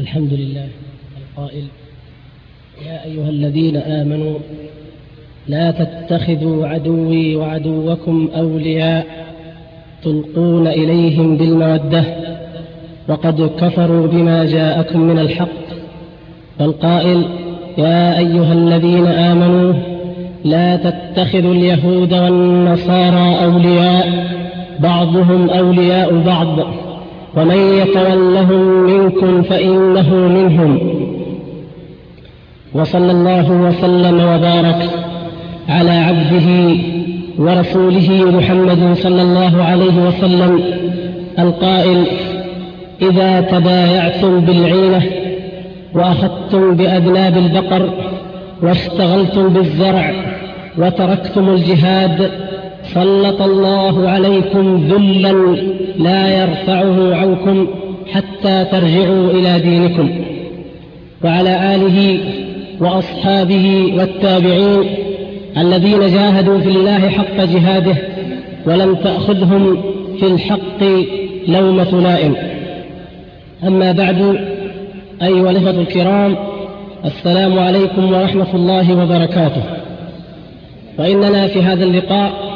الحمد 0.00 0.32
لله 0.32 0.68
القائل 1.20 1.64
يا 2.86 3.04
أيها 3.04 3.28
الذين 3.28 3.76
آمنوا 3.76 4.38
لا 5.48 5.70
تتخذوا 5.70 6.66
عدوي 6.66 7.36
وعدوكم 7.36 8.28
أولياء 8.36 9.06
تلقون 10.04 10.66
إليهم 10.66 11.36
بالمودة 11.36 12.04
وقد 13.08 13.50
كفروا 13.60 14.06
بما 14.06 14.44
جاءكم 14.44 15.00
من 15.00 15.18
الحق. 15.18 15.48
والقائل 16.60 17.24
يا 17.78 18.18
أيها 18.18 18.52
الذين 18.52 19.06
آمنوا 19.06 19.74
لا 20.44 20.76
تتخذوا 20.76 21.54
اليهود 21.54 22.12
والنصارى 22.14 23.44
أولياء 23.44 24.26
بعضهم 24.78 25.50
أولياء 25.50 26.20
بعض. 26.20 26.58
ومن 27.36 27.56
يتولهم 27.56 28.82
منكم 28.82 29.42
فإنه 29.42 30.14
منهم. 30.14 30.78
وصلى 32.74 33.10
الله 33.10 33.50
وسلم 33.50 34.20
وبارك 34.20 34.90
على 35.68 35.90
عبده 35.90 36.76
ورسوله 37.38 38.30
محمد 38.38 38.96
صلى 38.96 39.22
الله 39.22 39.64
عليه 39.64 39.96
وسلم 40.06 40.60
القائل 41.38 42.06
إذا 43.02 43.40
تبايعتم 43.40 44.40
بالعينة 44.40 45.02
وأخذتم 45.94 46.74
بأذناب 46.76 47.36
البقر 47.36 47.90
واشتغلتم 48.62 49.48
بالزرع 49.48 50.12
وتركتم 50.78 51.48
الجهاد 51.48 52.30
سلط 52.94 53.42
الله 53.42 54.08
عليكم 54.08 54.88
ذلا 54.88 55.32
لا 55.98 56.42
يرفعه 56.42 57.14
عنكم 57.14 57.66
حتى 58.12 58.64
ترجعوا 58.64 59.30
إلى 59.30 59.60
دينكم. 59.60 60.10
وعلى 61.24 61.74
آله 61.74 62.20
وأصحابه 62.80 63.92
والتابعين 63.98 64.84
الذين 65.58 66.00
جاهدوا 66.00 66.58
في 66.58 66.68
الله 66.68 67.08
حق 67.08 67.36
جهاده 67.36 67.96
ولم 68.66 68.94
تأخذهم 68.94 69.82
في 70.20 70.26
الحق 70.26 70.82
لومة 71.48 72.00
لائم. 72.00 72.34
أما 73.66 73.92
بعد 73.92 74.38
أيها 75.22 75.50
الإخوة 75.50 75.70
الكرام 75.70 76.36
السلام 77.04 77.58
عليكم 77.58 78.12
ورحمة 78.12 78.54
الله 78.54 79.02
وبركاته. 79.02 79.62
وإننا 80.98 81.46
في 81.46 81.62
هذا 81.62 81.84
اللقاء 81.84 82.49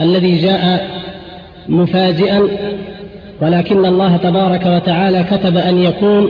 الذي 0.00 0.36
جاء 0.36 0.86
مفاجئا 1.68 2.42
ولكن 3.42 3.86
الله 3.86 4.16
تبارك 4.16 4.66
وتعالى 4.66 5.24
كتب 5.30 5.56
أن 5.56 5.78
يكون 5.78 6.28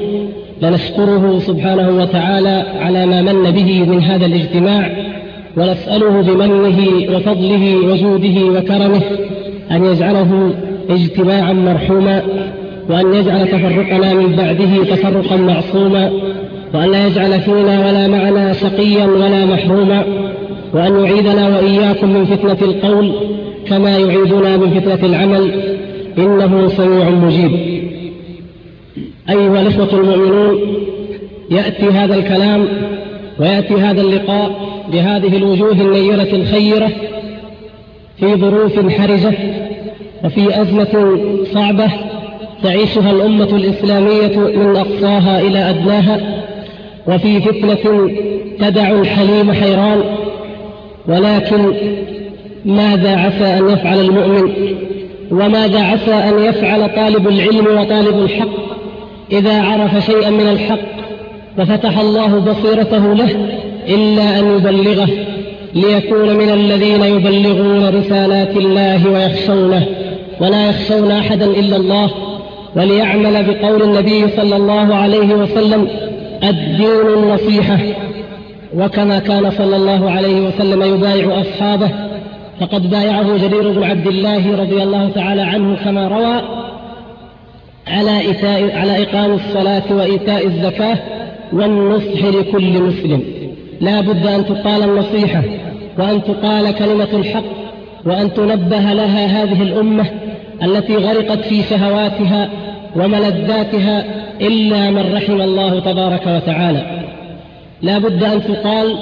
لنشكره 0.63 1.39
سبحانه 1.39 1.89
وتعالى 1.91 2.65
على 2.81 3.07
ما 3.07 3.23
من 3.23 3.51
به 3.51 3.85
من 3.85 4.03
هذا 4.03 4.27
الاجتماع 4.27 4.91
ونسأله 5.57 6.23
بمنه 6.23 6.79
وفضله 7.17 7.77
وجوده 7.77 8.59
وكرمه 8.59 9.03
أن 9.71 9.85
يجعله 9.85 10.53
اجتماعا 10.91 11.53
مرحوما 11.53 12.23
وأن 12.89 13.15
يجعل 13.15 13.49
تفرقنا 13.49 14.15
من 14.15 14.37
بعده 14.37 14.95
تفرقا 14.95 15.37
معصوما 15.37 16.11
وأن 16.75 16.91
لا 16.91 17.07
يجعل 17.07 17.41
فينا 17.41 17.87
ولا 17.87 18.09
معنا 18.09 18.53
شقيا 18.53 19.07
ولا 19.07 19.45
محروما 19.45 20.05
وأن 20.75 21.05
يعيذنا 21.05 21.49
وإياكم 21.49 22.11
من 22.15 22.25
فتنة 22.25 22.69
القول 22.71 23.13
كما 23.71 23.99
يعيدنا 23.99 24.57
من 24.57 24.81
فتنة 24.81 25.09
العمل 25.09 25.53
إنه 26.19 26.69
سميع 26.69 27.11
مجيب. 27.11 27.53
أيها 29.31 29.61
الإخوة 29.61 30.01
المؤمنون 30.01 30.59
يأتي 31.51 31.87
هذا 31.87 32.15
الكلام 32.15 32.69
ويأتي 33.39 33.75
هذا 33.75 34.01
اللقاء 34.01 34.51
بهذه 34.93 35.37
الوجوه 35.37 35.73
النيرة 35.73 36.29
الخيرة 36.33 36.91
في 38.21 38.35
ظروف 38.35 38.91
حرجة 38.91 39.33
وفي 40.25 40.61
أزمة 40.63 41.19
صعبة 41.55 41.91
تعيشها 42.63 43.11
الأمة 43.11 43.57
الإسلامية 43.57 44.39
من 44.39 44.77
أقصاها 44.77 45.41
إلى 45.41 45.71
أدناها 45.71 46.45
وفي 47.07 47.41
فتنة 47.41 48.11
تدع 48.59 48.91
الحليم 48.91 49.53
حيران 49.53 50.03
ولكن 51.09 51.73
ماذا 52.65 53.17
عسى 53.17 53.59
أن 53.59 53.69
يفعل 53.69 54.01
المؤمن؟ 54.01 54.53
وماذا 55.31 55.81
عسى 55.81 56.15
أن 56.15 56.45
يفعل 56.45 56.95
طالب 56.97 57.29
العلم 57.29 57.67
وطالب 57.81 58.23
الحق؟ 58.23 58.49
إذا 59.33 59.63
عرف 59.63 60.07
شيئا 60.07 60.31
من 60.31 60.49
الحق 60.49 60.79
وفتح 61.59 61.99
الله 61.99 62.39
بصيرته 62.39 63.15
له 63.15 63.31
إلا 63.89 64.39
أن 64.39 64.57
يبلغه 64.57 65.09
ليكون 65.75 66.37
من 66.37 66.51
الذين 66.51 67.03
يبلغون 67.03 67.89
رسالات 67.89 68.57
الله 68.57 69.11
ويخشونه 69.11 69.87
ولا 70.41 70.69
يخشون 70.69 71.11
أحدا 71.11 71.45
إلا 71.45 71.77
الله 71.77 72.11
وليعمل 72.77 73.45
بقول 73.45 73.83
النبي 73.83 74.25
صلى 74.37 74.57
الله 74.57 74.95
عليه 74.95 75.35
وسلم 75.35 75.89
الدين 76.43 77.07
النصيحة. 77.17 77.79
وكما 78.77 79.19
كان 79.19 79.51
صلى 79.51 79.77
الله 79.77 80.11
عليه 80.11 80.41
وسلم 80.41 80.83
يبايع 80.83 81.41
أصحابه 81.41 81.91
فقد 82.61 82.91
بايعه 82.91 83.37
جرير 83.37 83.73
بن 83.73 83.83
عبد 83.83 84.07
الله 84.07 84.57
رضي 84.61 84.83
الله 84.83 85.11
تعالى 85.15 85.43
عنه 85.43 85.77
كما 85.85 86.09
روى 86.09 86.43
على, 87.87 88.21
إيتاء 88.21 88.79
على 88.79 89.03
إقام 89.03 89.33
الصلاة 89.33 89.83
وإيتاء 89.91 90.47
الزكاة 90.47 90.99
والنصح 91.53 92.25
لكل 92.25 92.83
مسلم. 92.83 93.23
لا 93.81 94.01
بد 94.01 94.27
أن 94.27 94.47
تقال 94.47 94.83
النصيحة 94.83 95.43
وأن 95.99 96.23
تقال 96.23 96.75
كلمة 96.75 97.09
الحق 97.13 97.45
وأن 98.05 98.35
تنبه 98.35 98.93
لها 98.93 99.43
هذه 99.43 99.63
الأمة 99.63 100.07
التي 100.63 100.97
غرقت 100.97 101.41
في 101.41 101.63
شهواتها 101.63 102.49
وملذاتها 102.97 104.05
إلا 104.41 104.91
من 104.91 105.15
رحم 105.15 105.41
الله 105.41 105.81
تبارك 105.81 106.27
وتعالى. 106.27 106.83
لا 107.83 107.99
بد 107.99 108.25
أن 108.25 108.43
تقال 108.45 108.97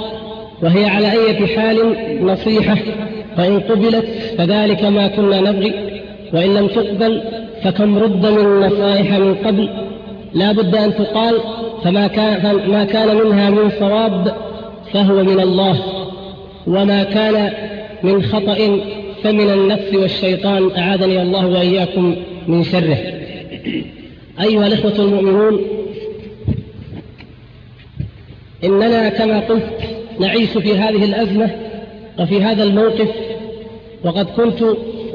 وهي 0.63 0.87
على 0.87 1.13
أي 1.13 1.47
حال 1.47 1.79
نصيحة 2.27 2.77
فإن 3.37 3.61
قبلت 3.61 4.07
فذلك 4.39 4.85
ما 4.85 5.07
كنا 5.07 5.41
نبغي 5.41 5.75
وإن 6.33 6.55
لم 6.55 6.67
تقبل 6.67 7.23
فكم 7.63 7.99
رد 7.99 8.27
من 8.27 8.61
نصائح 8.61 9.19
من 9.19 9.35
قبل. 9.35 9.69
لا 10.35 10.53
بد 10.53 10.77
أن 10.77 10.95
تقال 10.95 11.35
فما 11.85 12.07
كان, 12.07 12.41
فما 12.41 12.85
كان 12.85 13.17
منها 13.17 13.51
من 13.51 13.71
صواب 13.79 14.35
فهو 14.93 15.25
من 15.25 15.41
الله 15.41 15.83
وما 16.67 17.03
كان 17.05 17.53
من 18.03 18.23
خطأ 18.23 18.81
فمن 19.23 19.51
النفس 19.51 19.95
والشيطان. 19.95 20.71
أعاذني 20.77 21.23
الله 21.23 21.47
وإياكم 21.47 22.17
من 22.49 22.65
شره. 22.65 22.99
أيها 24.41 24.67
الإخوة 24.67 24.99
المؤمنون 24.99 25.61
إننا 28.65 29.09
كما 29.09 29.41
قلت 29.41 29.81
نعيش 30.21 30.51
في 30.51 30.79
هذه 30.79 31.05
الأزمة 31.05 31.51
وفي 32.19 32.43
هذا 32.43 32.63
الموقف 32.63 33.09
وقد 34.07 34.27
كنت 34.27 34.63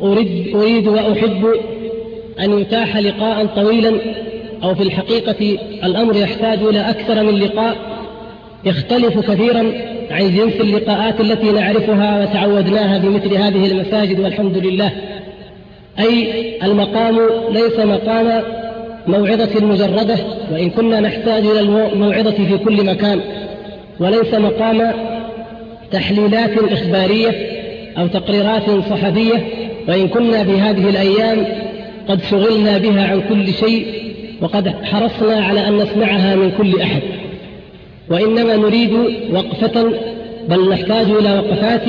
أريد, 0.03 0.56
أريد 0.56 0.88
وأحب 0.88 1.47
أن 2.40 2.59
يتاح 2.59 2.97
لقاء 2.97 3.46
طويلا 3.46 4.00
أو 4.63 4.75
في 4.75 4.84
الحقيقة 4.84 5.57
الأمر 5.84 6.16
يحتاج 6.16 6.59
إلى 6.63 6.90
أكثر 6.90 7.24
من 7.24 7.40
لقاء 7.40 7.75
يختلف 8.66 9.31
كثيرا 9.31 9.72
عن 10.12 10.35
جنس 10.35 10.53
اللقاءات 10.53 11.22
التي 11.22 11.51
نعرفها 11.51 12.22
وتعودناها 12.22 13.00
في 13.00 13.09
مثل 13.09 13.34
هذه 13.35 13.72
المساجد 13.72 14.19
والحمد 14.19 14.57
لله. 14.57 14.91
أي 16.00 16.34
المقام 16.63 17.19
ليس 17.51 17.80
مقام 17.80 18.44
موعظة 19.07 19.66
مجردة 19.66 20.18
وإن 20.51 20.69
كنا 20.69 21.00
نحتاج 21.00 21.46
إلى 21.46 21.59
الموعظة 21.59 22.31
في 22.31 22.57
كل 22.57 22.86
مكان 22.86 23.21
وليس 24.00 24.33
مقام 24.33 24.94
تحليلات 25.92 26.57
إخبارية 26.57 27.61
أو 27.97 28.07
تقريرات 28.07 28.63
صحفية 28.89 29.47
وإن 29.88 30.07
كنا 30.07 30.43
في 30.43 30.51
هذه 30.51 30.89
الأيام 30.89 31.45
قد 32.09 32.21
شغلنا 32.23 32.77
بها 32.77 33.07
عن 33.07 33.21
كل 33.29 33.53
شيء 33.53 33.85
وقد 34.41 34.73
حرصنا 34.83 35.45
على 35.45 35.67
أن 35.67 35.77
نسمعها 35.77 36.35
من 36.35 36.51
كل 36.57 36.81
أحد. 36.81 37.01
وإنما 38.09 38.55
نريد 38.55 38.93
وقفة 39.33 39.91
بل 40.49 40.69
نحتاج 40.69 41.05
إلى 41.05 41.39
وقفات 41.39 41.81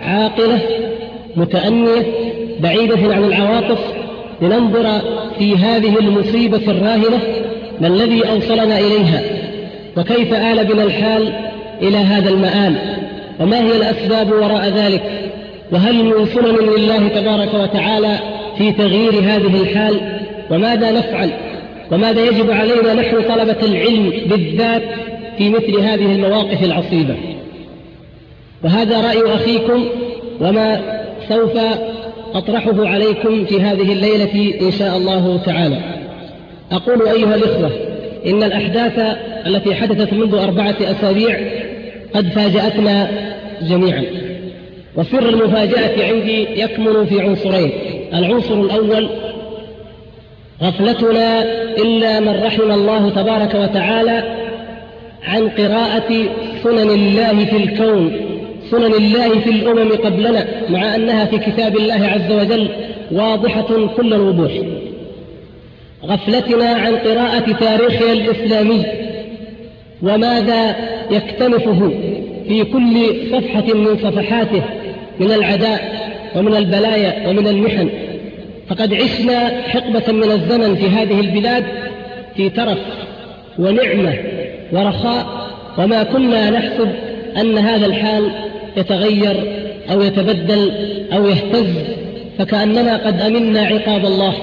عاقلة 0.00 0.60
متأنية 1.36 2.06
بعيدة 2.60 3.14
عن 3.14 3.24
العواطف 3.24 3.78
لننظر 4.42 5.00
في 5.38 5.56
هذه 5.56 5.98
المصيبة 5.98 6.70
الراهنة 6.70 7.18
ما 7.80 7.86
الذي 7.86 8.28
أوصلنا 8.30 8.78
إليها 8.78 9.22
وكيف 9.96 10.34
آل 10.34 10.64
بنا 10.64 10.82
الحال 10.82 11.32
إلى 11.82 11.96
هذا 11.96 12.30
المآل. 12.30 12.76
وما 13.40 13.60
هي 13.60 13.76
الأسباب 13.76 14.32
وراء 14.32 14.68
ذلك؟ 14.68 15.02
وهل 15.72 16.04
من 16.04 16.26
سنن 16.26 16.56
لله 16.76 17.08
تبارك 17.08 17.54
وتعالى 17.54 18.18
في 18.58 18.72
تغيير 18.72 19.12
هذه 19.12 19.62
الحال؟ 19.62 20.20
وماذا 20.50 20.90
نفعل؟ 20.90 21.30
وماذا 21.92 22.24
يجب 22.24 22.50
علينا 22.50 22.94
نحن 22.94 23.22
طلبة 23.22 23.56
العلم 23.62 24.12
بالذات 24.26 24.82
في 25.38 25.48
مثل 25.48 25.80
هذه 25.80 26.12
المواقف 26.12 26.64
العصيبة؟ 26.64 27.14
وهذا 28.64 29.00
رأي 29.00 29.34
أخيكم 29.34 29.84
وما 30.40 30.80
سوف 31.28 31.58
أطرحه 32.34 32.88
عليكم 32.88 33.44
في 33.44 33.60
هذه 33.60 33.92
الليلة 33.92 34.60
إن 34.60 34.70
شاء 34.70 34.96
الله 34.96 35.40
تعالى. 35.46 35.78
أقول 36.72 37.08
أيها 37.08 37.34
الإخوة 37.34 37.70
إن 38.26 38.42
الأحداث 38.42 39.16
التي 39.46 39.74
حدثت 39.74 40.12
منذ 40.12 40.34
أربعة 40.34 40.76
أسابيع 40.80 41.40
قد 42.16 42.28
فاجأتنا 42.28 43.10
جميعا. 43.62 44.04
وسر 44.96 45.28
المفاجأة 45.28 46.12
عندي 46.12 46.60
يكمن 46.60 47.06
في 47.06 47.20
عنصرين. 47.20 47.72
العنصر 48.14 48.54
الأول 48.54 49.08
غفلتنا 50.62 51.42
إلا 51.78 52.20
من 52.20 52.42
رحم 52.44 52.70
الله 52.70 53.10
تبارك 53.10 53.54
وتعالى 53.54 54.24
عن 55.24 55.48
قراءة 55.48 56.12
سنن 56.62 56.90
الله 56.90 57.44
في 57.44 57.56
الكون 57.56 58.12
سنن 58.70 58.94
الله 58.94 59.40
في 59.40 59.50
الأمم 59.50 59.92
قبلنا 59.92 60.46
مع 60.68 60.94
أنها 60.94 61.24
في 61.24 61.38
كتاب 61.38 61.76
الله 61.76 62.06
عز 62.06 62.32
وجل 62.32 62.68
واضحة 63.12 63.86
كل 63.96 64.14
الوضوح. 64.14 64.52
غفلتنا 66.04 66.68
عن 66.68 66.96
قراءة 66.96 67.52
تاريخها 67.52 68.12
الإسلامي 68.12 68.82
وماذا 70.02 70.76
يكتنفه 71.10 71.90
في 72.48 72.64
كل 72.64 73.16
صفحة 73.32 73.74
من 73.74 73.98
صفحاته 74.02 74.62
من 75.20 75.32
العداء 75.32 76.10
ومن 76.36 76.56
البلايا 76.56 77.28
ومن 77.28 77.46
المحن. 77.46 77.88
فقد 78.68 78.94
عشنا 78.94 79.62
حقبة 79.68 80.12
من 80.12 80.30
الزمن 80.30 80.76
في 80.76 80.88
هذه 80.88 81.20
البلاد 81.20 81.64
في 82.36 82.50
ترف 82.50 82.78
ونعمة 83.58 84.14
ورخاء 84.72 85.26
وما 85.78 86.02
كنا 86.02 86.50
نحسب 86.50 86.88
أن 87.36 87.58
هذا 87.58 87.86
الحال 87.86 88.30
يتغير 88.76 89.36
أو 89.90 90.00
يتبدل 90.02 90.72
أو 91.12 91.26
يهتز. 91.26 91.96
فكأننا 92.38 92.96
قد 92.96 93.20
أمنا 93.20 93.60
عقاب 93.60 94.04
الله 94.04 94.34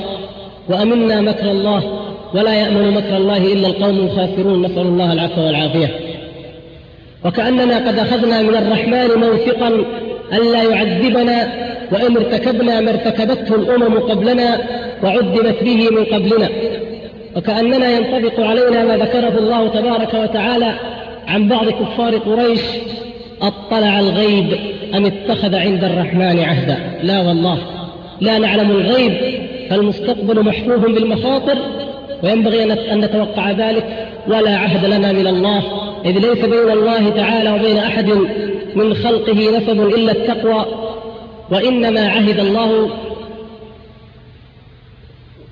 وأمنا 0.70 1.22
مكر 1.22 1.52
الله 1.52 2.03
ولا 2.34 2.54
يأمن 2.54 2.92
مكر 2.92 3.18
الله 3.18 3.54
إلا 3.54 3.68
القوم 3.68 3.98
الخاسرون 3.98 4.66
نسأل 4.66 4.82
الله 4.82 5.14
العفو 5.14 5.42
والعافية. 5.42 5.90
وكأننا 7.26 7.88
قد 7.88 8.00
أخذنا 8.00 8.42
من 8.42 8.56
الرحمن 8.56 9.20
موثقا 9.20 9.86
ألا 10.34 10.64
يعذبنا 10.64 11.54
وإن 11.92 12.18
ارتكبنا 12.18 12.82
ما 12.82 12.92
ارتكبته 12.92 13.56
الأمم 13.56 14.00
قبلنا 14.00 14.62
وعذبت 15.04 15.64
به 15.64 15.90
من 15.90 16.04
قبلنا. 16.06 16.50
وكأننا 17.36 17.92
ينطبق 17.92 18.40
علينا 18.40 18.84
ما 18.84 18.98
ذكره 18.98 19.38
الله 19.38 19.68
تبارك 19.68 20.14
وتعالى 20.14 20.74
عن 21.28 21.50
بعض 21.50 21.70
كفار 21.70 22.18
قريش 22.18 22.62
أطلع 23.42 24.00
الغيب 24.00 24.58
أم 24.96 25.06
اتخذ 25.06 25.56
عند 25.56 25.84
الرحمن 25.84 26.40
عهدا؟ 26.40 26.78
لا 27.04 27.22
والله 27.22 27.58
لا 28.22 28.38
نعلم 28.38 28.72
الغيب 28.72 29.14
فالمستقبل 29.70 30.44
محفوف 30.44 30.86
بالمخاطر 30.86 31.58
وينبغي 32.24 32.64
أن 32.64 33.00
نتوقع 33.00 33.52
ذلك 33.52 34.08
ولا 34.28 34.58
عهد 34.58 34.86
لنا 34.86 35.12
من 35.12 35.28
الله 35.28 35.64
إذ 36.06 36.12
ليس 36.12 36.46
بين 36.46 36.72
الله 36.72 37.10
تعالى 37.10 37.52
وبين 37.52 37.78
أحد 37.78 38.10
من 38.76 38.94
خلقه 38.94 39.58
نسب 39.58 39.82
إلا 39.82 40.12
التقوى 40.12 40.66
وإنما 41.52 42.08
عهد 42.08 42.40
الله 42.40 42.90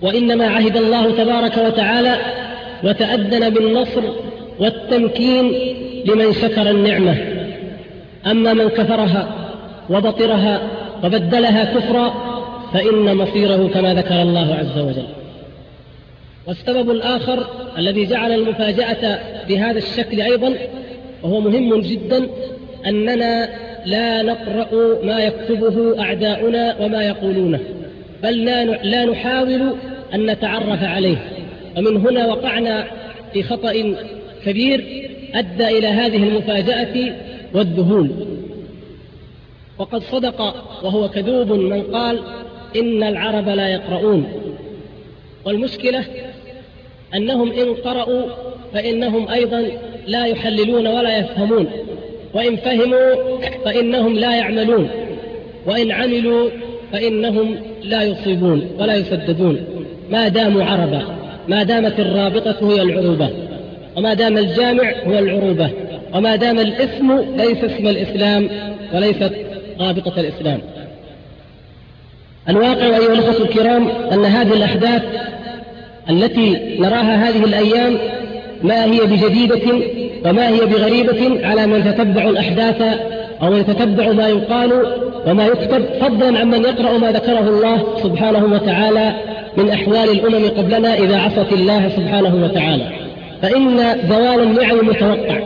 وإنما 0.02 0.48
عهد 0.48 0.78
الله 0.78 1.12
تبارك 1.12 1.58
وتعالى 1.58 2.18
وتأذن 2.84 3.50
بالنصر 3.50 4.02
والتمكين 4.60 5.54
لمن 6.06 6.34
شكر 6.34 6.70
النعمة. 6.70 7.18
أما 8.26 8.54
من 8.54 8.68
كفرها 8.68 9.36
وبطرها 9.90 10.62
وبدلها 11.04 11.64
كفرا 11.64 12.14
فإن 12.74 13.18
مصيره 13.18 13.70
كما 13.74 13.94
ذكر 13.94 14.22
الله 14.22 14.56
عز 14.60 14.80
وجل. 14.80 15.21
والسبب 16.52 16.92
الآخر 16.92 17.48
الذي 17.78 18.06
جعل 18.06 18.32
المفاجأة 18.32 19.20
بهذا 19.48 19.78
الشكل 19.78 20.22
أيضا 20.22 20.54
وهو 21.24 21.40
مهم 21.40 21.82
جدا 21.82 22.28
أننا 22.86 23.50
لا 23.86 24.22
نقرأ 24.22 24.70
ما 25.04 25.20
يكتبه 25.20 26.00
أعداؤنا 26.00 26.76
وما 26.80 27.04
يقولونه 27.04 27.60
بل 28.24 28.46
لا 28.84 29.06
نحاول 29.06 29.76
أن 30.14 30.26
نتعرف 30.26 30.84
عليه. 30.84 31.18
ومن 31.78 31.98
هنا 31.98 32.28
وقعنا 32.28 32.88
في 33.34 33.44
خطأ 33.44 33.96
كبير 34.46 35.10
أدى 35.34 35.68
إلى 35.68 35.88
هذه 35.88 36.24
المفاجأة 36.24 37.14
والذهول. 37.54 38.12
وقد 39.78 40.04
صدق 40.04 40.42
وهو 40.84 41.10
كذوب 41.10 41.52
من 41.52 41.82
قال 41.82 42.20
إن 42.76 43.04
العرب 43.04 43.50
لا 43.50 43.68
يقرؤون. 43.68 44.26
والمشكلة 45.46 46.06
أنهم 47.16 47.52
إن 47.52 47.74
قرأوا 47.74 48.22
فإنهم 48.74 49.30
أيضا 49.30 49.68
لا 50.08 50.26
يحللون 50.26 50.88
ولا 50.88 51.18
يفهمون. 51.18 51.68
وإن 52.34 52.56
فهموا 52.56 53.38
فإنهم 53.66 54.16
لا 54.16 54.36
يعملون. 54.36 54.90
وإن 55.66 55.92
عملوا 55.92 56.50
فإنهم 56.92 57.56
لا 57.84 58.04
يصيبون 58.04 58.70
ولا 58.80 58.96
يسددون. 58.96 59.66
ما 60.10 60.28
داموا 60.28 60.64
عربا 60.64 61.04
ما 61.48 61.64
دامت 61.64 62.00
الرابطة 62.00 62.72
هي 62.72 62.82
العروبة. 62.82 63.30
وما 63.98 64.14
دام 64.14 64.38
الجامع 64.38 64.94
هو 65.08 65.20
العروبة. 65.20 65.70
وما 66.14 66.36
دام 66.36 66.60
الاسم 66.60 67.20
ليس 67.38 67.64
اسم 67.64 67.88
الإسلام 67.88 68.50
وليست 68.94 69.32
رابطة 69.80 70.20
الإسلام. 70.20 70.62
الواقع 72.50 72.86
أيها 72.86 73.14
الأخوة 73.14 73.42
الكرام 73.42 73.88
أن 73.88 74.26
هذه 74.26 74.54
الأحداث 74.54 75.04
التي 76.10 76.78
نراها 76.80 77.30
هذه 77.30 77.44
الأيام 77.44 77.98
ما 78.64 78.86
هي 78.86 79.00
بجديدة 79.00 79.86
وما 80.26 80.50
هي 80.50 80.66
بغريبة 80.66 81.48
على 81.48 81.68
من 81.68 81.84
تتبع 81.84 82.30
الأحداث 82.30 82.82
أو 83.44 83.56
يتتبع 83.56 84.12
ما 84.12 84.28
يقال 84.28 84.86
وما 85.28 85.46
يكتب 85.46 85.86
فضلا 86.02 86.40
عمن 86.40 86.64
يقرأ 86.64 86.98
ما 86.98 87.12
ذكره 87.12 87.50
الله 87.50 87.84
سبحانه 88.04 88.46
وتعالى 88.46 89.14
من 89.58 89.70
أحوال 89.70 90.10
الأمم 90.10 90.48
قبلنا 90.48 90.94
إذا 90.94 91.18
عصت 91.18 91.54
الله 91.54 91.90
سبحانه 91.90 92.44
وتعالى. 92.44 92.84
فإن 93.42 93.78
زوال 94.10 94.44
النعم 94.44 94.88
متوقع 94.88 95.40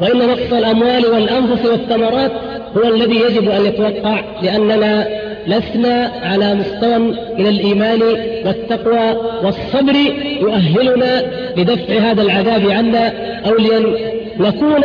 وإن 0.00 0.18
نقص 0.18 0.52
الأموال 0.52 1.06
والأنفس 1.06 1.66
والثمرات 1.66 2.32
هو 2.76 2.94
الذي 2.94 3.16
يجب 3.16 3.48
أن 3.48 3.66
يتوقع 3.66 4.20
لأننا 4.42 5.06
لسنا 5.46 6.12
على 6.22 6.54
مستوى 6.54 6.98
من 7.38 7.46
الإيمان 7.46 8.02
والتقوى 8.46 9.16
والصبر 9.44 9.94
يؤهلنا 10.40 11.22
لدفع 11.56 11.94
هذا 11.94 12.22
العذاب 12.22 12.70
عنا 12.70 13.12
أو 13.46 13.54
لنكون 13.56 14.80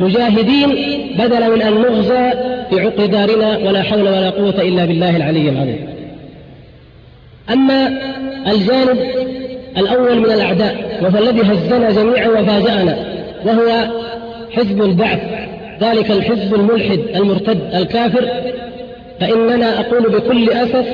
مجاهدين 0.00 0.68
بدلا 1.18 1.48
من 1.48 1.62
أن 1.62 1.74
نغزى 1.74 2.30
في 2.70 2.80
عقر 2.80 3.06
دارنا 3.06 3.58
ولا 3.58 3.82
حول 3.82 4.00
ولا 4.00 4.30
قوة 4.30 4.62
إلا 4.62 4.84
بالله 4.84 5.16
العلي 5.16 5.48
العظيم. 5.48 5.86
أما 7.52 7.98
الجانب 8.46 8.98
الأول 9.76 10.18
من 10.18 10.24
الأعداء 10.24 10.98
وهو 11.02 11.18
الذي 11.18 11.42
هزنا 11.42 11.90
جميعا 11.90 12.28
وفاجأنا 12.28 12.96
وهو 13.44 13.86
حزب 14.52 14.82
البعث 14.82 15.20
ذلك 15.80 16.10
الحزب 16.10 16.54
الملحد 16.54 17.00
المرتد 17.14 17.74
الكافر 17.74 18.30
فإننا 19.20 19.80
أقول 19.80 20.02
بكل 20.02 20.50
أسف 20.50 20.86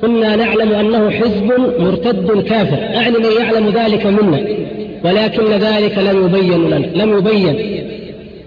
كنا 0.00 0.36
نعلم 0.36 0.72
أنه 0.72 1.10
حزب 1.10 1.52
مرتد 1.78 2.44
كافر. 2.48 2.96
أعني 2.96 3.18
من 3.18 3.30
يعلم 3.40 3.68
ذلك 3.68 4.06
منا 4.06 4.40
ولكن 5.04 5.44
ذلك 5.44 5.98
لم 5.98 6.24
يبين 6.24 6.70
لنا 6.70 6.86
لم 7.02 7.18
يبين. 7.18 7.82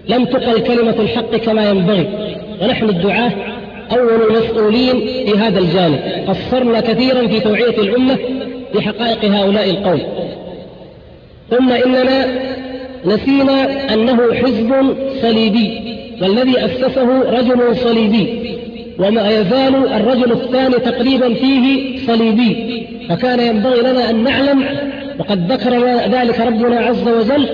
لم 0.08 0.24
تقل 0.24 0.60
كلمة 0.60 0.94
الحق 1.00 1.36
كما 1.36 1.70
ينبغي. 1.70 2.06
ونحن 2.62 2.88
الدعاة 2.88 3.32
أول 3.92 4.22
المسؤولين 4.30 5.00
في 5.26 5.38
هذا 5.38 5.58
الجانب. 5.58 6.00
قصرنا 6.28 6.80
كثيرا 6.80 7.26
في 7.26 7.40
توعية 7.40 7.78
الأمة 7.78 8.18
بحقائق 8.74 9.24
هؤلاء 9.24 9.70
القوم. 9.70 10.00
ثم 11.50 11.72
إننا 11.72 12.26
نسينا 13.04 13.94
أنه 13.94 14.34
حزب 14.34 14.94
صليبي 15.22 15.80
والذي 16.22 16.64
أسسه 16.64 17.30
رجل 17.30 17.76
صليبي. 17.76 18.50
وما 18.98 19.28
يزال 19.28 19.74
الرجل 19.92 20.32
الثاني 20.32 20.74
تقريبا 20.74 21.34
فيه 21.34 21.98
صليبي. 22.06 22.86
فكان 23.08 23.40
ينبغي 23.40 23.80
لنا 23.80 24.10
أن 24.10 24.24
نعلم 24.24 24.64
وقد 25.18 25.52
ذكر 25.52 25.84
ذلك 26.10 26.40
ربنا 26.40 26.80
عز 26.80 27.08
وجل 27.08 27.48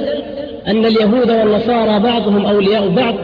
أن 0.68 0.84
اليهود 0.84 1.30
والنصارى 1.30 2.00
بعضهم 2.00 2.46
أولياء 2.46 2.88
بعض 2.88 3.14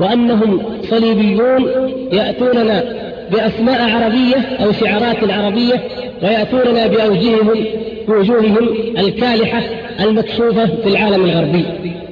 وأنهم 0.00 0.62
صليبيون 0.82 1.70
يأتوننا 2.12 2.84
بأسماء 3.32 3.90
عربية 3.90 4.36
أو 4.64 4.72
شعارات 4.72 5.30
عربية 5.30 5.80
ويأتوننا 6.22 6.86
بأوجههم 6.86 7.64
بوجوههم 8.08 8.68
الكالحة 8.98 9.62
المكشوفة 10.00 10.66
في 10.66 10.88
العالم 10.88 11.24
الغربي. 11.24 11.64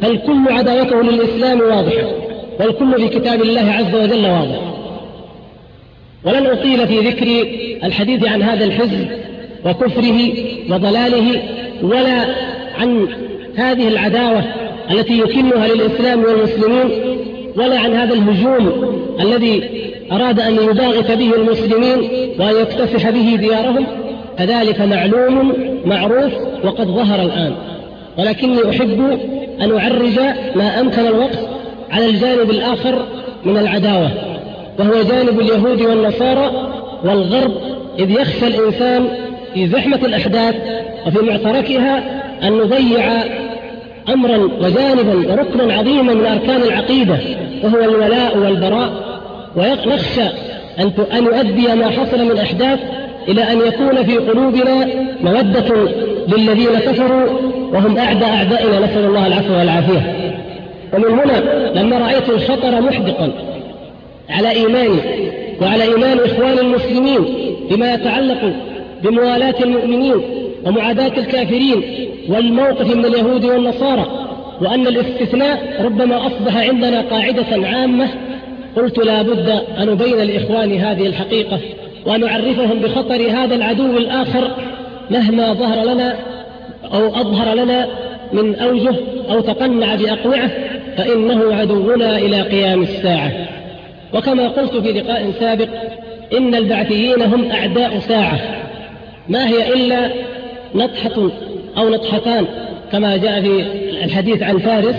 بل 0.03 0.19
كل 0.27 0.53
عداوته 0.53 1.03
للإسلام 1.03 1.61
واضحة 1.61 2.07
والكل 2.61 2.95
في 2.95 3.09
كتاب 3.09 3.43
الله 3.43 3.73
عز 3.73 3.95
وجل 3.95 4.27
واضح. 4.27 4.80
ولن 6.25 6.47
أطيل 6.47 6.87
في 6.87 6.99
ذكر 6.99 7.27
الحديث 7.85 8.25
عن 8.25 8.43
هذا 8.43 8.65
الحزب 8.65 9.09
وكفره 9.65 10.33
وضلاله 10.71 11.43
ولا 11.83 12.25
عن 12.79 13.09
هذه 13.57 13.89
العداوة 13.89 14.45
التي 14.91 15.19
يكنها 15.19 15.69
للإسلام 15.69 16.25
والمسلمين 16.25 16.91
ولا 17.57 17.79
عن 17.79 17.95
هذا 17.95 18.15
الهجوم 18.15 18.95
الذي 19.21 19.63
أراد 20.13 20.41
أن 20.41 20.55
يباغت 20.55 21.11
به 21.11 21.35
المسلمين 21.37 21.99
وأن 22.39 22.57
يكتسح 22.63 23.11
به 23.11 23.37
ديارهم. 23.37 23.87
فذلك 24.39 24.81
معلوم 24.81 25.53
معروف 25.85 26.33
وقد 26.65 26.87
ظهر 26.87 27.23
الآن. 27.23 27.53
ولكني 28.19 28.71
أحب 28.71 29.19
أن 29.61 29.79
أعرج 29.79 30.19
ما 30.57 30.81
أمكن 30.81 31.07
الوقت 31.07 31.39
على 31.91 32.07
الجانب 32.07 32.51
الآخر 32.51 33.07
من 33.45 33.57
العداوة. 33.59 34.30
وهو 34.79 35.03
جانب 35.03 35.41
اليهود 35.41 35.83
والنصارى 35.83 36.51
والغرب 37.05 37.53
إذ 37.99 38.11
يخشى 38.11 38.47
الإنسان 38.47 39.09
في 39.55 39.69
زحمة 39.69 39.97
الأحداث 39.97 40.55
وفي 41.07 41.19
معتركها 41.19 42.03
أن 42.43 42.53
نضيع 42.53 43.23
أمرا 44.09 44.37
وجانبا 44.37 45.33
وركنا 45.33 45.75
عظيما 45.75 46.15
من 46.15 46.27
أركان 46.27 46.63
العقيدة 46.63 47.19
وهو 47.65 47.81
الولاء 47.81 48.39
والبراء. 48.39 48.91
ونخشى 49.57 50.23
أن 50.79 50.93
أن 51.13 51.25
يؤدي 51.25 51.75
ما 51.75 51.91
حصل 51.91 52.25
من 52.25 52.39
أحداث 52.39 52.79
إلى 53.29 53.53
أن 53.53 53.59
يكون 53.59 54.05
في 54.05 54.17
قلوبنا 54.17 54.87
مودة 55.21 55.75
للذين 56.29 56.79
كفروا 56.79 57.27
وهم 57.73 57.99
أعدى 57.99 58.25
أعدائنا. 58.25 58.79
نسأل 58.81 59.05
الله 59.05 59.27
العفو 59.27 59.53
والعافية. 59.53 60.15
ومن 60.93 61.19
هنا 61.19 61.71
لما 61.75 61.99
رأيت 61.99 62.29
الخطر 62.29 62.81
محدقا 62.81 63.33
على 64.29 64.51
إيماني 64.51 65.01
وعلى 65.61 65.83
إيمان 65.83 66.19
إخوان 66.19 66.59
المسلمين 66.59 67.25
بما 67.71 67.95
يتعلق 67.95 68.53
بموالاة 69.03 69.55
المؤمنين 69.63 70.21
ومعاداة 70.67 71.19
الكافرين 71.19 71.83
والموقف 72.29 72.97
من 72.97 73.05
اليهود 73.05 73.45
والنصارى 73.45 74.07
وأن 74.61 74.87
الاستثناء 74.87 75.83
ربما 75.85 76.27
أصبح 76.27 76.57
عندنا 76.57 77.01
قاعدة 77.01 77.67
عامة. 77.67 78.09
قلت 78.77 78.99
لا 78.99 79.23
بد 79.23 79.49
أن 79.79 79.89
أبين 79.89 80.17
لإخواني 80.17 80.79
هذه 80.79 81.07
الحقيقة 81.07 81.59
وأن 82.07 82.25
أعرفهم 82.25 82.79
بخطر 82.79 83.31
هذا 83.31 83.55
العدو 83.55 83.99
الآخر 83.99 84.51
مهما 85.11 85.53
ظهر 85.53 85.85
لنا 85.85 86.17
أو 86.95 87.09
أظهر 87.09 87.55
لنا 87.55 87.89
من 88.33 88.55
أوجه 88.55 88.95
أو 89.31 89.41
تقنع 89.41 89.95
بأقوعه 89.95 90.51
فإنه 90.97 91.55
عدونا 91.55 92.19
إلى 92.19 92.43
قيام 92.43 92.83
الساعة. 92.83 93.33
وكما 94.15 94.49
قلت 94.49 94.77
في 94.77 94.93
لقاء 94.93 95.33
سابق 95.41 95.69
إن 96.37 96.55
البعثيين 96.55 97.23
هم 97.23 97.51
أعداء 97.51 97.99
ساعة. 97.99 98.41
ما 99.29 99.49
هي 99.49 99.73
إلا 99.75 100.11
نطحة 100.75 101.31
أو 101.77 101.89
نطحتان 101.89 102.47
كما 102.93 103.17
جاء 103.17 103.41
في 103.41 103.65
الحديث 104.05 104.43
عن 104.43 104.59
فارس 104.59 104.97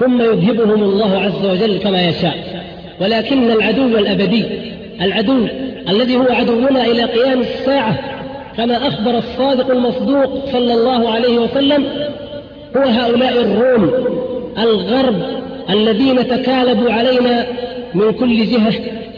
ثم 0.00 0.20
يذهبهم 0.20 0.82
الله 0.82 1.18
عز 1.18 1.46
وجل 1.46 1.78
كما 1.78 2.08
يشاء. 2.08 2.34
ولكن 3.00 3.50
العدو 3.50 3.98
الأبدي 3.98 4.44
العدو 5.00 5.46
الذي 5.88 6.16
هو 6.16 6.26
عدونا 6.30 6.86
إلى 6.86 7.04
قيام 7.04 7.40
الساعة 7.40 7.98
كما 8.56 8.88
أخبر 8.88 9.18
الصادق 9.18 9.70
المصدوق 9.70 10.44
صلى 10.52 10.74
الله 10.74 11.10
عليه 11.10 11.38
وسلم 11.38 11.84
هو 12.76 12.82
هؤلاء 12.82 13.40
الروم 13.40 13.90
الغرب 14.58 15.22
الذين 15.70 16.28
تكالبوا 16.28 16.92
علينا 16.92 17.46
من 17.94 18.12
كل 18.12 18.44
جهة 18.44 18.72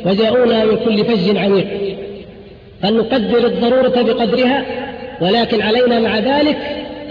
وجاءونا 0.07 0.65
من 0.65 0.77
كل 0.85 1.05
فج 1.05 1.37
عميق 1.37 1.67
فلنقدر 2.83 3.47
الضرورة 3.47 4.03
بقدرها 4.03 4.65
ولكن 5.21 5.63
علينا 5.63 6.01
مع 6.01 6.19
ذلك 6.19 6.59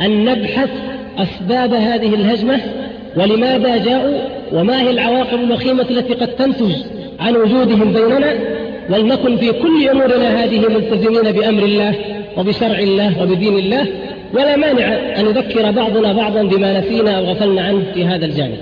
أن 0.01 0.25
نبحث 0.25 0.69
أسباب 1.17 1.73
هذه 1.73 2.15
الهجمة 2.15 2.59
ولماذا 3.17 3.77
جاءوا 3.77 4.19
وما 4.53 4.81
هي 4.81 4.89
العواقب 4.89 5.43
الوخيمة 5.43 5.85
التي 5.89 6.13
قد 6.13 6.27
تنتج 6.27 6.75
عن 7.19 7.35
وجودهم 7.35 7.93
بيننا 7.93 8.33
ولنكن 8.89 9.37
في 9.37 9.51
كل 9.51 9.89
أمورنا 9.89 10.43
هذه 10.43 10.59
ملتزمين 10.59 11.31
بأمر 11.31 11.63
الله 11.63 11.95
وبشرع 12.37 12.79
الله 12.79 13.23
وبدين 13.23 13.57
الله. 13.57 13.87
ولا 14.33 14.55
مانع 14.57 14.85
أن 15.19 15.25
يذكر 15.25 15.71
بعضنا 15.71 16.13
بعضا 16.13 16.43
بما 16.43 16.79
نسينا 16.79 17.17
أو 17.17 17.23
غفلنا 17.23 17.61
عنه 17.61 17.83
في 17.93 18.05
هذا 18.05 18.25
الجانب. 18.25 18.57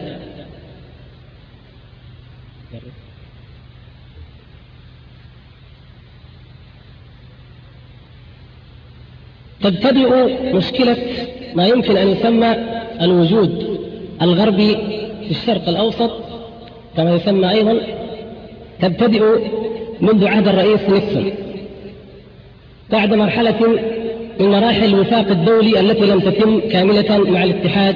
تبتدئ 9.63 10.09
مشكلة 10.53 10.97
ما 11.55 11.67
يمكن 11.67 11.97
أن 11.97 12.07
يسمى 12.07 12.55
الوجود 13.01 13.79
الغربي 14.21 14.75
في 15.25 15.31
الشرق 15.31 15.69
الأوسط 15.69 16.11
كما 16.97 17.15
يسمى 17.15 17.49
أيضا 17.49 17.79
تبتدئ 18.81 19.23
منذ 20.01 20.27
عهد 20.27 20.47
الرئيس 20.47 20.81
نيكسون 20.89 21.31
بعد 22.91 23.13
مرحلة 23.13 23.79
من 24.39 24.51
مراحل 24.51 24.85
الوفاق 24.85 25.27
الدولي 25.27 25.79
التي 25.79 26.05
لم 26.05 26.19
تتم 26.19 26.59
كاملة 26.59 27.17
مع 27.17 27.43
الاتحاد 27.43 27.95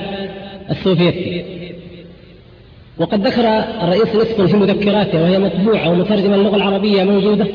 السوفيتي. 0.69 1.43
وقد 2.97 3.27
ذكر 3.27 3.47
الرئيس 3.83 4.15
نيكسون 4.15 4.47
في 4.47 4.57
مذكراته 4.57 5.21
وهي 5.21 5.39
مطبوعة 5.39 5.89
ومترجمة 5.89 6.35
اللغة 6.35 6.55
العربية 6.55 7.03
موجودة 7.03 7.47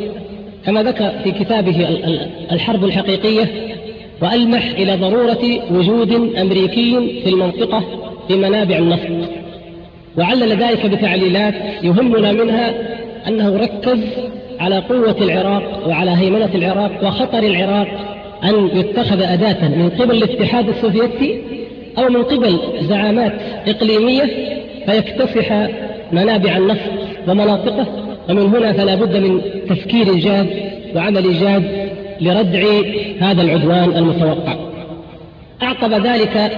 كما 0.67 0.83
ذكر 0.83 1.11
في 1.25 1.31
كتابه 1.31 1.89
الحرب 2.53 2.85
الحقيقية 2.85 3.49
وألمح 4.23 4.71
إلى 4.71 4.97
ضرورة 4.97 5.61
وجود 5.71 6.13
أمريكي 6.37 7.21
في 7.25 7.29
المنطقة 7.31 7.85
في 8.29 8.37
منابع 8.37 8.79
النفط. 8.79 9.31
وعلل 10.19 10.63
ذلك 10.63 10.87
بتعليلات 10.87 11.55
يهمنا 11.83 12.33
منها 12.33 12.75
أنه 13.29 13.57
ركز 13.57 14.01
على 14.61 14.79
قوة 14.79 15.17
العراق 15.21 15.89
وعلى 15.89 16.11
هيمنة 16.11 16.51
العراق 16.55 17.05
وخطر 17.05 17.39
العراق 17.39 17.89
أن 18.45 18.79
يتخذ 18.79 19.23
أداة 19.23 19.69
من 19.69 19.91
قبل 19.99 20.17
الاتحاد 20.17 20.69
السوفيتي 20.69 21.41
أو 21.99 22.09
من 22.09 22.23
قبل 22.23 22.59
زعامات 22.81 23.33
إقليمية 23.67 24.31
فيكتسح 24.87 25.69
منابع 26.13 26.57
النفط 26.57 26.91
ومناطقه. 27.29 27.87
ومن 28.29 28.43
هنا 28.43 28.73
فلا 28.73 28.95
بد 28.95 29.17
من 29.17 29.41
تفكير 29.69 30.15
جاد 30.15 30.47
وعمل 30.97 31.41
جاد 31.41 31.78
لردع 32.21 32.63
هذا 33.21 33.43
العدوان 33.43 33.97
المتوقع. 33.97 34.55
أعقب 35.63 36.07
ذلك 36.07 36.53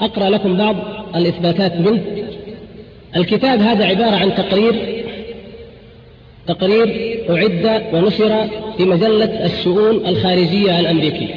أقرأ 0.00 0.30
لكم 0.30 0.56
بعض 0.56 0.76
الإثباتات 1.16 1.80
منه. 1.80 2.00
الكتاب 3.16 3.60
هذا 3.60 3.84
عبارة 3.84 4.16
عن 4.16 4.34
تقرير 4.34 4.74
تقرير 6.46 7.18
أعد 7.30 7.82
ونشر 7.92 8.48
في 8.76 8.84
مجلة 8.84 9.44
الشؤون 9.44 10.06
الخارجية 10.06 10.80
الأمريكية. 10.80 11.34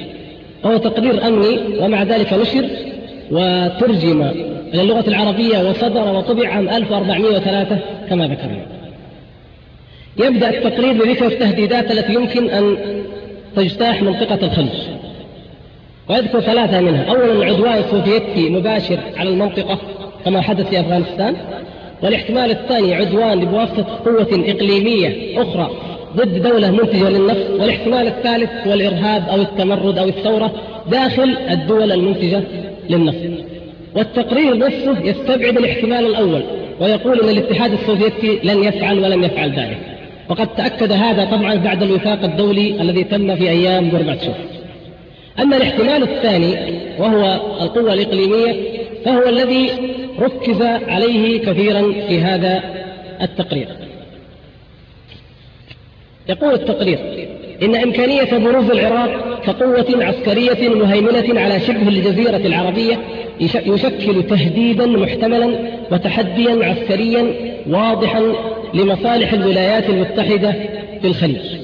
وهو 0.64 0.78
تقرير 0.78 1.28
أمني 1.28 1.60
ومع 1.80 2.04
ذلك 2.04 2.34
نشر 2.34 2.66
وترجم 3.32 4.22
إلى 4.74 4.82
اللغة 4.82 5.08
العربية 5.08 5.70
وصدر 5.70 6.14
وطبع 6.14 6.50
عام 6.50 6.70
1403 6.70 7.80
كما 8.10 8.28
ذكرنا. 8.28 8.66
يبدأ 10.18 10.50
التقرير 10.50 10.94
بذكر 10.94 11.26
التهديدات 11.26 11.92
التي 11.92 12.14
يمكن 12.14 12.50
أن 12.50 12.78
تجتاح 13.56 14.04
منطقة 14.04 14.40
الخليج. 14.46 14.82
ويذكر 16.10 16.42
ثلاثة 16.42 16.82
منها. 16.82 17.04
أولا 17.04 17.32
العدوان 17.32 17.78
السوفيتي 17.78 18.50
مباشر 18.50 19.00
على 19.18 19.30
المنطقة 19.30 19.80
كما 20.26 20.42
حدث 20.42 20.70
في 20.70 20.80
أفغانستان. 20.80 21.36
والاحتمال 22.04 22.51
الثاني 22.51 22.96
عدوان 22.96 23.46
بواسطة 23.46 24.00
قوة 24.06 24.27
إقليمية 24.32 25.42
أخرى 25.42 25.72
ضد 26.16 26.44
دولة 26.44 26.72
منتجة 26.72 27.10
للنفط 27.10 27.50
والاحتمال 27.60 28.08
الثالث 28.08 28.68
هو 28.68 28.74
الإرهاب 28.74 29.30
أو 29.30 29.42
التمرد 29.42 29.98
أو 29.98 30.08
الثورة 30.08 30.51
داخل 30.92 31.38
الدول 31.50 31.92
المنتجة 31.92 32.44
للنفط. 32.89 33.44
والتقرير 33.96 34.58
نفسه 34.58 34.96
يستبعد 35.04 35.58
الاحتمال 35.58 36.06
الأول 36.06 36.44
ويقول 36.82 37.20
أن 37.20 37.30
الاتحاد 37.30 37.74
السوفيتي 37.74 38.39
لن 38.44 38.63
يفعل 38.63 39.00
ولم 39.00 39.24
يفعل 39.24 39.50
ذلك. 39.50 39.77
وقد 40.30 40.48
تأكد 40.48 40.92
هذا 40.92 41.25
طبعا 41.25 41.56
بعد 41.56 41.84
الوفاق 41.84 42.24
الدولي 42.24 42.82
الذي 42.82 43.04
تم 43.04 43.36
في 43.36 43.50
أيام 43.50 43.89
غورباتشوف 43.89 44.36
أما 45.39 45.58
الاحتمال 45.58 46.04
الثاني 46.04 46.56
وهو 47.00 47.39
القوة 47.62 47.94
الإقليمية 47.94 48.56
فهو 49.06 49.30
الذي 49.30 49.70
ركز 50.20 50.62
عليه 50.62 51.40
كثيرا 51.40 51.92
في 52.08 52.20
هذا 52.20 52.64
التقرير. 53.22 53.68
يقول 56.30 56.54
التقرير 56.54 57.00
إن 57.62 57.76
إمكانية 57.76 58.38
بروز 58.38 58.72
العراق 58.72 59.42
كقوة 59.46 60.06
عسكرية 60.06 60.70
مهيمنة 60.70 61.42
على 61.42 61.60
شبه 61.60 61.88
الجزيرة 61.88 62.38
العربية 62.38 63.00
يشكل 63.40 64.24
تهديدا 64.24 64.86
محتملا 64.86 65.60
وتحديا 65.92 66.66
عسكريا 66.66 67.34
واضحا 67.70 68.34
لمصالح 68.74 69.34
الولايات 69.34 69.90
المتحدة 69.90 70.52
في 71.02 71.08
الخليج. 71.08 71.57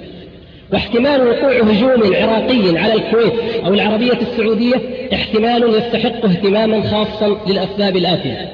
واحتمال 0.74 1.28
وقوع 1.28 1.62
هجوم 1.62 2.16
عراقي 2.16 2.78
على 2.78 2.94
الكويت 2.94 3.34
أو 3.66 3.74
العربية 3.74 4.20
السعودية 4.22 4.76
احتمال 5.14 5.76
يستحق 5.76 6.26
اهتماما 6.26 6.82
خاصا 6.82 7.38
للأسباب 7.48 7.98
الآتية. 7.98 8.50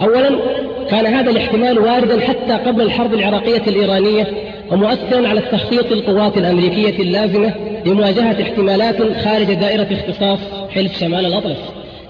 أولا 0.00 0.30
كان 0.90 1.06
هذا 1.06 1.30
الاحتمال 1.30 1.78
واردا 1.78 2.20
حتى 2.20 2.52
قبل 2.52 2.82
الحرب 2.82 3.14
العراقية 3.14 3.62
الإيرانية 3.66 4.26
ومؤثرا 4.72 5.28
على 5.28 5.40
التخطيط 5.40 5.92
القوات 5.92 6.38
الأمريكية 6.38 7.02
اللازمة 7.02 7.54
لمواجهة 7.86 8.42
احتمالات 8.42 8.96
خارج 9.24 9.54
دائرة 9.54 9.88
اختصاص 9.92 10.38
حلف 10.70 10.98
شمال 11.00 11.26
الأطلس. 11.26 11.58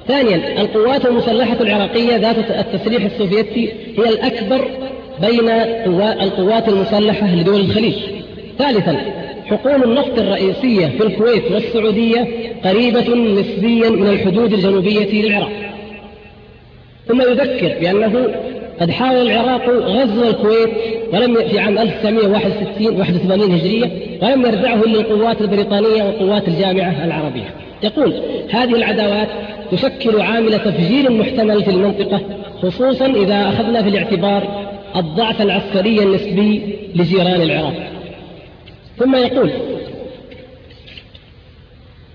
ثانيا 0.09 0.61
القوات 0.61 1.07
المسلحة 1.07 1.57
العراقية 1.61 2.17
ذات 2.17 2.37
التسليح 2.51 3.05
السوفيتي 3.05 3.73
هي 3.99 4.09
الأكبر 4.09 4.69
بين 5.21 5.49
القوات 6.23 6.69
المسلحة 6.69 7.35
لدول 7.35 7.61
الخليج. 7.61 7.97
ثالثا 8.59 8.97
حقول 9.47 9.85
النفط 9.85 10.19
الرئيسية 10.19 10.87
في 10.87 11.07
الكويت 11.07 11.53
والسعودية 11.53 12.29
قريبة 12.65 13.15
نسبيا 13.15 13.91
من 13.91 14.09
الحدود 14.09 14.53
الجنوبية 14.53 15.23
للعراق. 15.23 15.53
ثم 17.09 17.21
يذكر 17.21 17.81
بأنه 17.81 18.35
قد 18.81 18.91
حاول 18.91 19.31
العراق 19.31 19.69
غزو 19.69 20.23
الكويت 20.29 20.71
ولم 21.13 21.49
في 21.49 21.59
عام 21.59 21.79
1961 21.79 23.01
81 23.01 23.53
هجرية 23.53 23.91
ولم 24.23 24.47
يرجعه 24.47 24.83
إلا 24.83 25.01
القوات 25.01 25.41
البريطانية 25.41 26.03
وقوات 26.03 26.49
الجامعة 26.49 27.05
العربية. 27.05 27.55
يقول 27.83 28.15
هذه 28.51 28.75
العداوات 28.75 29.29
تشكل 29.73 30.21
عامل 30.21 30.59
تفجير 30.59 31.11
محتمل 31.13 31.63
في 31.63 31.71
المنطقة 31.71 32.21
خصوصا 32.63 33.07
إذا 33.07 33.49
أخذنا 33.49 33.83
في 33.83 33.89
الاعتبار 33.89 34.65
الضعف 34.97 35.43
العسكري 35.43 36.03
النسبي 36.03 36.63
لجيران 36.95 37.43
العراق. 37.43 37.94
ثم 38.99 39.17
يقول 39.17 39.51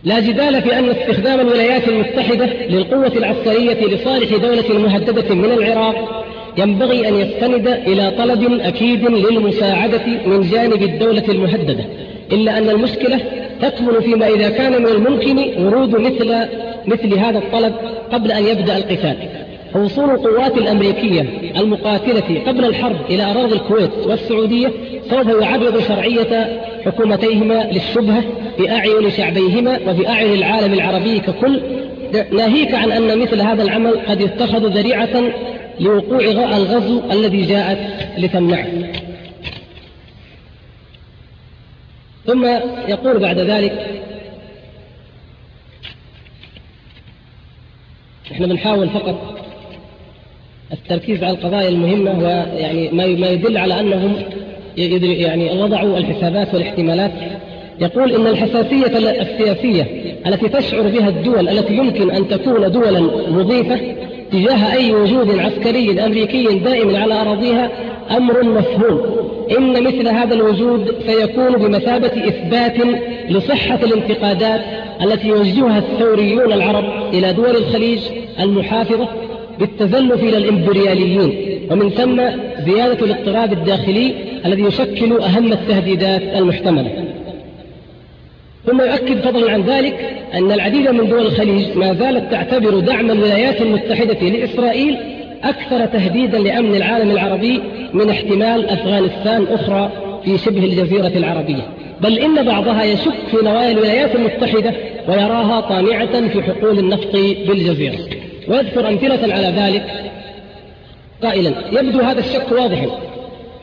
لا 0.03 0.19
جدال 0.19 0.61
في 0.61 0.79
أن 0.79 0.89
استخدام 0.89 1.39
الولايات 1.39 1.87
المتحدة 1.87 2.45
للقوة 2.45 3.07
العسكرية 3.07 3.85
لصالح 3.85 4.35
دولة 4.35 4.79
مهددة 4.79 5.35
من 5.35 5.51
العراق 5.51 6.25
ينبغي 6.57 7.07
أن 7.07 7.15
يستند 7.15 7.67
إلى 7.67 8.11
طلب 8.17 8.61
أكيد 8.61 9.05
للمساعدة 9.05 10.05
من 10.25 10.49
جانب 10.51 10.83
الدولة 10.83 11.23
المهددة 11.29 11.85
إلا 12.31 12.57
أن 12.57 12.69
المشكلة 12.69 13.19
تكمن 13.61 14.01
فيما 14.01 14.27
إذا 14.27 14.49
كان 14.49 14.81
من 14.81 14.87
الممكن 14.87 15.65
ورود 15.65 15.95
مثل 15.95 16.47
مثل 16.85 17.13
هذا 17.17 17.37
الطلب 17.37 17.73
قبل 18.11 18.31
أن 18.31 18.45
يبدأ 18.45 18.77
القتال. 18.77 19.17
وصول 19.75 20.09
القوات 20.09 20.57
الأمريكية 20.57 21.21
المقاتلة 21.55 22.41
قبل 22.47 22.65
الحرب 22.65 22.95
إلى 23.09 23.23
أراضي 23.23 23.53
الكويت 23.53 23.91
والسعودية 24.05 24.71
سوف 25.09 25.27
يعرض 25.41 25.79
شرعية 25.87 26.61
حكومتيهما 26.85 27.63
للشبهة 27.71 28.23
في 28.57 28.71
أعين 28.71 29.11
شعبيهما 29.11 29.79
وفي 29.87 30.07
أعين 30.07 30.33
العالم 30.33 30.73
العربي 30.73 31.19
ككل. 31.19 31.61
ناهيك 32.31 32.73
عن 32.73 32.91
أن 32.91 33.19
مثل 33.19 33.41
هذا 33.41 33.63
العمل 33.63 33.99
قد 34.07 34.21
يتخذ 34.21 34.67
ذريعة 34.67 35.23
لوقوع 35.79 36.19
الغزو 36.57 37.11
الذي 37.11 37.41
جاءت 37.41 37.79
لتمنعه. 38.17 38.67
ثم 42.25 42.45
يقول 42.87 43.19
بعد 43.19 43.39
ذلك 43.39 44.01
إحنا 48.31 48.47
بنحاول 48.47 48.89
فقط 48.89 49.38
التركيز 50.73 51.23
على 51.23 51.33
القضايا 51.33 51.69
المهمة 51.69 52.19
ويعني 52.19 52.89
ما 52.91 53.29
يدل 53.29 53.57
على 53.57 53.79
أنهم 53.79 54.15
يعني 54.77 55.61
وضعوا 55.61 55.97
الحسابات 55.97 56.53
والاحتمالات. 56.53 57.11
يقول 57.81 58.15
إن 58.15 58.27
الحساسية 58.27 58.97
السياسية 59.21 59.87
التي 60.27 60.49
تشعر 60.49 60.81
بها 60.81 61.09
الدول 61.09 61.49
التي 61.49 61.73
يمكن 61.73 62.11
أن 62.11 62.27
تكون 62.27 62.71
دولا 62.71 62.99
مضيفة 63.29 63.79
تجاه 64.31 64.73
أي 64.73 64.93
وجود 64.93 65.39
عسكري 65.39 66.05
أمريكي 66.05 66.59
دائم 66.59 66.95
على 66.95 67.21
أراضيها 67.21 67.69
أمر 68.11 68.43
مفهوم. 68.43 69.01
إن 69.57 69.83
مثل 69.83 70.07
هذا 70.07 70.33
الوجود 70.33 70.95
سيكون 71.07 71.53
بمثابة 71.57 72.27
إثبات 72.27 72.77
لصحة 73.29 73.79
الانتقادات 73.83 74.61
التي 75.01 75.27
يوجهها 75.27 75.77
الثوريون 75.77 76.53
العرب 76.53 77.13
إلى 77.13 77.33
دول 77.33 77.55
الخليج 77.55 77.99
المحافظة 78.39 79.07
بالتزلف 79.59 80.23
إلى 80.23 80.37
الإمبرياليين 80.37 81.59
ومن 81.71 81.89
ثم 81.89 82.21
زيادة 82.65 83.05
الاضطراب 83.05 83.53
الداخلي 83.53 84.13
الذي 84.45 84.61
يشكل 84.61 85.21
أهم 85.21 85.53
التهديدات 85.53 86.21
المحتملة. 86.21 87.05
ثم 88.65 88.81
يؤكد 88.81 89.21
فضلا 89.21 89.51
عن 89.51 89.61
ذلك 89.61 90.09
أن 90.33 90.51
العديد 90.51 90.89
من 90.89 91.09
دول 91.09 91.25
الخليج 91.25 91.77
ما 91.77 91.93
زالت 91.93 92.31
تعتبر 92.31 92.79
دعم 92.79 93.11
الولايات 93.11 93.61
المتحدة 93.61 94.29
لإسرائيل 94.29 94.97
أكثر 95.43 95.85
تهديدا 95.85 96.39
لأمن 96.39 96.75
العالم 96.75 97.11
العربي 97.11 97.61
من 97.93 98.09
احتمال 98.09 98.69
أفغانستان 98.69 99.45
أخرى 99.51 99.91
في 100.25 100.37
شبه 100.37 100.65
الجزيرة 100.65 101.11
العربية. 101.15 101.67
بل 102.01 102.19
إن 102.19 102.45
بعضها 102.45 102.83
يشك 102.83 103.13
في 103.31 103.37
نوايا 103.43 103.71
الولايات 103.71 104.15
المتحدة 104.15 104.73
ويراها 105.07 105.61
طامعة 105.61 106.27
في 106.27 106.41
حقول 106.41 106.79
النفط 106.79 107.11
بالجزيرة. 107.47 107.97
ويذكر 108.49 108.87
أمثلة 108.87 109.33
على 109.33 109.47
ذلك. 109.47 110.11
قائلا 111.23 111.53
يبدو 111.71 111.99
هذا 111.99 112.19
الشك 112.19 112.51
واضحا. 112.51 112.87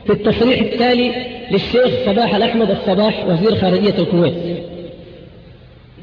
في 0.05 0.13
التصريح 0.13 0.61
التالي 0.61 1.11
للشيخ 1.51 1.89
صباح 2.05 2.35
الأحمد 2.35 2.71
الصباح 2.71 3.25
وزير 3.27 3.55
خارجية 3.55 3.99
الكويت. 3.99 4.33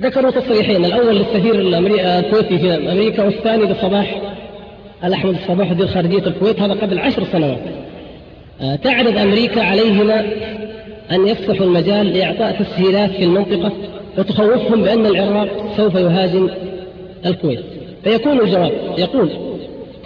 ذكروا 0.02 0.30
تصريحين 0.30 0.84
الأول 0.84 1.16
للسفير 1.16 1.54
الكويتي 1.60 2.58
في 2.58 2.74
أمريكا 2.74 3.24
والثاني 3.24 3.64
لصباح 3.64 4.20
الأحمد 5.04 5.34
الصباح 5.34 5.70
وزير 5.72 5.86
خارجية 5.86 6.26
الكويت 6.26 6.60
هذا 6.60 6.72
قبل 6.72 6.98
عشر 6.98 7.24
سنوات. 7.32 7.58
آه، 8.60 8.76
تعرض 8.76 9.18
أمريكا 9.18 9.62
عليهما 9.62 10.20
أن 11.10 11.26
يفتحوا 11.26 11.66
المجال 11.66 12.06
لإعطاء 12.06 12.62
تسهيلات 12.62 13.10
في 13.10 13.24
المنطقة 13.24 13.72
وتخوفهم 14.18 14.82
بأن 14.82 15.06
العراق 15.06 15.74
سوف 15.76 15.94
يهاجم 15.94 16.48
الكويت. 17.26 17.73
فيكون 18.04 18.40
الجواب 18.40 18.72
يقول 18.98 19.28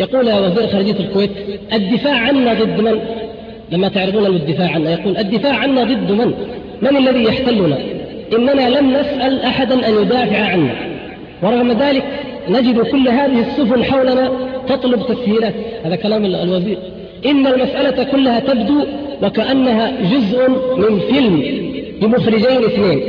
يقول 0.00 0.28
يا 0.28 0.40
وزير 0.40 0.66
خارجية 0.66 1.00
الكويت 1.00 1.30
الدفاع 1.72 2.14
عنا 2.14 2.54
ضد 2.54 2.80
من؟ 2.80 3.00
لما 3.72 3.88
تعرضون 3.88 4.26
الدفاع 4.26 4.70
عنا 4.70 4.92
يقول 4.92 5.16
الدفاع 5.16 5.54
عنا 5.54 5.84
ضد 5.84 6.12
من؟ 6.12 6.34
من 6.82 6.96
الذي 6.96 7.24
يحتلنا؟ 7.24 7.78
إننا 8.32 8.78
لم 8.78 8.90
نسأل 8.90 9.42
أحدا 9.42 9.88
أن 9.88 10.02
يدافع 10.02 10.44
عنا 10.44 10.74
ورغم 11.42 11.72
ذلك 11.72 12.04
نجد 12.48 12.80
كل 12.80 13.08
هذه 13.08 13.40
السفن 13.40 13.84
حولنا 13.84 14.30
تطلب 14.68 15.02
تسهيلات 15.06 15.54
هذا 15.84 15.96
كلام 15.96 16.24
الوزير 16.24 16.78
إن 17.26 17.46
المسألة 17.46 18.04
كلها 18.04 18.40
تبدو 18.40 18.84
وكأنها 19.22 19.92
جزء 20.12 20.48
من 20.76 21.00
فيلم 21.00 21.42
بمخرجين 22.02 22.64
اثنين 22.64 23.00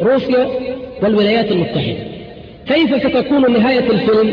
روسيا 0.00 0.48
والولايات 1.02 1.52
المتحدة 1.52 2.17
كيف 2.68 3.06
ستكون 3.06 3.52
نهاية 3.52 3.90
الفيلم؟ 3.90 4.30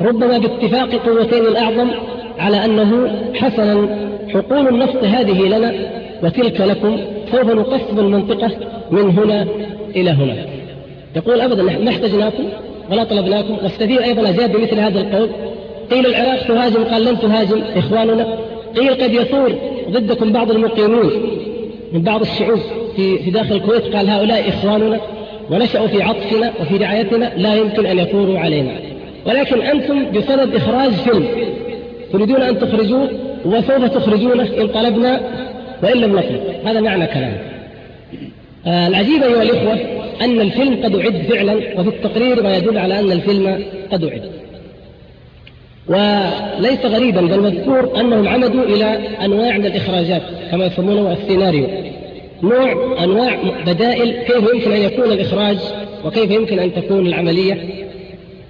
ربما 0.00 0.38
باتفاق 0.38 0.94
قوتين 0.94 1.46
الأعظم 1.46 1.90
على 2.38 2.64
أنه 2.64 3.10
حسنا 3.34 3.88
حقول 4.28 4.68
النفط 4.68 5.04
هذه 5.04 5.42
لنا 5.42 5.74
وتلك 6.22 6.60
لكم 6.60 6.98
سوف 7.32 7.44
نقسم 7.44 7.98
المنطقة 7.98 8.50
من 8.90 9.10
هنا 9.10 9.46
إلى 9.96 10.10
هنا. 10.10 10.36
يقول 11.16 11.40
أبدا 11.40 11.62
ما 11.62 11.90
احتجناكم 11.90 12.44
ولا 12.90 13.04
طلبناكم. 13.04 13.56
والسفير 13.62 14.04
أيضا 14.04 14.28
أجاب 14.28 14.52
بمثل 14.52 14.78
هذا 14.78 15.00
القول. 15.00 15.28
قيل 15.90 16.06
العراق 16.06 16.46
تهاجم 16.46 16.84
قال 16.84 17.04
لن 17.04 17.18
تهاجم 17.18 17.62
إخواننا. 17.76 18.38
قيل 18.76 18.94
قد 18.94 19.12
يثور 19.12 19.52
ضدكم 19.90 20.32
بعض 20.32 20.50
المقيمين 20.50 21.10
من 21.92 22.02
بعض 22.02 22.20
الشعوب 22.20 22.58
في, 22.96 23.18
في 23.18 23.30
داخل 23.30 23.54
الكويت 23.54 23.96
قال 23.96 24.10
هؤلاء 24.10 24.48
إخواننا. 24.48 25.00
ونشأوا 25.50 25.86
في 25.86 26.02
عطفنا 26.02 26.52
وفي 26.60 26.76
رعايتنا 26.76 27.32
لا 27.36 27.54
يمكن 27.54 27.86
أن 27.86 27.98
يثوروا 27.98 28.38
علينا. 28.38 28.72
ولكن 29.26 29.60
أنتم 29.60 30.04
بصدد 30.04 30.54
إخراج 30.54 30.92
فيلم. 30.92 31.26
تريدون 32.12 32.42
أن 32.42 32.58
تخرجوه؟ 32.58 33.08
وسوف 33.44 33.84
تخرجونه 33.84 34.48
إن 34.60 34.68
طلبنا 34.68 35.20
وإن 35.82 35.96
لم 35.96 36.16
نطلب. 36.16 36.40
هذا 36.64 36.80
معنى 36.80 37.06
كلامه 37.06 37.38
آه 38.66 38.88
العجيب 38.88 39.22
أيها 39.22 39.42
الإخوة 39.42 39.78
أن 40.20 40.40
الفيلم 40.40 40.84
قد 40.84 40.94
أعد 40.94 41.16
فعلا 41.16 41.54
وفي 41.54 41.88
التقرير 41.88 42.42
ما 42.42 42.56
يدل 42.56 42.78
على 42.78 43.00
أن 43.00 43.12
الفيلم 43.12 43.64
قد 43.92 44.04
أعد. 44.04 44.22
وليس 45.88 46.84
غريبا 46.84 47.20
بل 47.20 47.40
مذكور 47.40 48.00
أنهم 48.00 48.28
عمدوا 48.28 48.62
إلى 48.62 48.98
أنواع 49.24 49.58
من 49.58 49.66
الإخراجات 49.66 50.22
كما 50.50 50.66
يسمونه 50.66 51.12
السيناريو. 51.12 51.66
نوع 52.44 52.94
أنواع 53.04 53.38
بدائل 53.66 54.12
كيف 54.12 54.54
يمكن 54.54 54.72
أن 54.72 54.82
يكون 54.82 55.12
الإخراج 55.12 55.58
وكيف 56.04 56.30
يمكن 56.30 56.58
أن 56.58 56.74
تكون 56.74 57.06
العملية. 57.06 57.58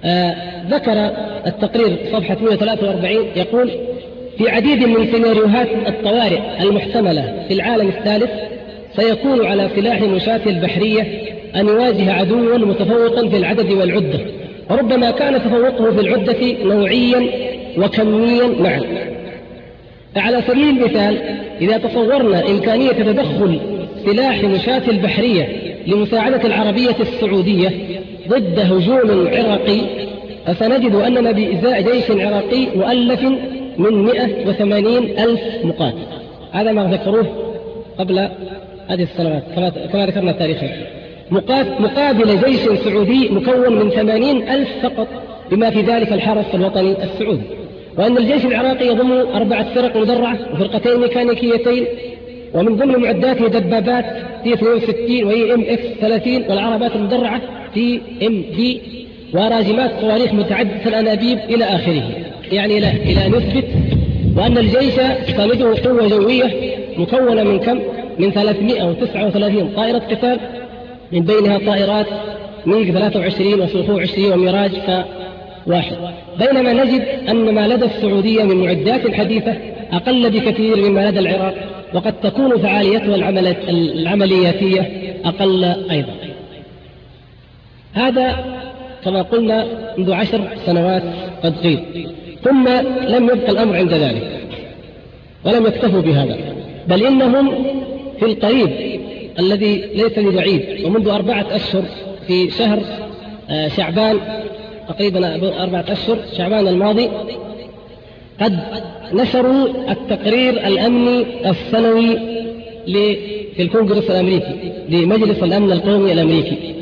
آه 0.05 0.35
ذكر 0.69 1.11
التقرير 1.47 1.97
صفحة 2.13 2.37
143 2.41 3.25
يقول 3.35 3.71
في 4.37 4.49
عديد 4.49 4.83
من 4.83 5.11
سيناريوهات 5.11 5.67
الطوارئ 5.87 6.39
المحتملة 6.61 7.43
في 7.47 7.53
العالم 7.53 7.87
الثالث 7.87 8.31
سيكون 8.95 9.45
على 9.45 9.69
سلاح 9.75 10.01
المشاة 10.01 10.41
البحرية 10.45 11.07
أن 11.55 11.67
يواجه 11.67 12.13
عدوا 12.13 12.57
متفوقا 12.57 13.29
في 13.29 13.37
العدد 13.37 13.71
والعدة 13.71 14.19
وربما 14.69 15.11
كان 15.11 15.41
تفوقه 15.43 15.91
في 15.91 16.01
العدة 16.01 16.63
نوعيا 16.63 17.29
وكميا 17.77 18.47
معا. 18.47 18.81
على 20.15 20.41
سبيل 20.47 20.69
المثال 20.69 21.21
إذا 21.61 21.77
تصورنا 21.77 22.49
إمكانية 22.49 22.91
تدخل 22.91 23.59
سلاح 24.05 24.43
مشاة 24.43 24.89
البحرية 24.89 25.47
لمساعدة 25.87 26.45
العربية 26.45 26.95
السعودية 26.99 27.71
ضد 28.27 28.59
هجوم 28.59 29.27
عراقي 29.27 29.81
فسنجد 30.45 30.95
أننا 30.95 31.31
بإزاء 31.31 31.81
جيش 31.81 32.11
عراقي 32.11 32.67
مؤلف 32.75 33.21
من 33.77 34.03
180 34.03 34.97
ألف 34.97 35.41
مقاتل. 35.63 35.97
هذا 36.51 36.71
ما 36.71 36.83
ذكروه 36.83 37.27
قبل 37.97 38.19
هذه 38.87 39.03
السنوات 39.03 39.43
كما 39.91 40.05
ذكرنا 40.05 40.31
تاريخا 40.31 40.69
مقابل 41.79 42.39
جيش 42.45 42.79
سعودي 42.79 43.29
مكون 43.29 43.75
من 43.79 43.89
ثمانين 43.89 44.49
ألف 44.49 44.69
فقط 44.83 45.07
بما 45.51 45.69
في 45.69 45.81
ذلك 45.81 46.13
الحرس 46.13 46.45
الوطني 46.53 47.03
السعودي. 47.03 47.43
وأن 47.97 48.17
الجيش 48.17 48.45
العراقي 48.45 48.87
يضم 48.87 49.11
أربعة 49.11 49.73
فرق 49.73 49.97
مدرعة 49.97 50.37
وفرقتين 50.53 50.99
ميكانيكيتين 50.99 51.85
ومن 52.55 52.75
ضمن 52.75 52.97
معداته 52.99 53.47
دبابات 53.47 54.05
تي 54.43 54.53
62 54.53 55.23
وإيه 55.23 55.53
إم 55.53 55.61
إكس 55.61 55.83
30 56.01 56.43
والعربات 56.49 56.95
المدرعة 56.95 57.41
تي 57.73 58.01
إم 58.27 58.43
دي 58.55 58.81
وراجمات 59.33 59.91
صواريخ 60.01 60.33
متعددة 60.33 60.85
الأنابيب 60.87 61.39
إلى 61.49 61.65
آخره. 61.65 62.03
يعني 62.51 62.77
إلى 62.77 62.91
إلى 62.91 63.37
نثبت 63.37 63.65
وأن 64.37 64.57
الجيش 64.57 64.93
سانده 65.37 65.75
قوة 65.83 66.07
جوية 66.07 66.75
مكونة 66.97 67.43
من 67.43 67.59
كم؟ 67.59 67.79
من 68.19 68.31
339 68.31 69.69
طائرة 69.75 69.97
قتال 69.99 70.39
من 71.11 71.19
بينها 71.19 71.57
طائرات 71.57 72.05
ميج 72.65 72.91
23 72.91 73.61
وسوخو 73.61 73.99
20 73.99 74.33
وميراج 74.33 74.71
فواحد. 74.71 75.95
بينما 76.39 76.73
نجد 76.73 77.03
أن 77.29 77.53
ما 77.53 77.67
لدى 77.67 77.85
السعودية 77.85 78.43
من 78.43 78.55
معدات 78.65 79.13
حديثة 79.13 79.53
أقل 79.91 80.29
بكثير 80.29 80.89
مما 80.89 81.09
لدى 81.09 81.19
العراق. 81.19 81.74
وقد 81.95 82.13
تكون 82.21 82.57
فعاليتها 82.57 83.15
العملياتية 83.69 84.91
أقل 85.25 85.63
أيضا. 85.91 86.13
هذا 87.93 88.45
كما 89.03 89.21
قلنا 89.21 89.65
منذ 89.97 90.11
عشر 90.13 90.41
سنوات 90.65 91.03
قد 91.43 91.57
قيل 91.57 91.79
ثم 92.43 92.67
لم 93.07 93.23
يبقى 93.23 93.51
الأمر 93.51 93.75
عند 93.75 93.93
ذلك 93.93 94.39
ولم 95.45 95.65
يكتفوا 95.65 96.01
بهذا 96.01 96.37
بل 96.87 97.05
إنهم 97.05 97.65
في 98.19 98.25
القريب 98.25 98.99
الذي 99.39 99.75
ليس 99.95 100.19
ببعيد 100.19 100.85
ومنذ 100.85 101.07
أربعة 101.07 101.45
أشهر 101.51 101.83
في 102.27 102.51
شهر 102.51 102.79
آه، 103.49 103.67
شعبان 103.67 104.19
تقريبا 104.87 105.35
أربعة 105.63 105.85
أشهر 105.89 106.17
شعبان 106.37 106.67
الماضي 106.67 107.09
قد 108.41 108.59
نشروا 109.13 109.91
التقرير 109.91 110.67
الأمني 110.67 111.49
السنوي 111.49 112.19
في 113.55 113.61
الكونغرس 113.61 114.09
الأمريكي 114.09 114.71
لمجلس 114.89 115.43
الأمن 115.43 115.71
القومي 115.71 116.11
الأمريكي. 116.11 116.75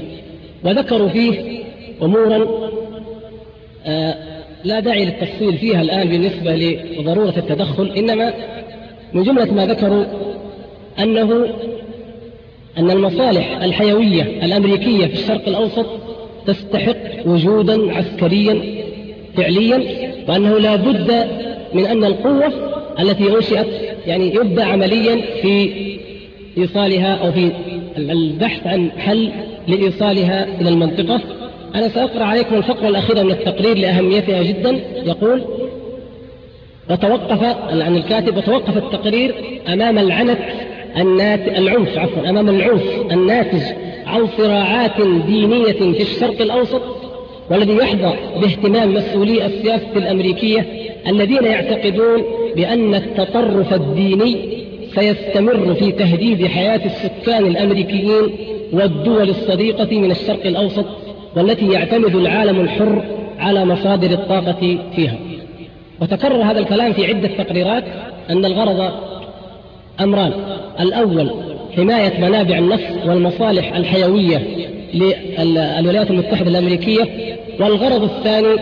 وذكروا 0.63 1.09
فيه 1.09 1.63
أمورا 2.01 2.47
آه، 3.85 4.15
لا 4.63 4.79
داعي 4.79 5.05
للتفصيل 5.05 5.57
فيها 5.57 5.81
الآن 5.81 6.09
بالنسبة 6.09 6.55
لضرورة 6.55 7.33
التدخل 7.37 7.91
إنما 7.91 8.33
من 9.13 9.23
جملة 9.23 9.53
ما 9.53 9.65
ذكروا 9.65 10.05
أنه 10.99 11.47
أن 12.77 12.91
المصالح 12.91 13.61
الحيوية 13.61 14.45
الأمريكية 14.45 15.05
في 15.05 15.13
الشرق 15.13 15.47
الأوسط 15.47 15.85
تستحق 16.47 17.27
وجودا 17.27 17.97
عسكريا 17.97 18.83
فعليا 19.37 19.83
وأنه 20.27 20.57
لا 20.59 20.75
بد 20.75 21.27
من 21.73 21.85
أن 21.85 22.03
القوة 22.03 22.53
التي 22.99 23.35
أنشئت 23.35 23.67
يعني 24.07 24.35
يبدأ 24.35 24.65
عمليا 24.65 25.21
في 25.41 25.69
إيصالها 26.57 27.15
أو 27.15 27.31
في 27.31 27.51
البحث 27.97 28.67
عن 28.67 28.91
حل 28.97 29.31
لإيصالها 29.67 30.61
إلى 30.61 30.69
المنطقة. 30.69 31.21
أنا 31.75 31.87
سأقرأ 31.87 32.23
عليكم 32.23 32.55
الفقرة 32.55 32.87
الأخيرة 32.87 33.23
من 33.23 33.31
التقرير 33.31 33.77
لأهميتها 33.77 34.43
جدا. 34.43 34.79
يقول 35.05 35.41
وتوقف 36.89 37.43
عن 37.69 37.97
الكاتب 37.97 38.37
وتوقف 38.37 38.77
التقرير 38.77 39.35
أمام 39.67 39.99
العنت 39.99 40.39
العنف 41.57 41.97
عفوا 41.97 42.29
أمام 42.29 42.49
العنف 42.49 42.83
الناتج 43.11 43.61
عن 44.05 44.27
صراعات 44.37 45.01
دينية 45.27 45.71
في 45.71 46.01
الشرق 46.01 46.41
الأوسط. 46.41 46.81
والذي 47.49 47.73
يحظى 47.73 48.13
باهتمام 48.41 48.93
مسؤولي 48.93 49.45
السياسة 49.45 49.91
الأمريكية 49.95 50.65
الذين 51.07 51.43
يعتقدون 51.43 52.23
بأن 52.55 52.95
التطرف 52.95 53.73
الديني 53.73 54.63
سيستمر 54.95 55.73
في 55.73 55.91
تهديد 55.91 56.47
حياة 56.47 56.81
السكان 56.85 57.45
الأمريكيين 57.45 58.29
والدول 58.73 59.29
الصديقة 59.29 59.99
من 59.99 60.11
الشرق 60.11 60.45
الأوسط 60.45 60.85
والتي 61.35 61.71
يعتمد 61.71 62.15
العالم 62.15 62.61
الحر 62.61 63.03
على 63.39 63.65
مصادر 63.65 64.11
الطاقة 64.11 64.77
فيها. 64.95 65.17
وتكرر 66.01 66.43
هذا 66.43 66.59
الكلام 66.59 66.93
في 66.93 67.05
عدة 67.05 67.27
تقريرات 67.27 67.83
أن 68.29 68.45
الغرض 68.45 68.91
أمران. 70.01 70.31
الأول 70.79 71.31
حماية 71.75 72.21
منابع 72.21 72.57
النفط 72.57 73.05
والمصالح 73.05 73.75
الحيوية 73.75 74.41
للولايات 74.93 76.11
المتحدة 76.11 76.49
الأمريكية 76.49 77.07
والغرض 77.59 78.03
الثاني 78.03 78.55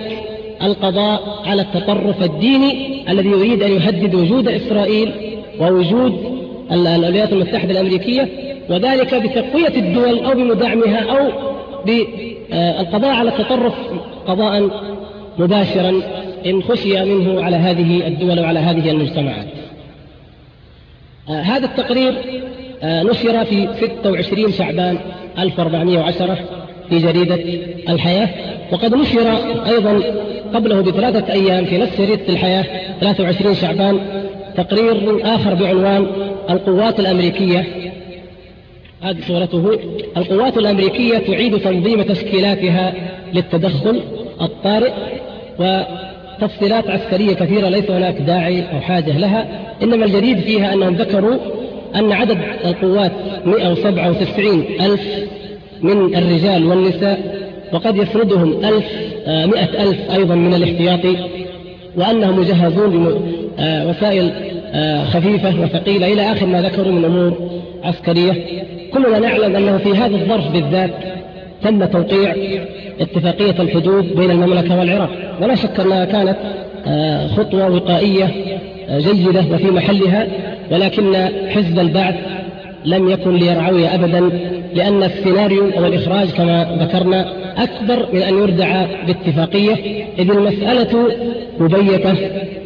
القضاء 0.63 1.41
على 1.45 1.61
التطرف 1.61 2.23
الديني 2.23 3.03
الذي 3.11 3.29
يريد 3.29 3.63
أن 3.63 3.71
يهدد 3.71 4.15
وجود 4.15 4.47
إسرائيل 4.47 5.11
ووجود 5.59 6.41
الولايات 6.71 7.33
المتحدة 7.33 7.71
الأمريكية 7.71 8.29
وذلك 8.69 9.15
بتقوية 9.15 9.67
الدول 9.67 10.19
أو 10.19 10.33
بمدعمها 10.33 10.99
أو 10.99 11.31
بالقضاء 11.85 13.11
على 13.11 13.29
التطرف 13.29 13.73
قضاء 14.27 14.69
مباشرا 15.39 16.01
إن 16.45 16.63
خشي 16.63 17.05
منه 17.05 17.43
على 17.43 17.55
هذه 17.55 18.07
الدول 18.07 18.39
وعلى 18.39 18.59
هذه 18.59 18.91
المجتمعات. 18.91 19.47
آه، 21.29 21.41
هذا 21.41 21.65
التقرير 21.65 22.09
آه، 22.09 22.50
نشر 22.83 23.45
في 23.45 23.67
26 24.01 24.51
شعبان 24.51 24.97
1410 25.39 26.37
في 26.89 26.97
جريدة 26.97 27.39
الحياة. 27.89 28.29
وقد 28.71 28.95
نشر 28.95 29.37
أيضا 29.67 30.01
قبله 30.53 30.81
بثلاثة 30.81 31.33
أيام 31.33 31.65
في 31.65 31.77
نفس 31.77 32.01
جريدة 32.01 32.29
الحياة 32.29 32.65
23 33.01 33.55
شعبان 33.55 33.99
تقرير 34.57 35.19
آخر 35.35 35.53
بعنوان 35.53 36.07
القوات 36.49 36.99
الأمريكية. 36.99 37.65
هذه 39.01 39.17
صورته. 39.27 39.79
القوات 40.17 40.57
الأمريكية 40.57 41.17
تعيد 41.17 41.59
تنظيم 41.59 42.01
تشكيلاتها 42.01 42.93
للتدخل 43.33 44.01
الطارئ 44.41 44.91
وتفصيلات 45.59 46.89
عسكرية 46.89 47.33
كثيرة 47.33 47.69
ليس 47.69 47.91
هناك 47.91 48.15
داعي 48.21 48.63
أو 48.73 48.79
حاجة 48.81 49.17
لها. 49.17 49.47
إنما 49.83 50.05
الجديد 50.05 50.39
فيها 50.39 50.73
أنهم 50.73 50.95
ذكروا 50.95 51.37
أن 51.95 52.11
عدد 52.11 52.37
القوات 52.65 53.11
197 53.45 54.63
ألف 54.81 55.01
من 55.81 56.15
الرجال 56.15 56.65
والنساء 56.65 57.41
وقد 57.73 57.97
يفردهم 57.97 58.65
ألف 58.65 58.85
آه، 59.27 59.45
مئة 59.45 59.83
ألف 59.83 60.11
أيضا 60.11 60.35
من 60.35 60.53
الاحتياطي 60.53 61.15
وأنهم 61.95 62.39
مجهزون 62.39 63.21
بوسائل 63.59 64.31
آه، 64.73 65.03
خفيفة 65.03 65.61
وثقيلة 65.61 66.13
إلى 66.13 66.31
آخر 66.31 66.45
ما 66.45 66.61
ذكروا 66.61 66.93
من 66.93 67.05
أمور 67.05 67.49
عسكرية. 67.83 68.33
كلنا 68.93 69.19
نعلم 69.19 69.55
أنه 69.55 69.77
في 69.77 69.89
هذا 69.89 70.15
الظرف 70.15 70.51
بالذات 70.51 70.91
تم 71.63 71.85
توقيع 71.85 72.35
اتفاقية 72.99 73.61
الحدود 73.61 74.15
بين 74.15 74.31
المملكة 74.31 74.79
والعراق. 74.79 75.09
ولا 75.41 75.55
شك 75.55 75.79
أنها 75.79 76.05
كانت 76.05 76.37
آه، 76.87 77.27
خطوة 77.27 77.75
وقائية 77.75 78.31
جيدة 78.89 79.45
وفي 79.53 79.71
محلها 79.71 80.27
ولكن 80.71 81.15
حزب 81.49 81.79
البعث 81.79 82.15
لم 82.85 83.09
يكن 83.09 83.35
ليرعوي 83.35 83.87
أبدا 83.87 84.29
لأن 84.73 85.03
السيناريو 85.03 85.69
أو 85.77 85.85
الإخراج 85.85 86.29
كما 86.29 86.77
ذكرنا 86.79 87.33
أكبر 87.57 88.07
من 88.13 88.21
أن 88.21 88.37
يردع 88.37 88.85
باتفاقية 89.07 90.05
إذ 90.19 90.31
المسألة 90.31 91.07
مبيتة 91.59 92.15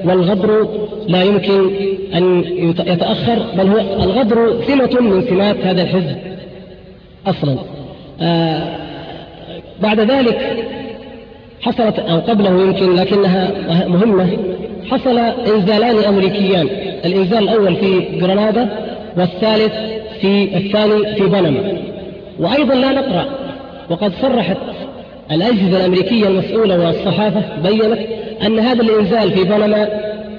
والغدر 0.03 0.67
لا 1.07 1.23
يمكن 1.23 1.69
أن 2.13 2.43
يتأخر 2.85 3.45
بل 3.57 3.67
هو 3.69 4.03
الغدر 4.03 4.63
سمة 4.67 5.01
من 5.01 5.21
سمات 5.29 5.57
هذا 5.63 5.81
الحزب. 5.81 6.17
أصلا 7.27 7.57
آه 8.21 8.63
بعد 9.81 9.99
ذلك 9.99 10.65
حصلت 11.61 11.99
أو 11.99 12.19
قبله 12.19 12.61
يمكن 12.61 12.95
لكنها 12.95 13.51
مهمة. 13.87 14.37
حصل 14.91 15.17
إنزالان 15.55 16.03
أمريكيان. 16.03 16.67
الإنزال 17.05 17.43
الأول 17.43 17.75
في 17.75 18.19
جرناطة 18.19 18.67
والثالث 19.17 19.73
في 20.21 20.57
الثاني 20.57 21.15
في 21.15 21.23
بنما. 21.23 21.77
وأيضا 22.39 22.75
لا 22.75 22.91
نقرأ. 22.91 23.25
وقد 23.89 24.11
صرحت 24.21 24.57
الأجهزة 25.31 25.77
الأمريكية 25.77 26.27
المسؤولة 26.27 26.79
والصحافة 26.79 27.41
بينت 27.63 27.99
أن 28.45 28.59
هذا 28.59 28.81
الإنزال 28.81 29.31
في 29.31 29.43
بنما 29.43 29.87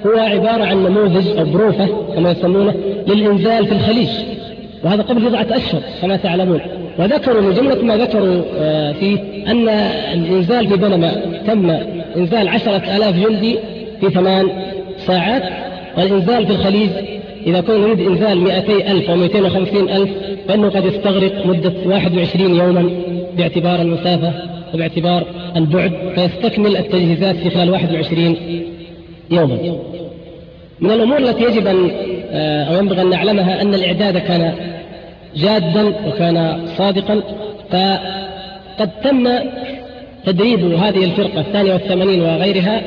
هو 0.05 0.19
عبارة 0.19 0.63
عن 0.63 0.83
نموذج 0.83 1.37
أو 1.37 1.45
بروفة 1.45 1.87
كما 2.15 2.31
يسمونه 2.31 2.73
للإنزال 3.07 3.65
في 3.65 3.71
الخليج. 3.71 4.09
وهذا 4.83 5.01
قبل 5.01 5.29
بضعة 5.29 5.47
أشهر 5.51 5.81
كما 6.01 6.17
تعلمون. 6.17 6.61
وذكروا 6.99 7.41
من 7.41 7.53
جملة 7.53 7.81
ما 7.81 7.97
ذكروا 7.97 8.41
آه، 8.59 8.91
فيه 8.91 9.17
أن 9.47 9.69
الإنزال 10.13 10.67
في 10.67 10.75
بنما 10.75 11.11
تم 11.47 11.69
إنزال 12.17 12.47
عشرة 12.47 12.95
آلاف 12.97 13.15
جندي 13.15 13.59
في 14.01 14.09
ثمان 14.09 14.49
ساعات 14.97 15.43
والإنزال 15.97 16.45
في 16.45 16.51
الخليج 16.51 16.89
إذا 17.47 17.61
كان 17.61 17.81
يريد 17.81 17.99
إنزال 17.99 18.37
200 18.37 18.91
ألف 18.91 19.09
أو 19.09 19.15
250 19.15 19.89
ألف 19.89 20.09
فإنه 20.47 20.69
قد 20.69 20.85
يستغرق 20.85 21.45
مدة 21.45 21.73
21 21.85 22.55
يوما 22.55 22.89
باعتبار 23.37 23.81
المسافة 23.81 24.33
وباعتبار 24.73 25.23
البعد 25.55 25.91
فيستكمل 26.15 26.77
التجهيزات 26.77 27.35
في 27.35 27.49
خلال 27.49 27.69
21 27.69 28.35
يوما. 29.31 29.57
من 30.79 30.91
الأمور 30.91 31.17
التي 31.17 31.43
يجب 31.43 31.67
أن 31.67 31.91
آه، 32.31 32.63
أو 32.63 32.75
ينبغي 32.75 33.01
أن 33.01 33.09
نعلمها 33.09 33.61
أن 33.61 33.73
الإعداد 33.73 34.17
كان 34.17 34.53
جادا 35.35 35.93
وكان 36.07 36.67
صادقا 36.77 37.21
فقد 37.69 38.89
تم 39.03 39.29
تدريب 40.25 40.73
هذه 40.73 41.03
الفرقة 41.03 41.39
الثانية 41.39 41.73
والثمانين 41.73 42.21
وغيرها 42.21 42.81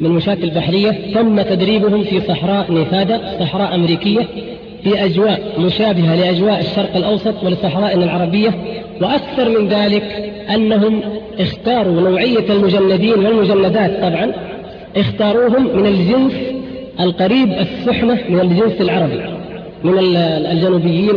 من 0.00 0.10
مشاكل 0.10 0.50
بحرية 0.50 1.14
تم 1.14 1.42
تدريبهم 1.42 2.04
في 2.04 2.20
صحراء 2.20 2.72
نيفادا 2.72 3.20
صحراء 3.40 3.74
أمريكية 3.74 4.26
في 4.84 5.04
أجواء 5.04 5.42
مشابهة 5.58 6.16
لأجواء 6.16 6.60
الشرق 6.60 6.96
الأوسط 6.96 7.44
وللصحراء 7.44 7.94
العربية 7.94 8.54
وأكثر 9.00 9.48
من 9.58 9.68
ذلك 9.68 10.32
أنهم 10.54 11.00
اختاروا 11.40 12.00
نوعية 12.00 12.52
المجندين 12.52 13.26
والمجندات 13.26 14.00
طبعا 14.00 14.32
اختاروهم 14.96 15.76
من 15.76 15.86
الجنس 15.86 16.32
القريب 17.00 17.52
السحنة 17.52 18.18
من 18.28 18.40
الجنس 18.40 18.80
العربي 18.80 19.20
من 19.84 19.98
الجنوبيين 20.50 21.10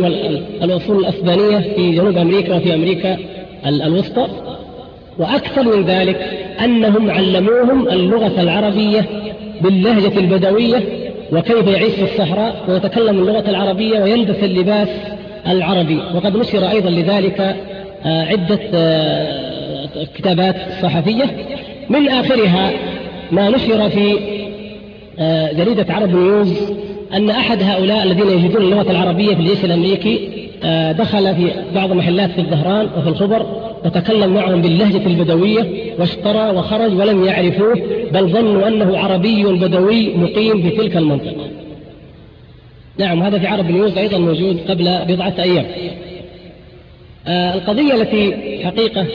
والأصول 0.60 0.98
الأسبانية 0.98 1.58
في 1.58 1.90
جنوب 1.90 2.16
أمريكا 2.16 2.56
وفي 2.56 2.74
أمريكا 2.74 3.16
الوسطى. 3.66 4.28
وأكثر 5.18 5.76
من 5.76 5.84
ذلك 5.84 6.16
أنهم 6.64 7.10
علموهم 7.10 7.88
اللغة 7.88 8.40
العربية 8.40 9.04
باللهجة 9.60 10.18
البدوية 10.18 10.82
وكيف 11.32 11.66
يعيش 11.66 11.92
في 11.92 12.02
الصحراء 12.02 12.64
ويتكلم 12.68 13.18
اللغة 13.18 13.50
العربية 13.50 14.00
ويلبس 14.00 14.36
اللباس 14.42 14.88
العربي. 15.46 16.00
وقد 16.14 16.36
نشر 16.36 16.70
أيضا 16.70 16.90
لذلك 16.90 17.40
آه، 18.04 18.24
عدة 18.24 18.58
آه، 18.74 20.04
كتابات 20.14 20.56
صحفية. 20.82 21.24
من 21.90 22.08
آخرها 22.08 22.72
ما 23.32 23.50
نشر 23.50 23.90
في 23.90 24.18
آه، 25.18 25.52
جريدة 25.52 25.94
عرب 25.94 26.14
نيوز 26.14 26.52
أن 27.14 27.30
أحد 27.30 27.62
هؤلاء 27.62 28.02
الذين 28.02 28.28
يجدون 28.28 28.62
اللغة 28.62 28.90
العربية 28.90 29.34
في 29.34 29.40
الجيش 29.40 29.64
الأمريكي 29.64 30.43
دخل 30.92 31.34
في 31.34 31.52
بعض 31.74 31.90
المحلات 31.90 32.30
في 32.30 32.38
الظهران 32.38 32.88
وفي 32.96 33.08
الخبر 33.08 33.46
وتكلم 33.84 34.34
معهم 34.34 34.62
باللهجة 34.62 35.06
البدوية 35.06 35.92
واشترى 35.98 36.50
وخرج 36.50 36.98
ولم 36.98 37.24
يعرفوه 37.24 37.74
بل 38.12 38.28
ظنوا 38.28 38.68
أنه 38.68 38.98
عربي 38.98 39.44
بدوي 39.44 40.16
مقيم 40.16 40.62
في 40.62 40.70
تلك 40.70 40.96
المنطقة. 40.96 41.46
نعم 42.98 43.22
هذا 43.22 43.38
في 43.38 43.46
عرب 43.46 43.70
نيوز 43.70 43.98
أيضا 43.98 44.18
موجود 44.18 44.58
قبل 44.68 44.98
بضعة 45.08 45.34
أيام. 45.38 45.66
آه 47.26 47.54
القضية 47.54 47.94
التي 47.94 48.34
حقيقة 48.64 49.06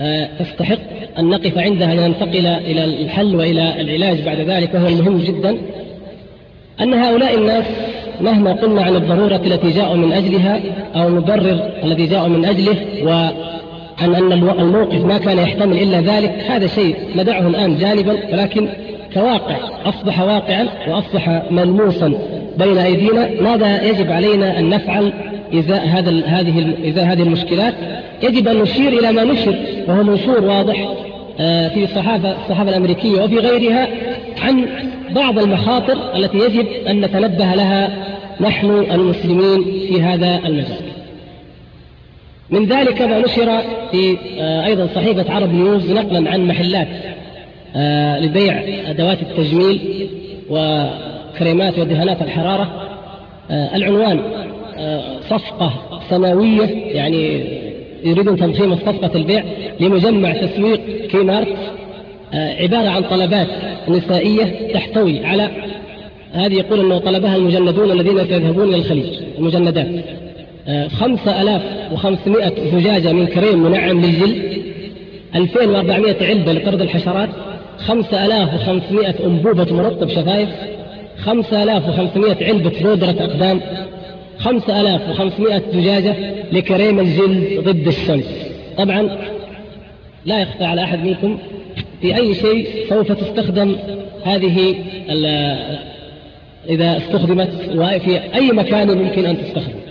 آه 0.00 0.28
تستحق 0.38 0.78
أن 1.18 1.24
نقف 1.30 1.58
عندها 1.58 1.94
لننتقل 1.94 2.46
إلى 2.46 2.84
الحل 2.84 3.36
وإلى 3.36 3.80
العلاج 3.80 4.20
بعد 4.20 4.40
ذلك 4.40 4.74
وهو 4.74 4.86
المهم 4.86 5.18
جدا 5.18 5.58
أن 6.80 6.94
هؤلاء 6.94 7.34
الناس 7.34 7.64
مهما 8.20 8.52
قلنا 8.52 8.82
عن 8.82 8.96
الضرورة 8.96 9.36
التي 9.36 9.70
جاءوا 9.70 9.96
من 9.96 10.12
أجلها 10.12 10.60
أو 10.96 11.08
المبرر 11.08 11.60
الذي 11.84 12.06
جاءوا 12.06 12.28
من 12.28 12.44
أجله 12.44 12.76
وعن 13.04 14.14
أن 14.14 14.32
الموقف 14.32 15.04
ما 15.04 15.18
كان 15.18 15.38
يحتمل 15.38 15.82
إلا 15.82 16.00
ذلك 16.00 16.30
هذا 16.48 16.66
شيء 16.66 16.96
ندعه 17.16 17.48
الآن 17.48 17.78
جانبا 17.78 18.18
ولكن 18.32 18.68
كواقع 19.14 19.56
أصبح 19.84 20.20
واقعا 20.20 20.68
وأصبح 20.88 21.42
ملموسا 21.50 22.12
بين 22.58 22.78
أيدينا. 22.78 23.28
ماذا 23.40 23.82
يجب 23.82 24.12
علينا 24.12 24.58
أن 24.58 24.70
نفعل 24.70 25.12
إزاء 25.54 25.86
هذا 25.86 26.10
هذه 26.26 26.74
إزاء 26.88 27.04
هذه 27.04 27.22
المشكلات؟ 27.22 27.74
يجب 28.22 28.48
أن 28.48 28.56
نشير 28.56 28.88
إلى 28.88 29.12
ما 29.12 29.24
نشر 29.24 29.54
وهو 29.88 30.02
منشور 30.02 30.44
واضح 30.44 30.88
آه، 31.40 31.68
في 31.68 31.84
الصحافة 31.84 32.36
الصحافة 32.44 32.68
الأمريكية 32.68 33.22
وفي 33.22 33.38
غيرها 33.38 33.88
عن 34.42 34.66
بعض 35.16 35.38
المخاطر 35.38 36.16
التي 36.16 36.38
يجب 36.38 36.66
أن 36.88 37.00
نتنبه 37.00 37.54
لها 37.54 38.06
نحن 38.40 38.70
المسلمين 38.70 39.62
في 39.64 40.02
هذا 40.02 40.40
المجال. 40.46 40.86
من 42.50 42.66
ذلك 42.66 43.02
ما 43.02 43.18
نشر 43.18 43.62
في 43.90 44.16
آه، 44.40 44.66
أيضا 44.66 44.88
صحيفة 44.94 45.32
عرب 45.32 45.52
نيوز 45.54 45.92
نقلا 45.92 46.30
عن 46.30 46.48
محلات 46.48 46.88
آه، 47.76 48.18
لبيع 48.20 48.62
أدوات 48.90 49.18
التجميل 49.22 50.08
وكريمات 50.50 51.78
ودهانات 51.78 52.22
الحرارة. 52.22 52.82
العنوان 53.50 54.20
صفقة 55.30 55.72
سنوية 56.10 56.66
يعني 56.94 57.44
يريدون 58.04 58.36
تضخيم 58.36 58.76
صفقة 58.76 59.10
البيع 59.14 59.44
لمجمع 59.80 60.32
تسويق 60.32 61.06
كيمارت. 61.06 61.48
آه، 61.48 61.75
عبارة 62.34 62.88
عن 62.88 63.02
طلبات 63.02 63.48
نسائية 63.88 64.72
تحتوي 64.72 65.26
على 65.26 65.50
هذه 66.32 66.54
يقول 66.54 66.80
أنه 66.80 66.98
طلبها 66.98 67.36
المجندون 67.36 67.90
الذين 67.90 68.18
سيذهبون 68.18 68.68
إلى 68.68 68.76
الخليج 68.76 69.06
المجندات. 69.38 69.86
آه، 70.68 70.88
خمسة 70.88 71.42
ألاف 71.42 71.62
وخمسمائة 71.92 72.52
زجاجة 72.72 73.12
من 73.12 73.26
كريم 73.26 73.62
منعم 73.62 74.00
للجلد 74.00 74.62
2400 75.34 76.16
علبة 76.20 76.52
لطرد 76.52 76.80
الحشرات 76.80 77.28
5500 77.78 79.14
أنبوبة 79.26 79.74
مرطب 79.74 80.08
شفايف 80.08 80.48
5500 81.18 82.44
علبة 82.44 82.72
بودرة 82.82 83.10
أقدام 83.10 83.60
5500 84.38 85.62
زجاجة 85.72 86.14
لكريم 86.52 87.00
الجلد 87.00 87.60
ضد 87.60 87.86
الشمس. 87.86 88.24
طبعا 88.78 89.08
لا 90.26 90.42
يخفى 90.42 90.64
على 90.64 90.84
أحد 90.84 91.04
منكم 91.04 91.38
في 92.00 92.16
أي 92.16 92.34
شيء 92.34 92.68
سوف 92.88 93.12
تستخدم 93.12 93.76
هذه 94.24 94.74
إذا 96.68 96.96
استخدمت 96.96 97.50
وفي 97.74 98.34
أي 98.34 98.52
مكان 98.52 98.90
يمكن 98.90 99.26
أن 99.26 99.36
تستخدم. 99.38 99.86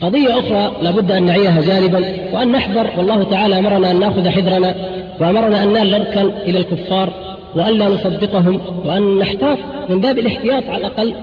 قضية 0.00 0.38
أخرى 0.38 0.72
لابد 0.82 1.10
أن 1.12 1.22
نعيها 1.22 1.60
جانبا 1.60 2.14
وأن 2.32 2.52
نحذر 2.52 2.90
والله 2.98 3.22
تعالى 3.22 3.58
أمرنا 3.58 3.90
أن 3.90 4.00
نأخذ 4.00 4.28
حذرنا 4.28 4.74
وأمرنا 5.20 5.62
أن 5.62 5.72
لا 5.72 5.84
نركن 5.84 6.30
إلى 6.46 6.58
الكفار 6.58 7.12
وأن 7.54 7.78
لا 7.78 7.88
نصدقهم 7.88 8.60
وأن 8.84 9.18
نحتاط 9.18 9.58
من 9.88 10.00
باب 10.00 10.18
الاحتياط 10.18 10.64
على 10.68 10.76
الأقل 10.76 11.14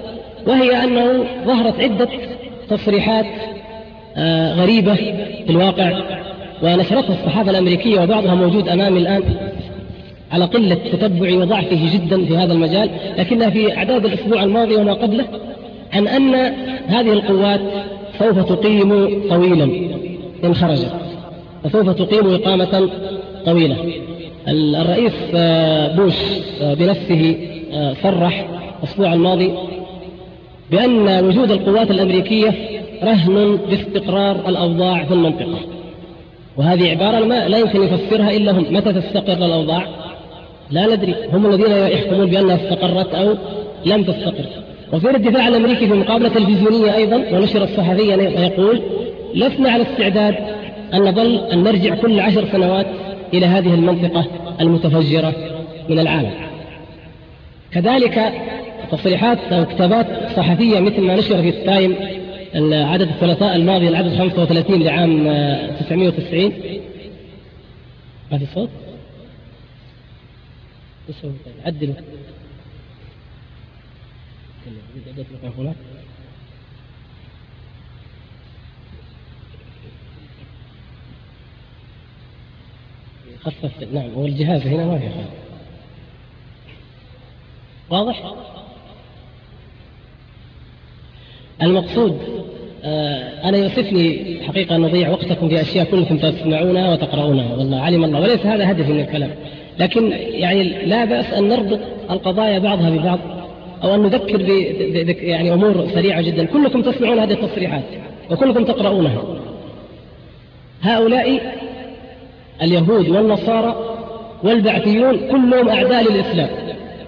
وهي 0.48 0.84
أنه 0.84 1.26
ظهرت 1.46 1.80
عدة 1.80 2.10
تصريحات 2.70 3.26
آه، 4.18 4.54
غريبة 4.54 4.96
في 5.46 5.50
الواقع. 5.50 5.92
ونشرتها 6.64 7.14
الصحافة 7.14 7.52
الأمريكية 7.52 8.02
وبعضها 8.02 8.36
موجود 8.36 8.70
أمامي 8.70 9.00
الآن 9.00 9.24
على 10.32 10.46
قلة 10.46 10.78
تتبعي 10.92 11.38
وضعفه 11.38 11.94
جدا 11.94 12.26
في 12.26 12.38
هذا 12.38 12.54
المجال 12.54 12.90
لكنها 13.18 13.50
في 13.50 13.78
أعداد 13.78 14.06
الأسبوع 14.06 14.44
الماضي 14.44 14.76
وما 14.76 14.94
قبله 14.94 15.26
عن 15.94 16.08
أن 16.08 16.36
هذه 16.88 17.14
القوات 17.14 17.62
سوف 18.20 18.40
تقيم 18.40 18.90
طويلا 19.30 19.70
إن 20.44 20.56
خرجت 20.56 20.92
وسوف 21.66 21.90
تقيم 21.90 22.34
إقامة 22.34 22.90
طويلة. 23.46 23.78
الرئيس 24.48 25.14
آه، 25.36 25.96
بوش 25.96 26.14
آه، 26.62 26.74
بنفسه 26.74 27.38
آه، 27.74 27.94
صرح 28.04 28.48
الأسبوع 28.84 29.14
الماضي 29.14 29.52
بأن 30.72 31.26
وجود 31.26 31.52
القوات 31.52 31.92
الأمريكية 31.92 32.54
رهن 33.04 33.60
باستقرار 33.70 34.50
الأوضاع 34.50 35.04
في 35.04 35.14
المنطقة. 35.14 35.75
وهذه 36.58 36.90
عبارة 36.90 37.26
ما 37.26 37.48
لا 37.48 37.58
يمكن 37.58 37.84
يفسرها 37.84 38.32
إلا 38.32 38.52
هم. 38.52 38.66
متى 38.70 38.94
تستقر 38.94 39.46
الأوضاع؟ 39.46 39.88
لا 40.72 40.96
ندري. 40.96 41.16
هم 41.34 41.46
الذين 41.46 41.72
يحكمون 41.72 42.26
بأنها 42.26 42.56
استقرت 42.56 43.16
أو 43.16 43.36
لم 43.86 44.04
تستقر. 44.04 44.46
وزير 44.94 45.16
الدفاع 45.16 45.48
الأمريكي 45.48 45.88
في 45.88 45.94
مقابلة 45.94 46.30
تلفزيونية 46.30 46.96
أيضا 46.96 47.16
ونشرت 47.32 47.70
صحفيا 47.78 48.16
يقول 48.16 48.82
لسنا 49.36 49.70
على 49.72 49.84
استعداد 49.84 50.36
أن 50.94 51.02
نظل 51.02 51.36
أن 51.54 51.64
نرجع 51.64 51.96
كل 51.96 52.20
عشر 52.20 52.46
سنوات 52.52 52.86
إلى 53.34 53.46
هذه 53.46 53.74
المنطقة 53.74 54.26
المتفجرة 54.62 55.34
من 55.90 56.00
العالم. 56.00 56.32
كذلك 57.72 58.34
تصريحات 58.92 59.38
أو 59.52 59.66
كتابات 59.66 60.08
صحفية 60.36 60.80
مثل 60.80 61.02
ما 61.02 61.16
نشر 61.16 61.42
في 61.42 61.50
التايم 61.50 61.96
العدد 62.56 63.08
الثلاثاء 63.08 63.56
الماضي 63.56 63.88
العدد 63.88 64.18
35 64.18 64.84
لعام 64.84 65.24
990 65.80 66.54
ما 68.32 68.38
في 68.38 68.46
صوت؟ 68.54 68.70
عدلوا 71.66 71.96
خفف 83.44 83.84
نعم 83.94 84.18
والجهاز 84.18 84.62
هنا 84.62 84.86
ما 84.86 85.00
في 85.00 85.10
واضح؟ 87.90 88.34
المقصود 91.62 92.18
آه 92.84 93.50
أنا 93.50 93.58
يؤسفني 93.58 94.38
حقيقة 94.48 94.76
أن 94.76 94.82
نضيع 94.82 95.10
وقتكم 95.10 95.50
في 95.50 95.62
أشياء 95.62 95.86
كلكم 95.86 96.18
تسمعونها 96.18 96.94
وتقرؤونها 96.94 97.56
والله 97.56 97.82
علم 97.82 98.04
الله 98.04 98.20
وليس 98.20 98.46
هذا 98.46 98.72
هدفي 98.72 98.94
من 98.94 99.00
الكلام. 99.00 99.30
لكن 99.80 100.12
يعني 100.30 100.64
لا 100.86 101.06
بأس 101.06 101.34
أن 101.34 101.50
نربط 101.50 101.80
القضايا 102.12 102.60
بعضها 102.60 102.90
ببعض 102.90 103.20
أو 103.84 103.96
أن 103.96 104.02
نذكر 104.02 104.38
ب 104.38 104.50
يعني 105.20 105.54
أمور 105.54 105.88
سريعة 105.94 106.22
جدا. 106.22 106.46
كلكم 106.46 106.82
تسمعون 106.82 107.20
هذه 107.20 107.32
التصريحات 107.32 107.84
وكلكم 108.32 108.64
تقرؤونها. 108.66 109.22
هؤلاء 110.82 111.56
اليهود 112.62 113.10
والنصارى 113.10 113.76
والبعثيون 114.44 115.18
كلهم 115.18 115.70
أعداء 115.70 116.12
للإسلام 116.12 116.50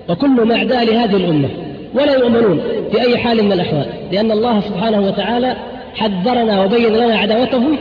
وكلهم 0.10 0.52
أعداء 0.52 0.86
لهذه 0.86 1.16
الأمة. 1.16 1.50
ولا 1.94 2.14
يؤمنون 2.14 2.62
في 2.92 3.02
أي 3.02 3.18
حال 3.18 3.44
من 3.46 3.52
الأحوال. 3.52 3.86
لأن 4.12 4.32
الله 4.32 4.60
سبحانه 4.60 5.02
وتعالى 5.08 5.56
حذرنا 5.96 6.64
وبين 6.64 6.94
لنا 6.94 7.18
عداوتهم 7.18 7.78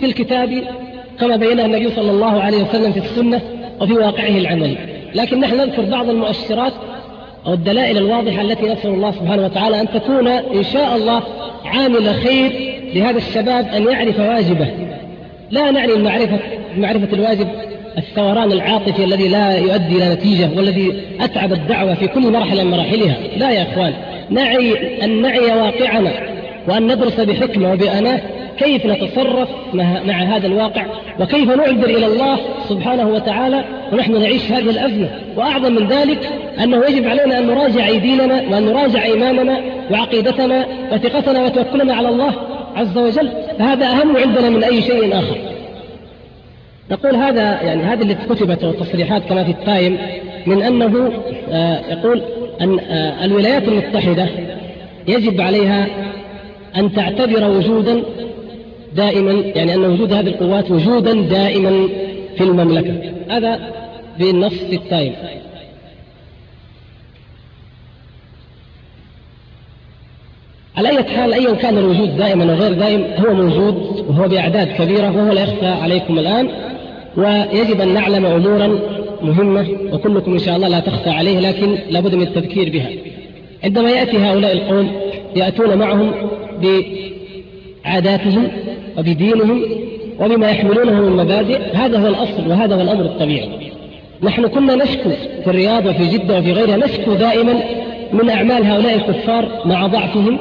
في 0.00 0.06
الكتاب 0.06 0.62
كما 1.20 1.36
بينها 1.36 1.66
النبي 1.66 1.90
صلى 1.90 2.10
الله 2.10 2.40
عليه 2.40 2.62
وسلم 2.62 2.92
في 2.92 2.98
السنة 2.98 3.40
وفي 3.80 3.92
واقعه 3.92 4.28
العملي. 4.28 4.76
لكن 5.14 5.40
نحن 5.40 5.56
نذكر 5.56 5.82
بعض 5.82 6.08
المؤشرات 6.08 6.72
أو 7.46 7.52
الدلائل 7.52 7.96
الواضحة 7.98 8.40
التي 8.40 8.68
نسأل 8.72 8.90
الله 8.90 9.10
سبحانه 9.10 9.44
وتعالى 9.44 9.80
أن 9.80 9.88
تكون 9.88 10.28
إن 10.28 10.64
شاء 10.64 10.96
الله 10.96 11.22
عامل 11.64 12.14
خير 12.14 12.52
لهذا 12.94 13.18
الشباب 13.18 13.68
أن 13.68 13.88
يعرف 13.88 14.20
واجبه. 14.20 14.68
لا 15.50 15.70
نعني 15.70 15.92
المعرفة 15.92 16.38
معرفة 16.76 17.08
الواجب 17.12 17.48
الثوران 17.98 18.52
العاطفي 18.52 19.04
الذي 19.04 19.28
لا 19.28 19.56
يؤدي 19.56 19.96
إلى 19.96 20.14
نتيجة 20.14 20.50
والذي 20.56 21.02
أتعب 21.20 21.52
الدعوة 21.52 21.94
في 21.94 22.06
كل 22.06 22.32
مرحلة 22.32 22.64
من 22.64 22.70
مراحلها. 22.70 23.16
لا 23.36 23.50
يا 23.50 23.62
إخوان 23.62 23.92
نعي 24.30 25.04
أن 25.04 25.22
نعي 25.22 25.40
واقعنا 25.40 26.12
وأن 26.68 26.92
ندرس 26.92 27.20
بحكمة 27.20 27.72
وبأناة 27.72 28.20
كيف 28.58 28.86
نتصرف 28.86 29.48
مع 29.74 30.22
هذا 30.22 30.46
الواقع 30.46 30.86
وكيف 31.20 31.50
نعذر 31.50 31.84
إلى 31.84 32.06
الله 32.06 32.38
سبحانه 32.68 33.08
وتعالى 33.08 33.64
ونحن 33.92 34.20
نعيش 34.20 34.52
هذه 34.52 34.70
الأزمة. 34.70 35.08
وأعظم 35.36 35.72
من 35.72 35.88
ذلك 35.88 36.30
أنه 36.62 36.84
يجب 36.84 37.08
علينا 37.08 37.38
أن 37.38 37.46
نراجع 37.46 37.90
ديننا 37.90 38.42
وأن 38.50 38.64
نراجع 38.66 39.04
إيماننا 39.04 39.60
وعقيدتنا 39.90 40.66
وثقتنا 40.92 41.44
وتوكلنا 41.44 41.94
على 41.94 42.08
الله 42.08 42.32
عز 42.76 42.98
وجل. 42.98 43.30
فهذا 43.58 43.86
أهم 43.86 44.16
عندنا 44.16 44.50
من 44.50 44.64
أي 44.64 44.82
شيء 44.82 45.18
آخر. 45.18 45.36
نقول 46.90 47.16
هذا 47.16 47.62
يعني 47.62 47.82
هذه 47.82 48.02
اللي 48.02 48.14
كتبت 48.14 48.64
التصريحات 48.64 49.22
كما 49.22 49.44
في 49.44 49.50
التايم 49.50 49.98
من 50.46 50.62
أنه 50.62 51.12
آه 51.50 51.80
يقول 51.90 52.22
أن 52.60 52.78
آه 52.78 53.24
الولايات 53.24 53.68
المتحدة 53.68 54.28
يجب 55.08 55.40
عليها 55.40 55.86
أن 56.76 56.92
تعتبر 56.92 57.44
وجودا 57.44 58.02
دائما 58.94 59.32
يعني 59.32 59.74
أن 59.74 59.84
وجود 59.84 60.12
هذه 60.12 60.26
القوات 60.26 60.70
وجودا 60.70 61.12
دائما 61.22 61.88
في 62.36 62.44
المملكة. 62.44 63.12
هذا 63.30 63.60
بالنص 64.18 64.54
في 64.54 64.76
التايم. 64.76 65.12
على 70.76 70.88
أي 70.88 71.04
حال 71.04 71.32
أيا 71.32 71.54
كان 71.54 71.78
الوجود 71.78 72.16
دائما 72.16 72.44
وغير 72.44 72.72
دائم 72.72 73.04
هو 73.18 73.34
موجود 73.34 74.04
وهو 74.08 74.28
بأعداد 74.28 74.68
كبيرة 74.68 75.10
وهو 75.10 75.32
لا 75.32 75.42
يخفى 75.42 75.66
عليكم 75.66 76.18
الآن. 76.18 76.65
ويجب 77.16 77.80
أن 77.80 77.94
نعلم 77.94 78.26
أمورا 78.26 78.78
مهمة 79.22 79.66
وكلكم 79.92 80.32
إن 80.32 80.38
شاء 80.38 80.56
الله 80.56 80.68
لا 80.68 80.80
تخفى 80.80 81.10
عليه 81.10 81.40
لكن 81.40 81.78
لابد 81.90 82.14
من 82.14 82.22
التذكير 82.22 82.70
بها. 82.70 82.90
عندما 83.64 83.90
يأتي 83.90 84.18
هؤلاء 84.18 84.52
القوم 84.52 84.90
يأتون 85.36 85.78
معهم 85.78 86.12
بعاداتهم 87.84 88.48
وبدينهم 88.98 89.62
وبما 90.20 90.50
يحملونه 90.50 91.00
من 91.00 91.16
مبادئ 91.16 91.58
هذا 91.74 91.98
هو 91.98 92.06
الأصل 92.06 92.48
وهذا 92.48 92.74
هو 92.74 92.80
الأمر 92.80 93.04
الطبيعي. 93.04 93.48
نحن 94.22 94.46
كنا 94.46 94.74
نشكو 94.74 95.10
في 95.44 95.50
الرياض 95.50 95.86
وفي 95.86 96.06
جدة 96.06 96.38
وفي 96.38 96.52
غيرها 96.52 96.76
نشكو 96.76 97.14
دائما 97.14 97.62
من 98.12 98.30
أعمال 98.30 98.64
هؤلاء 98.64 98.94
الكفار 98.94 99.62
مع 99.64 99.86
ضعفهم 99.86 100.38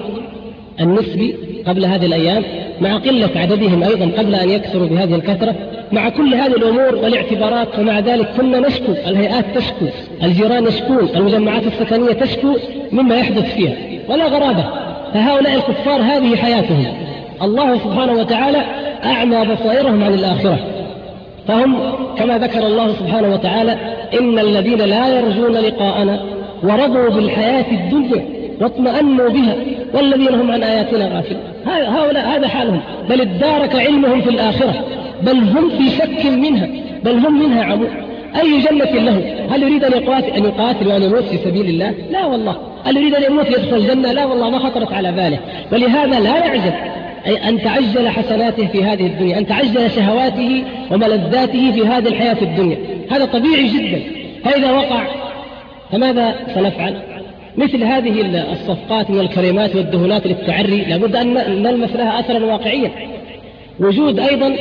النسبي 0.79 1.35
قبل 1.67 1.85
هذه 1.85 2.05
الأيام 2.05 2.43
مع 2.81 2.97
قلة 2.97 3.29
عددهم 3.35 3.83
أيضا 3.83 4.11
قبل 4.17 4.35
أن 4.35 4.49
يكثروا 4.49 4.87
بهذه 4.87 5.15
الكثرة 5.15 5.55
مع 5.91 6.09
كل 6.09 6.35
هذه 6.35 6.55
الأمور 6.55 6.95
والاعتبارات 6.95 7.79
ومع 7.79 7.99
ذلك 7.99 8.27
كنا 8.37 8.59
نشكو 8.59 8.91
الهيئات 9.07 9.45
تشكو 9.55 9.85
الجيران 10.23 10.67
يشكون 10.67 11.09
المجمعات 11.15 11.63
السكنية 11.67 12.13
تشكو 12.13 12.57
مما 12.91 13.15
يحدث 13.15 13.55
فيها 13.55 13.73
ولا 14.09 14.25
غرابة 14.25 14.63
فهؤلاء 15.13 15.55
الكفار 15.55 16.01
هذه 16.01 16.35
حياتهم. 16.35 16.85
الله 17.41 17.77
سبحانه 17.77 18.13
وتعالى 18.13 18.61
أعمى 19.03 19.45
بصائرهم 19.45 20.03
عن 20.03 20.13
الآخرة. 20.13 20.59
فهم 21.47 21.77
كما 22.17 22.37
ذكر 22.37 22.67
الله 22.67 22.93
سبحانه 22.93 23.33
وتعالى 23.33 23.77
إن 24.19 24.39
الذين 24.39 24.81
لا 24.81 25.19
يرجون 25.19 25.51
لقاءنا 25.51 26.19
ورضوا 26.63 27.09
بالحياة 27.09 27.65
الدنيا 27.71 28.34
واطمأنوا 28.61 29.29
بها 29.29 29.55
والذين 29.93 30.35
هم 30.35 30.51
عن 30.51 30.63
آياتنا 30.63 31.07
غافلون. 31.15 31.41
هؤلاء 31.65 32.27
هذا 32.27 32.47
حالهم. 32.47 32.81
بل 33.09 33.21
ادارك 33.21 33.75
علمهم 33.75 34.21
في 34.21 34.29
الآخرة. 34.29 34.85
بل 35.21 35.37
هم 35.37 35.69
في 35.69 35.89
شك 35.89 36.25
منها. 36.25 36.67
بل 37.03 37.11
هم 37.11 37.39
منها 37.39 37.63
عمود. 37.63 37.89
أي 38.41 38.59
جنة 38.59 38.91
له؟ 38.91 39.35
هل 39.51 39.63
يريد 39.63 39.83
أن 39.83 39.91
يقاتل, 39.91 40.29
أن 40.29 40.45
يقاتل 40.45 40.87
وأن 40.87 41.03
يموت 41.03 41.23
في 41.23 41.37
سبيل 41.37 41.65
الله؟ 41.65 41.93
لا 42.11 42.25
والله. 42.25 42.55
هل 42.85 42.97
يريد 42.97 43.15
أن 43.15 43.31
يموت 43.31 43.47
يدخل 43.47 43.75
الجنة؟ 43.75 44.11
لا 44.11 44.25
والله 44.25 44.49
ما 44.49 44.59
خطرت 44.59 44.93
على 44.93 45.11
باله. 45.11 45.39
ولهذا 45.71 46.19
لا 46.19 46.37
يعجب 46.37 46.73
أي 47.27 47.49
أن 47.49 47.61
تعجل 47.61 48.09
حسناته 48.09 48.67
في 48.67 48.83
هذه 48.83 49.05
الدنيا. 49.05 49.37
أن 49.37 49.47
تعجل 49.47 49.91
شهواته 49.91 50.63
وملذاته 50.91 51.71
في 51.71 51.87
هذه 51.87 52.07
الحياة 52.07 52.37
الدنيا. 52.41 52.77
هذا 53.11 53.25
طبيعي 53.25 53.67
جدا. 53.67 54.01
فإذا 54.43 54.71
وقع 54.71 55.03
فماذا 55.91 56.35
سنفعل؟ 56.55 57.14
مثل 57.57 57.83
هذه 57.83 58.51
الصفقات 58.51 59.09
من 59.09 59.19
والدهونات 59.75 60.27
للتعري 60.27 60.81
لابد 60.81 61.15
أن 61.15 61.33
نلمس 61.63 61.95
لها 61.95 62.19
أثرا 62.19 62.45
واقعيا. 62.45 62.91
وجود 63.79 64.19
أيضا 64.19 64.55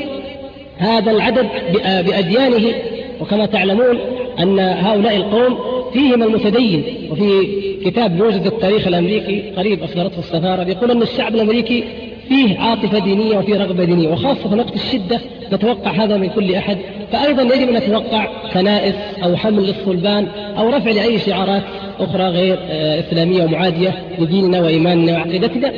هذا 0.79 1.11
العدد 1.11 1.49
بأديانه. 1.85 2.75
وكما 3.21 3.47
تعلمون 3.47 3.99
أن 4.39 4.59
هؤلاء 4.59 5.17
القوم 5.17 5.59
فيهم 5.93 6.23
المتدين 6.23 6.85
وفي 7.11 7.47
كتاب 7.85 8.17
موجز 8.17 8.47
التاريخ 8.47 8.87
الأمريكي 8.87 9.51
قريب 9.57 9.83
أصدرته 9.83 10.19
السفارة 10.19 10.69
يقول 10.69 10.91
أن 10.91 11.03
الشعب 11.03 11.35
الأمريكي 11.35 11.85
فيه 12.29 12.59
عاطفة 12.59 12.99
دينية 12.99 13.39
وفيه 13.39 13.57
رغبة 13.57 13.85
دينية 13.85 14.09
وخاصة 14.09 14.49
في 14.49 14.55
وقت 14.55 14.75
الشدة 14.75 15.21
نتوقع 15.53 15.91
هذا 15.91 16.17
من 16.17 16.29
كل 16.29 16.55
أحد 16.55 16.79
فأيضا 17.13 17.43
يجب 17.43 17.69
أن 17.69 17.75
نتوقع 17.75 18.29
كنائس 18.53 18.95
أو 19.25 19.37
حمل 19.37 19.63
للصلبان 19.63 20.27
أو 20.59 20.69
رفع 20.69 20.91
لأي 20.91 21.19
شعارات 21.19 21.63
أخرى 22.01 22.25
غير 22.25 22.59
آه، 22.71 23.01
إسلامية 23.01 23.45
ومعادية 23.45 23.95
لديننا 24.19 24.61
وإيماننا 24.61 25.13
وعقيدتنا. 25.13 25.73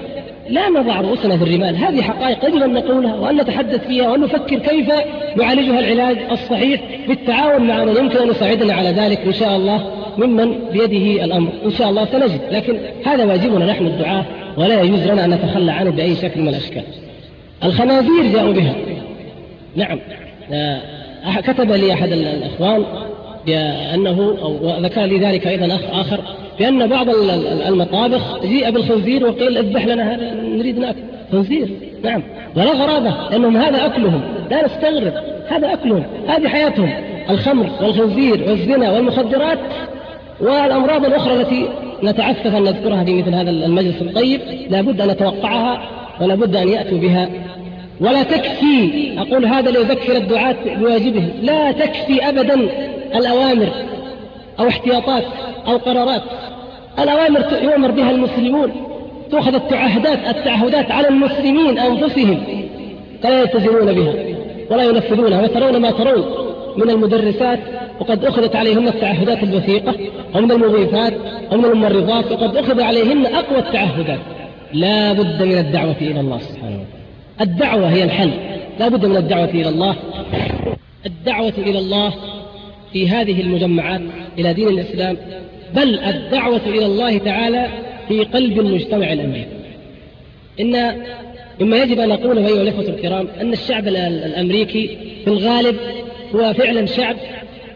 لا 0.48 0.68
نضع 0.68 1.00
رؤوسنا 1.00 1.36
في 1.36 1.44
الرمال 1.44 1.76
هذه 1.76 2.02
حقائق 2.02 2.44
يجب 2.44 2.62
أن 2.62 2.72
نقولها 2.72 3.14
وأن 3.14 3.36
نتحدث 3.36 3.86
فيها 3.86 4.10
وأن 4.10 4.20
نفكر 4.20 4.58
كيف 4.58 4.88
نعالجها 5.36 5.78
العلاج 5.78 6.16
الصحيح 6.32 6.80
بالتعاون 7.08 7.62
مع 7.62 7.84
من 7.84 7.96
يمكن 7.96 8.18
أن 8.18 8.30
يساعدنا 8.30 8.74
على 8.74 8.88
ذلك 8.88 9.20
إن 9.26 9.32
شاء 9.32 9.56
الله 9.56 9.90
ممن 10.18 10.54
بيده 10.72 11.24
الأمر. 11.24 11.48
إن 11.64 11.70
شاء 11.70 11.90
الله 11.90 12.04
سنجد 12.04 12.40
لكن 12.50 12.78
هذا 13.06 13.24
واجبنا 13.24 13.66
نحن 13.66 13.86
الدعاة 13.86 14.24
ولا 14.56 14.82
يجوز 14.82 15.06
لنا 15.06 15.24
أن 15.24 15.30
نتخلى 15.30 15.72
عنه 15.72 15.90
بأي 15.90 16.16
شكل 16.16 16.40
من 16.40 16.48
الأشكال. 16.48 16.82
الخنازير 17.64 18.32
جاءوا 18.32 18.52
بها. 18.52 18.74
نعم. 19.76 19.98
آه، 20.52 20.80
كتب 21.40 21.72
لي 21.72 21.92
أحد 21.92 22.12
الإخوان 22.12 22.84
بأنه 23.46 24.36
أو 24.42 24.80
ذكر 24.80 25.04
لي 25.04 25.18
ذلك 25.18 25.46
أيضا 25.46 25.74
أخ 25.74 25.80
آخر 25.92 26.20
بأن 26.58 26.86
بعض 26.86 27.06
المطابخ 27.68 28.42
جيء 28.42 28.70
بالخنزير 28.70 29.26
وقيل 29.26 29.58
اذبح 29.58 29.86
لنا 29.86 30.14
هذا 30.14 30.34
نريد 30.34 30.78
نأكل. 30.78 30.98
خنزير. 31.32 31.68
نعم. 32.04 32.22
ولا 32.56 32.72
غرابة 32.72 33.14
لأنهم 33.30 33.56
هذا 33.56 33.86
أكلهم. 33.86 34.20
لا 34.50 34.64
نستغرب. 34.64 35.12
هذا 35.48 35.72
أكلهم. 35.72 36.02
هذه 36.28 36.48
حياتهم. 36.48 36.90
الخمر 37.30 37.70
والخنزير 37.82 38.48
والزنا 38.48 38.92
والمخدرات 38.92 39.58
والأمراض 40.40 41.04
الأخرى 41.04 41.34
التي 41.34 41.68
نتعفف 42.02 42.46
أن 42.46 42.62
نذكرها 42.62 43.04
في 43.04 43.14
مثل 43.22 43.34
هذا 43.34 43.50
المجلس 43.50 44.02
الطيب. 44.02 44.40
لا 44.70 44.80
بد 44.80 45.00
أن 45.00 45.08
نتوقعها 45.08 45.82
ولا 46.20 46.34
بد 46.34 46.56
أن 46.56 46.68
يأتوا 46.68 46.98
بها. 46.98 47.28
ولا 48.00 48.22
تكفي. 48.22 49.14
أقول 49.18 49.46
هذا 49.46 49.70
ليذكر 49.70 50.16
الدعاة 50.16 50.56
بواجبهم. 50.80 51.30
لا 51.42 51.72
تكفي 51.72 52.28
أبدا 52.28 52.54
الأوامر 53.14 53.68
أو 54.60 54.68
احتياطات 54.68 55.24
أو 55.66 55.76
قرارات. 55.76 56.22
الأوامر 56.98 57.44
يؤمر 57.62 57.90
بها 57.90 58.10
المسلمون. 58.10 58.72
تؤخذ 59.30 59.54
التعهدات 59.54 60.36
التعهدات 60.36 60.90
على 60.90 61.08
المسلمين 61.08 61.78
أنفسهم. 61.78 62.38
فلا 63.22 63.40
يلتزمون 63.40 63.92
بها 63.92 64.14
ولا 64.70 64.82
ينفذونها 64.82 65.42
وترون 65.42 65.76
ما 65.76 65.90
ترون 65.90 66.24
من 66.76 66.90
المدرسات. 66.90 67.58
وقد 68.00 68.24
أخذت 68.24 68.56
عليهن 68.56 68.88
التعهدات 68.88 69.42
الوثيقة 69.42 69.94
ومن 70.34 70.50
المضيفات 70.50 71.12
ومن 71.52 71.64
الممرضات. 71.64 72.32
وقد 72.32 72.56
أخذ 72.56 72.80
عليهن 72.80 73.26
أقوى 73.26 73.58
التعهدات. 73.58 74.20
لا 74.72 75.12
بد 75.12 75.42
من 75.42 75.58
الدعوة 75.58 75.96
إلى 76.00 76.20
الله 76.20 76.38
سبحانه 76.38 76.66
وتعالى. 76.66 76.95
الدعوة 77.40 77.88
هي 77.88 78.04
الحل. 78.04 78.30
لا 78.80 78.88
بد 78.88 79.06
من 79.06 79.16
الدعوة 79.16 79.50
إلى 79.50 79.68
الله. 79.68 79.96
الدعوة 81.06 81.52
إلى 81.58 81.78
الله 81.78 82.14
في 82.92 83.08
هذه 83.08 83.40
المجمعات 83.40 84.00
إلى 84.38 84.54
دين 84.54 84.68
الإسلام 84.68 85.16
بل 85.74 85.98
الدعوة 85.98 86.60
إلى 86.66 86.86
الله 86.86 87.18
تعالى 87.18 87.66
في 88.08 88.24
قلب 88.24 88.60
المجتمع 88.60 89.12
الأمريكي 89.12 89.46
إن 90.60 91.02
مما 91.60 91.76
يجب 91.76 92.00
أن 92.00 92.08
نقوله 92.08 92.46
أيها 92.46 92.62
الإخوة 92.62 92.88
الكرام 92.88 93.28
أن 93.40 93.52
الشعب 93.52 93.88
الأمريكي 93.88 94.98
في 95.24 95.30
الغالب 95.30 95.76
هو 96.34 96.52
فعلا 96.52 96.86
شعب 96.86 97.16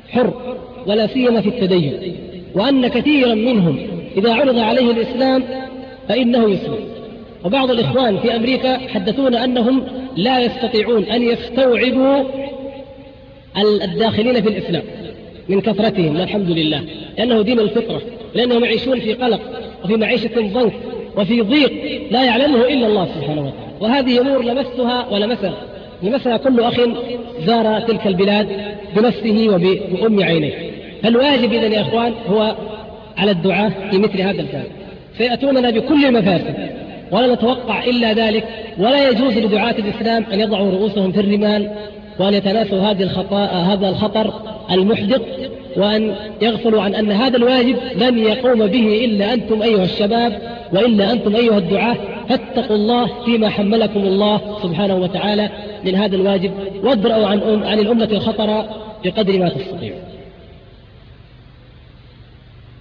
حر 0.08 0.56
ولا 0.86 1.06
سيما 1.06 1.40
في 1.40 1.48
التدين 1.48 2.16
وأن 2.54 2.88
كثيرا 2.88 3.34
منهم 3.34 3.78
إذا 4.16 4.34
عرض 4.34 4.58
عليه 4.58 4.90
الإسلام 4.90 5.42
فإنه 6.08 6.50
يسلم. 6.50 6.78
وبعض 7.44 7.70
الإخوان 7.70 8.18
في 8.18 8.36
أمريكا 8.36 8.78
حدثونا 8.78 9.44
أنهم 9.44 9.82
لا 10.16 10.40
يستطيعون 10.40 11.04
أن 11.04 11.22
يستوعبوا 11.22 12.24
الداخلين 13.84 14.42
في 14.42 14.48
الإسلام 14.48 14.82
من 15.48 15.60
كثرتهم 15.60 16.20
والحمد 16.20 16.50
لله. 16.50 16.84
لأنه 17.18 17.42
دين 17.42 17.60
الفطرة 17.60 18.02
لأنهم 18.34 18.64
يعيشون 18.64 19.00
في 19.00 19.14
قلق 19.14 19.40
وفي 19.84 19.96
معيشة 19.96 20.30
ضنك 20.36 20.72
وفي 21.16 21.40
ضيق 21.40 21.72
لا 22.10 22.24
يعلمه 22.24 22.64
إلا 22.64 22.86
الله 22.86 23.04
سبحانه 23.04 23.40
وتعالى. 23.40 23.70
وهذه 23.80 24.20
أمور 24.20 24.44
لمستها 24.44 25.08
ولمسها 25.08 25.54
لمسها 26.02 26.36
كل 26.36 26.60
أخ 26.60 26.80
زار 27.46 27.80
تلك 27.80 28.06
البلاد 28.06 28.48
بنفسه 28.96 29.48
وبأم 29.48 30.22
عينيه. 30.22 30.70
فالواجب 31.02 31.52
إذا 31.52 31.66
يا 31.66 31.80
إخوان 31.80 32.12
هو 32.28 32.56
على 33.16 33.30
الدعاة 33.30 33.72
في 33.90 33.98
مثل 33.98 34.20
هذا 34.20 34.40
الباب. 34.40 34.66
سيأتوننا 35.18 35.70
بكل 35.70 36.04
المفاسد 36.04 36.54
ولا 37.12 37.34
نتوقع 37.34 37.84
إلا 37.84 38.12
ذلك 38.12 38.44
ولا 38.78 39.08
يجوز 39.08 39.38
لدعاة 39.38 39.74
الإسلام 39.78 40.24
أن 40.32 40.40
يضعوا 40.40 40.70
رؤوسهم 40.70 41.12
في 41.12 41.20
الرمال 41.20 41.70
وأن 42.18 42.34
يتناسوا 42.34 42.78
هذه 42.78 43.02
الخطأ 43.02 43.44
هذا 43.46 43.88
الخطر 43.88 44.32
المحدق 44.70 45.22
وأن 45.76 46.14
يغفلوا 46.42 46.82
عن 46.82 46.94
أن 46.94 47.12
هذا 47.12 47.36
الواجب 47.36 47.76
لن 47.96 48.18
يقوم 48.18 48.66
به 48.66 49.04
إلا 49.04 49.32
أنتم 49.32 49.62
أيها 49.62 49.84
الشباب 49.84 50.38
وإلا 50.72 51.12
أنتم 51.12 51.36
أيها 51.36 51.58
الدعاة 51.58 51.96
فاتقوا 52.28 52.76
الله 52.76 53.24
فيما 53.24 53.48
حملكم 53.48 54.00
الله 54.00 54.40
سبحانه 54.62 54.94
وتعالى 54.94 55.50
من 55.84 55.94
هذا 55.94 56.16
الواجب 56.16 56.50
وادرأوا 56.84 57.26
عن, 57.26 57.40
أم 57.40 57.64
عن 57.64 57.78
الأمة 57.78 58.08
الخطر 58.12 58.64
بقدر 59.04 59.38
ما 59.38 59.48
تستطيعون 59.48 60.00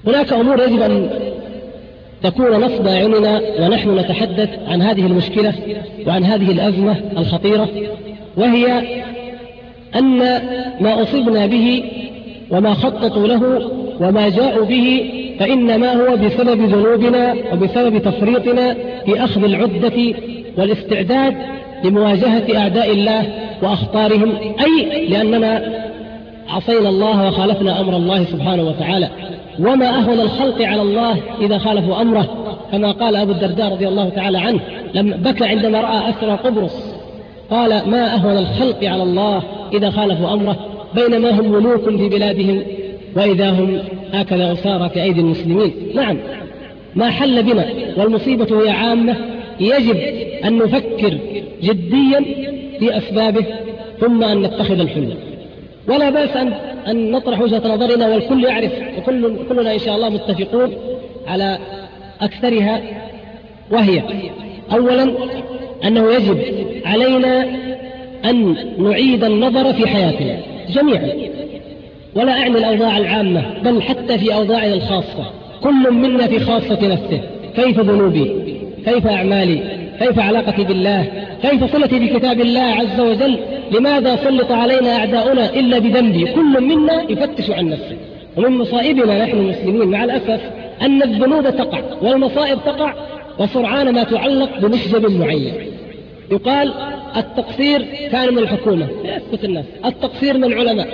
هناك 0.08 0.34
أمور 0.34 0.62
يجب 0.64 0.82
أن 0.82 1.10
تكون 2.24 2.52
نصب 2.52 2.88
أعيننا 2.88 3.42
ونحن 3.60 4.00
نتحدث 4.00 4.50
عن 4.68 4.82
هذه 4.82 5.06
المشكلة 5.06 5.54
وعن 6.08 6.24
هذه 6.24 6.52
الأزمة 6.52 6.96
الخطيرة 7.18 7.70
وهي 8.38 8.84
أن 9.96 10.20
ما 10.82 11.02
أصبنا 11.02 11.46
به 11.46 11.84
وما 12.52 12.74
خططوا 12.74 13.28
له 13.28 13.72
وما 14.00 14.30
جاءوا 14.30 14.66
به 14.66 15.12
فإنما 15.40 15.94
هو 15.94 16.16
بسبب 16.18 16.62
ذنوبنا 16.62 17.36
وبسبب 17.54 17.98
تفريطنا 17.98 18.76
في 19.06 19.24
أخذ 19.24 19.44
العدة 19.44 20.14
والاستعداد 20.58 21.36
لمواجهة 21.84 22.58
أعداء 22.58 22.92
الله 22.92 23.26
وأخطارهم 23.62 24.34
أي 24.60 25.08
لأننا 25.08 25.62
عصينا 26.50 26.90
الله 26.90 27.28
وخالفنا 27.28 27.82
أمر 27.82 27.96
الله 27.96 28.24
سبحانه 28.24 28.64
وتعالى. 28.64 29.10
وما 29.60 29.90
أهون 30.00 30.20
الخلق 30.20 30.62
على 30.62 30.82
الله 30.82 31.18
إذا 31.42 31.58
خالفوا 31.58 32.02
أمره. 32.02 32.56
كما 32.72 32.92
قال 32.92 33.16
أبو 33.16 33.32
الدرداء 33.32 33.72
رضي 33.72 33.88
الله 33.88 34.10
تعالى 34.10 34.38
عنه 34.38 34.60
لما 34.94 35.16
بكى 35.16 35.46
عندما 35.46 35.82
رأى 35.82 36.10
أسرى 36.10 36.32
قبرص. 36.32 36.76
قال 37.52 37.90
ما 37.90 38.16
أهون 38.16 38.38
الخلق 38.38 38.84
على 38.84 39.04
الله 39.04 39.44
إذا 39.74 39.90
خالفوا 39.90 40.34
أمره 40.34 40.58
بينما 40.96 41.32
هم 41.32 41.52
ملوك 41.52 41.90
في 41.90 42.10
بلادهم 42.10 42.64
وإذا 43.16 43.50
هم 43.50 43.80
هكذا 44.14 44.52
أسارى 44.52 44.90
في 44.90 45.04
أيدي 45.04 45.20
المسلمين. 45.22 45.74
نعم. 45.96 46.18
ما 46.96 47.10
حل 47.10 47.44
بنا 47.44 47.66
والمصيبة 47.98 48.64
هي 48.64 48.70
عامة 48.70 49.16
يجب 49.60 49.98
أن 50.46 50.58
نفكر 50.58 51.18
جديا 51.64 52.26
في 52.80 52.98
أسبابه 52.98 53.46
ثم 54.00 54.24
أن 54.24 54.42
نتخذ 54.42 54.80
الحلة 54.80 55.16
ولا 55.88 56.10
بأس 56.10 56.38
أن 56.38 56.54
أن 56.88 57.12
نطرح 57.12 57.42
وجهة 57.42 57.68
نظرنا 57.68 58.08
والكل 58.08 58.44
يعرف 58.44 58.72
وكل 58.98 59.36
كلنا 59.50 59.74
إن 59.74 59.80
شاء 59.80 59.96
الله 59.96 60.10
متفقون 60.10 60.74
على 61.28 61.58
أكثرها 62.22 62.82
وهي 63.72 64.02
أولا 64.72 65.14
أنه 65.84 66.14
يجب 66.14 66.40
علينا 66.86 67.46
أن 68.26 68.56
نعيد 68.78 69.24
النظر 69.24 69.74
في 69.74 69.88
حياتنا 69.88 70.38
جميعا 70.70 71.10
ولا 72.16 72.32
أعني 72.32 72.58
الأوضاع 72.58 72.98
العامة 72.98 73.44
بل 73.64 73.82
حتى 73.82 74.18
في 74.18 74.34
أوضاعنا 74.34 74.74
الخاصة. 74.74 75.32
كل 75.64 75.92
منا 75.92 76.28
في 76.28 76.40
خاصة 76.40 76.88
نفسه 76.88 77.22
كيف 77.56 77.80
ذنوبي؟ 77.80 78.32
كيف 78.86 79.08
أعمالي؟ 79.08 79.79
كيف 80.00 80.20
علاقتي 80.20 80.64
بالله؟ 80.64 81.28
كيف 81.42 81.74
صلتي 81.74 82.00
بكتاب 82.00 82.42
الله 82.42 82.62
عز 82.62 83.00
وجل؟ 83.00 83.40
لماذا 83.72 84.16
سلط 84.16 84.52
علينا 84.52 84.96
أعداؤنا 84.96 85.50
إلا 85.54 85.80
بذنبي؟ 85.80 86.26
كل 86.26 86.62
منا 86.62 87.04
يفتش 87.10 87.50
عن 87.52 87.70
نفسه. 87.70 87.98
ومن 88.38 88.58
مصائبنا 88.58 89.24
نحن 89.24 89.38
المسلمين 89.38 89.88
مع 89.88 90.04
الأسف 90.04 90.42
أن 90.82 91.04
الذنوب 91.04 91.50
تقع 91.50 91.82
والمصائب 92.02 92.60
تقع 92.66 92.94
وسرعان 93.40 93.94
ما 93.94 94.04
تعلق 94.04 94.60
بمحجب 94.60 95.12
معين. 95.12 95.54
يقال 96.32 96.74
التقصير 97.18 97.86
كان 98.12 98.34
من 98.34 98.38
الحكومة. 98.38 98.88
يسكت 99.04 99.44
الناس. 99.44 99.66
التقصير 99.86 100.38
من 100.38 100.44
العلماء. 100.44 100.88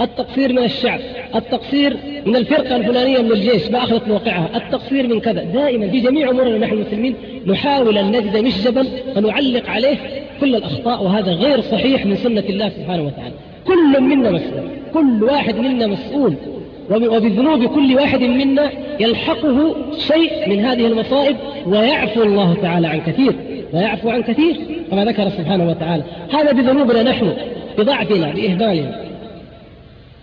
التقصير 0.00 0.52
من 0.52 0.64
الشعب 0.64 1.00
التقصير 1.34 1.96
من 2.26 2.36
الفرقة 2.36 2.76
الفلانية 2.76 3.18
من 3.18 3.32
الجيش 3.32 3.70
ما 3.70 4.00
موقعها 4.06 4.48
التقصير 4.56 5.08
من 5.08 5.20
كذا. 5.20 5.42
دائما 5.42 5.88
في 5.88 6.00
جميع 6.00 6.30
أمورنا 6.30 6.58
نحن 6.58 6.72
المسلمين 6.72 7.14
نحاول 7.46 7.98
أن 7.98 8.10
نجد 8.10 8.36
مشجبا 8.36 8.86
ونعلق 9.16 9.68
عليه 9.70 9.96
كل 10.40 10.54
الأخطاء 10.54 11.04
وهذا 11.04 11.32
غير 11.32 11.60
صحيح 11.60 12.06
من 12.06 12.16
سنة 12.16 12.44
الله 12.48 12.68
سبحانه 12.68 13.02
وتعالى. 13.02 13.34
كل 13.66 14.00
منا 14.00 14.30
مسؤول 14.30 14.68
كل 14.94 15.24
واحد 15.24 15.56
منا 15.56 15.86
مسؤول. 15.86 16.34
وبذنوب 16.90 17.64
كل 17.64 17.94
واحد 17.94 18.22
منا 18.22 18.70
يلحقه 19.00 19.76
شيء 19.98 20.48
من 20.48 20.64
هذه 20.64 20.86
المصائب 20.86 21.36
ويعفو 21.66 22.22
الله 22.22 22.54
تعالى 22.54 22.86
عن 22.86 23.00
كثير. 23.00 23.32
ويعفو 23.72 24.10
عن 24.10 24.22
كثير 24.22 24.56
كما 24.90 25.04
ذكر 25.04 25.28
سبحانه 25.28 25.68
وتعالى. 25.68 26.02
هذا 26.32 26.52
بذنوبنا 26.52 27.02
نحن 27.02 27.32
بضعفنا 27.78 28.32
بإهمالنا 28.32 29.07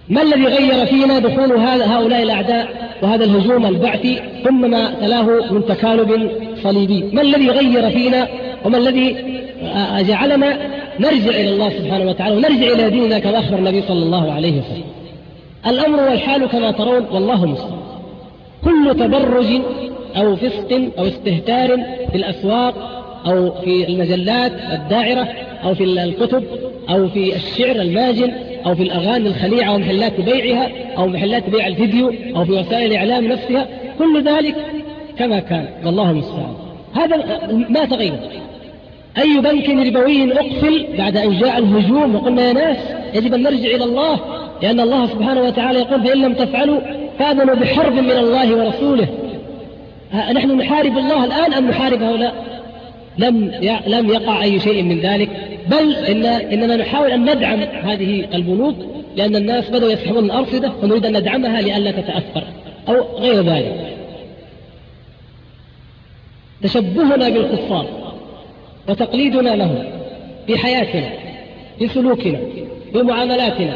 ما 0.09 0.21
الذي 0.21 0.45
غير 0.45 0.85
فينا 0.85 1.19
دخول 1.19 1.51
هؤلاء 1.81 2.23
الأعداء 2.23 2.67
وهذا 3.01 3.25
الهجوم 3.25 3.65
البعثي 3.65 4.19
ثم 4.43 4.69
ما 4.69 4.93
تلاه 5.01 5.23
من 5.51 5.65
تكالب 5.65 6.31
صليبي؟ 6.63 7.03
ما 7.13 7.21
الذي 7.21 7.49
غير 7.49 7.89
فينا 7.89 8.27
وما 8.65 8.77
الذي 8.77 9.15
جعلنا 9.99 10.57
نرجع 10.99 11.29
إلى 11.29 11.49
الله 11.49 11.69
سبحانه 11.69 12.09
وتعالى 12.09 12.35
ونرجع 12.35 12.73
إلى 12.73 12.89
ديننا 12.89 13.19
كما 13.19 13.39
أخبر 13.39 13.57
النبي 13.57 13.81
صلى 13.81 14.03
الله 14.03 14.31
عليه 14.31 14.51
وسلم. 14.51 14.83
الأمر 15.67 16.03
والحال 16.03 16.45
كما 16.45 16.71
ترون 16.71 17.05
والله 17.11 17.45
مسلم 17.45 17.79
كل 18.63 18.95
تبرج 18.99 19.61
أو 20.17 20.35
فسق 20.35 20.81
أو 20.97 21.07
استهتار 21.07 21.67
في 22.11 22.15
الأسواق 22.15 22.75
أو 23.27 23.51
في 23.51 23.87
المجلات 23.89 24.51
الداعرة 24.51 25.27
أو 25.63 25.75
في 25.75 25.83
الكتب 25.83 26.43
أو 26.89 27.07
في 27.07 27.35
الشعر 27.35 27.75
الماجن 27.75 28.31
أو 28.65 28.75
في 28.75 28.83
الأغاني 28.83 29.27
الخليعة 29.27 29.73
ومحلات 29.73 30.21
بيعها 30.21 30.71
أو 30.97 31.07
محلات 31.07 31.49
بيع 31.49 31.67
الفيديو 31.67 32.13
أو 32.35 32.45
في 32.45 32.51
وسائل 32.51 32.91
الإعلام 32.91 33.27
نفسها 33.27 33.67
كل 33.99 34.23
ذلك 34.23 34.55
كما 35.17 35.39
كان 35.39 35.67
والله 35.85 36.11
المستعان. 36.11 36.53
هذا 36.93 37.39
ما 37.69 37.85
تغير. 37.85 38.19
أي 39.17 39.39
بنك 39.39 39.69
ربوي 39.69 40.33
أقفل 40.33 40.87
بعد 40.97 41.17
أن 41.17 41.39
جاء 41.39 41.57
الهجوم 41.57 42.15
وقلنا 42.15 42.47
يا 42.47 42.53
ناس 42.53 42.77
يجب 43.13 43.33
أن 43.33 43.43
نرجع 43.43 43.75
إلى 43.75 43.83
الله 43.83 44.19
لأن 44.61 44.79
الله 44.79 45.07
سبحانه 45.07 45.41
وتعالى 45.41 45.79
يقول 45.79 46.03
فإن 46.03 46.21
لم 46.21 46.33
تفعلوا 46.33 46.79
فاذنوا 47.19 47.55
بحرب 47.55 47.93
من 47.93 48.11
الله 48.11 48.55
ورسوله. 48.55 49.07
نحن 50.13 50.57
نحارب 50.57 50.97
الله 50.97 51.25
الآن 51.25 51.53
أم 51.53 51.67
نحارب 51.67 52.03
هؤلاء؟ 52.03 52.54
لم 53.17 53.51
لم 53.87 54.09
يقع 54.09 54.43
أي 54.43 54.59
شيء 54.59 54.83
من 54.83 54.99
ذلك 54.99 55.29
بل 55.67 55.95
إن 55.95 56.25
إننا 56.25 56.75
نحاول 56.75 57.11
أن 57.11 57.35
ندعم 57.35 57.59
هذه 57.59 58.27
البنوك 58.33 58.75
لأن 59.15 59.35
الناس 59.35 59.69
بدأوا 59.69 59.91
يسحبون 59.91 60.25
الأرصدة 60.25 60.69
فنريد 60.81 61.05
أن 61.05 61.17
ندعمها 61.17 61.61
لئلا 61.61 61.91
تتأثر 61.91 62.43
أو 62.87 63.17
غير 63.17 63.41
ذلك 63.43 63.95
تشبهنا 66.63 67.29
بالكفار 67.29 67.85
وتقليدنا 68.89 69.49
لهم 69.49 69.83
في 70.47 70.57
حياتنا 70.57 71.09
في 71.79 71.87
سلوكنا 71.87 72.39
في 72.93 73.01
معاملاتنا 73.01 73.73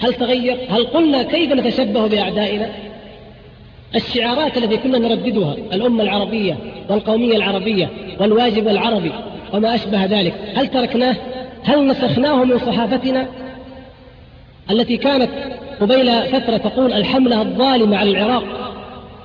هل 0.00 0.14
تغير؟ 0.14 0.56
هل 0.68 0.84
قلنا 0.86 1.22
كيف 1.22 1.52
نتشبه 1.52 2.06
بأعدائنا؟ 2.06 2.70
الشعارات 3.94 4.56
التي 4.56 4.76
كنا 4.76 4.98
نرددها 4.98 5.54
الأمة 5.72 6.02
العربية 6.02 6.56
والقومية 6.88 7.36
العربية 7.36 7.90
والواجب 8.20 8.68
العربي 8.68 9.12
وما 9.54 9.74
أشبه 9.74 10.04
ذلك 10.04 10.34
هل 10.54 10.68
تركناه؟ 10.68 11.16
هل 11.62 11.86
نسخناه 11.86 12.44
من 12.44 12.58
صحافتنا 12.58 13.26
التي 14.70 14.96
كانت 14.96 15.30
قبيل 15.80 16.22
فترة 16.22 16.56
تقول 16.56 16.92
الحملة 16.92 17.42
الظالمة 17.42 17.96
على 17.96 18.10
العراق؟ 18.10 18.44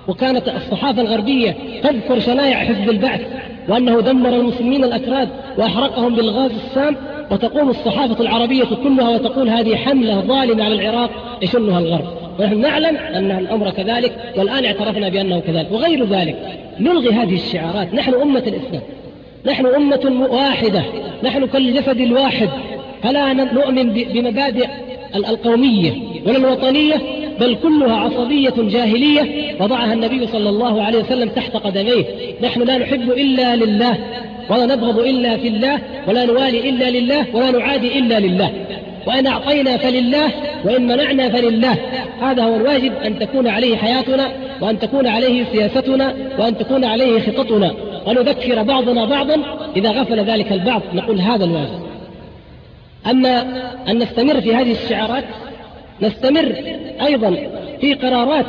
وكانت 0.08 0.48
الصحافة 0.48 1.02
الغربية 1.02 1.56
تذكر 1.84 2.20
شنائع 2.20 2.58
حزب 2.58 2.90
البعث 2.90 3.22
وأنه 3.70 4.02
دمر 4.02 4.30
المسلمين 4.30 4.84
الأكراد 4.84 5.30
وأحرقهم 5.58 6.16
بالغاز 6.16 6.52
السام 6.52 6.96
وتقوم 7.32 7.70
الصحافة 7.70 8.22
العربية 8.22 8.64
كلها 8.64 9.10
وتقول 9.10 9.50
هذه 9.50 9.76
حملة 9.76 10.22
ظالمة 10.22 10.64
على 10.64 10.76
العراق 10.76 11.10
يشنها 11.42 11.80
الغرب. 11.80 12.15
ونحن 12.40 12.62
نعلم 12.62 12.98
أن 12.98 13.32
الأمر 13.32 13.70
كذلك 13.70 14.34
والآن 14.38 14.66
اعترفنا 14.66 15.10
بأنه 15.10 15.40
كذلك 15.40 15.72
وغير 15.72 16.06
ذلك. 16.06 16.36
نلغي 16.80 17.10
هذه 17.10 17.36
الشعارات. 17.36 17.94
نحن 17.94 18.14
أمة 18.14 18.44
الإسلام. 18.48 18.82
نحن 19.46 19.66
أمة 19.66 20.28
واحدة. 20.30 20.84
نحن 21.24 21.46
كالجسد 21.46 22.02
الواحد. 22.02 22.50
فلا 23.04 23.34
نؤمن 23.34 23.90
بمبادئ 23.90 24.68
القومية 25.16 25.92
ولا 26.26 26.38
الوطنية 26.38 27.02
بل 27.40 27.58
كلها 27.64 27.96
عصبية 27.96 28.54
جاهلية 28.58 29.56
وضعها 29.60 29.94
النبي 29.94 30.28
صلى 30.28 30.50
الله 30.50 30.82
عليه 30.82 31.00
وسلم 31.00 31.30
تحت 31.30 31.52
قدميه. 31.52 32.04
نحن 32.42 32.62
لا 32.62 32.78
نحب 32.78 33.12
إلا 33.12 33.56
لله 33.56 33.98
ولا 34.50 34.66
نبغض 34.66 35.00
إلا 35.00 35.38
في 35.38 35.48
الله 35.48 35.80
ولا 36.08 36.26
نوالي 36.26 36.70
إلا 36.70 36.90
لله 36.90 37.26
ولا 37.34 37.52
نعادي 37.52 38.00
إلا 38.00 38.20
لله. 38.20 38.52
وإن 39.08 39.28
أعطينا 39.28 39.78
فلله 39.78 40.32
وإن 40.66 40.88
منعنا 40.88 41.30
فلله. 41.30 41.78
هذا 42.22 42.44
هو 42.44 42.56
الواجب 42.56 42.94
أن 43.06 43.20
تكون 43.20 43.48
عليه 43.48 43.78
حياتنا 43.78 44.32
وأن 44.62 44.80
تكون 44.80 45.08
عليه 45.08 45.46
سياستنا 45.52 46.14
وأن 46.40 46.58
تكون 46.58 46.86
عليه 46.86 47.22
خططنا. 47.22 47.72
ونذكر 48.08 48.64
بعضنا 48.64 49.06
بعضا 49.06 49.42
إذا 49.76 49.92
غفل 49.92 50.20
ذلك 50.20 50.52
البعض 50.52 50.82
نقول 50.94 51.20
هذا 51.20 51.46
الواجب. 51.46 51.86
أما 53.10 53.42
أن 53.88 53.98
نستمر 53.98 54.42
في 54.42 54.56
هذه 54.56 54.72
الشعارات 54.72 55.24
نستمر 56.02 56.56
أيضا 57.02 57.36
في 57.82 57.94
قرارات 57.94 58.46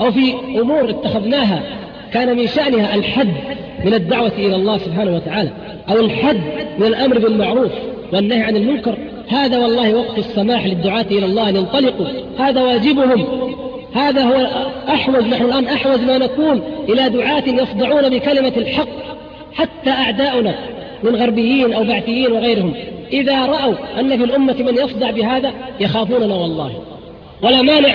أو 0.00 0.12
في 0.12 0.34
أمور 0.60 0.90
اتخذناها 0.90 1.62
كان 2.12 2.36
من 2.36 2.46
شأنها 2.46 2.94
الحد 2.94 3.34
من 3.84 3.94
الدعوة 3.94 4.32
إلى 4.38 4.56
الله 4.56 4.78
سبحانه 4.78 5.14
وتعالى 5.14 5.50
أو 5.88 6.00
الحد 6.00 6.40
من 6.78 6.86
الأمر 6.86 7.18
بالمعروف 7.18 7.72
والنهي 8.12 8.42
عن 8.42 8.56
المنكر. 8.56 8.98
هذا 9.34 9.58
والله 9.58 9.94
وقت 9.94 10.18
السماح 10.18 10.66
للدعاة 10.66 11.06
إلى 11.10 11.26
الله 11.26 11.48
أن 11.48 11.56
ينطلقوا. 11.56 12.06
هذا 12.38 12.62
واجبهم. 12.62 13.26
هذا 13.94 14.22
هو 14.22 14.46
أحوج 14.88 15.24
نحن 15.24 15.44
الآن 15.44 15.66
أحوج 15.66 16.00
ما 16.00 16.18
نكون 16.18 16.62
إلى 16.88 17.08
دعاة 17.08 17.44
يصدعون 17.46 18.08
بكلمة 18.08 18.52
الحق. 18.56 18.88
حتى 19.54 19.90
أعداؤنا 19.90 20.54
من 21.02 21.16
غربيين 21.16 21.72
أو 21.72 21.84
بعثيين 21.84 22.32
وغيرهم 22.32 22.74
إذا 23.12 23.46
رأوا 23.46 23.74
أن 24.00 24.18
في 24.18 24.24
الأمة 24.24 24.56
من 24.58 24.74
يصدع 24.74 25.10
بهذا 25.10 25.52
يخافوننا 25.80 26.34
والله. 26.34 26.93
ولا 27.44 27.62
مانع 27.62 27.94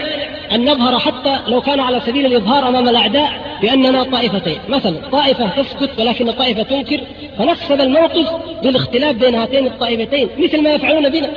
أن 0.52 0.70
نظهر 0.70 1.00
حتى 1.00 1.40
لو 1.48 1.62
كان 1.62 1.80
على 1.80 2.02
سبيل 2.06 2.26
الإظهار 2.26 2.68
أمام 2.68 2.90
الأعداء 2.90 3.60
بأننا 3.62 4.04
طائفتين. 4.04 4.58
مثلا 4.70 4.96
طائفة 5.12 5.48
تسكت 5.48 6.00
ولكن 6.00 6.32
طائفة 6.32 6.64
تنكر 6.64 7.02
فنكسب 7.38 7.82
الموقف 7.82 8.30
بالاختلاف 8.64 9.16
بين 9.16 9.36
هاتين 9.36 9.68
الطائفتين 9.68 10.30
مثل 10.38 10.64
ما 10.64 10.74
يفعلون 10.74 11.10
بنا. 11.10 11.30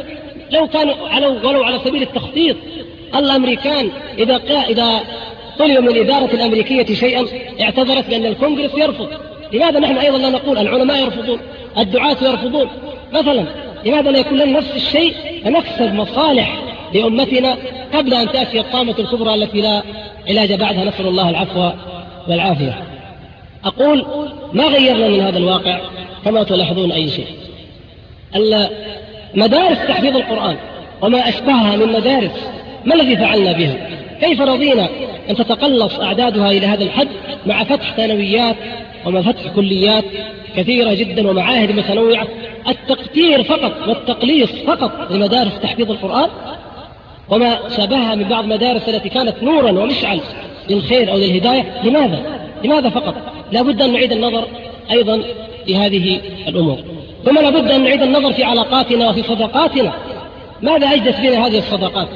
لو 0.51 0.67
كانوا 0.67 0.95
على 1.09 1.27
ولو 1.27 1.63
على 1.63 1.79
سبيل 1.85 2.03
التخطيط 2.03 2.57
الأمريكان 3.15 3.91
إذا 4.19 4.41
إذا 4.69 5.01
طلبوا 5.59 5.81
من 5.81 5.89
الإدارة 5.89 6.35
الأمريكية 6.35 6.95
شيئا 6.95 7.27
اعتذرت 7.61 8.09
بأن 8.09 8.27
الكونغرس 8.27 8.71
يرفض. 8.77 9.09
لماذا 9.53 9.79
نحن 9.79 9.99
أيضا 9.99 10.19
لا 10.19 10.31
نقول 10.31 10.59
العلماء 10.59 11.03
يرفضون 11.03 11.41
الدعاة 11.79 12.17
يرفضون؟ 12.23 12.69
مثلا 13.13 13.45
لماذا 13.87 14.11
لا 14.11 14.19
يكون 14.19 14.39
لنا 14.39 14.59
نفس 14.59 14.77
الشيء؟ 14.77 15.15
فنكسب 15.45 15.95
مصالح 15.95 16.72
لأمتنا 16.95 17.57
قبل 17.95 18.15
أن 18.15 18.33
تأتي 18.33 18.61
الطامة 18.61 18.95
الكبرى 18.99 19.35
التي 19.35 19.61
لا 19.61 19.83
علاج 20.29 20.53
بعدها 20.53 20.85
نسأل 20.85 21.07
الله 21.07 21.31
العفو 21.31 21.71
والعافية. 22.29 22.83
أقول 23.65 24.07
ما 24.53 24.65
غيرنا 24.65 25.09
من 25.09 25.21
هذا 25.21 25.39
الواقع 25.39 25.81
كما 26.25 26.43
تلاحظون 26.43 26.93
أي 26.93 27.09
شيء؟ 27.09 27.27
مدارس 29.35 29.79
تحفيظ 29.89 30.17
القرآن 30.17 30.57
وما 31.03 31.29
أشبهها 31.29 31.77
من 31.77 31.93
مدارس 31.93 32.49
ما 32.85 32.95
الذي 32.95 33.17
فعلنا 33.17 33.53
بها؟ 33.53 33.89
كيف 34.21 34.41
رضينا 34.41 34.89
أن 35.31 35.37
تتقلص 35.37 36.01
أعدادها 36.01 36.51
إلى 36.51 36.67
هذا 36.67 36.85
الحد 36.85 37.09
مع 37.47 37.65
فتح 37.65 37.95
ثانويات 37.97 38.57
ومع 39.07 39.23
فتح 39.23 39.49
كليات 39.57 40.05
كثيرة 40.57 40.95
جدا 40.95 41.31
ومعاهد 41.31 41.73
متنوعة؟ 41.73 42.27
التقتير 42.69 43.43
فقط 43.43 43.73
والتقليص 43.89 44.51
فقط 44.67 45.11
لمدارس 45.11 45.53
تحفيظ 45.63 45.91
القرآن 45.91 46.29
وما 47.33 47.59
شابهها 47.77 48.15
من 48.15 48.25
بعض 48.25 48.45
المدارس 48.45 48.89
التي 48.89 49.09
كانت 49.09 49.43
نورا 49.43 49.71
ومشعل 49.71 50.21
للخير 50.71 51.13
أو 51.13 51.17
للهداية. 51.17 51.83
لماذا؟ 51.85 52.23
لماذا 52.65 52.91
فقط؟ 52.91 53.15
لا 53.53 53.63
بد 53.63 53.83
أن 53.83 53.93
نعيد 53.93 54.13
النظر 54.13 54.45
أيضا 54.91 55.23
في 55.67 55.77
هذه 55.77 56.21
الأمور. 56.49 56.79
ثم 57.25 57.39
لا 57.39 57.51
بد 57.51 57.71
أن 57.71 57.85
نعيد 57.85 58.03
النظر 58.03 58.33
في 58.33 58.45
علاقاتنا 58.45 59.11
وفي 59.11 59.23
صداقاتنا. 59.23 59.93
ماذا 60.63 60.87
أجدت 60.87 61.21
بنا 61.21 61.47
هذه 61.47 61.59
الصداقات؟ 61.59 62.09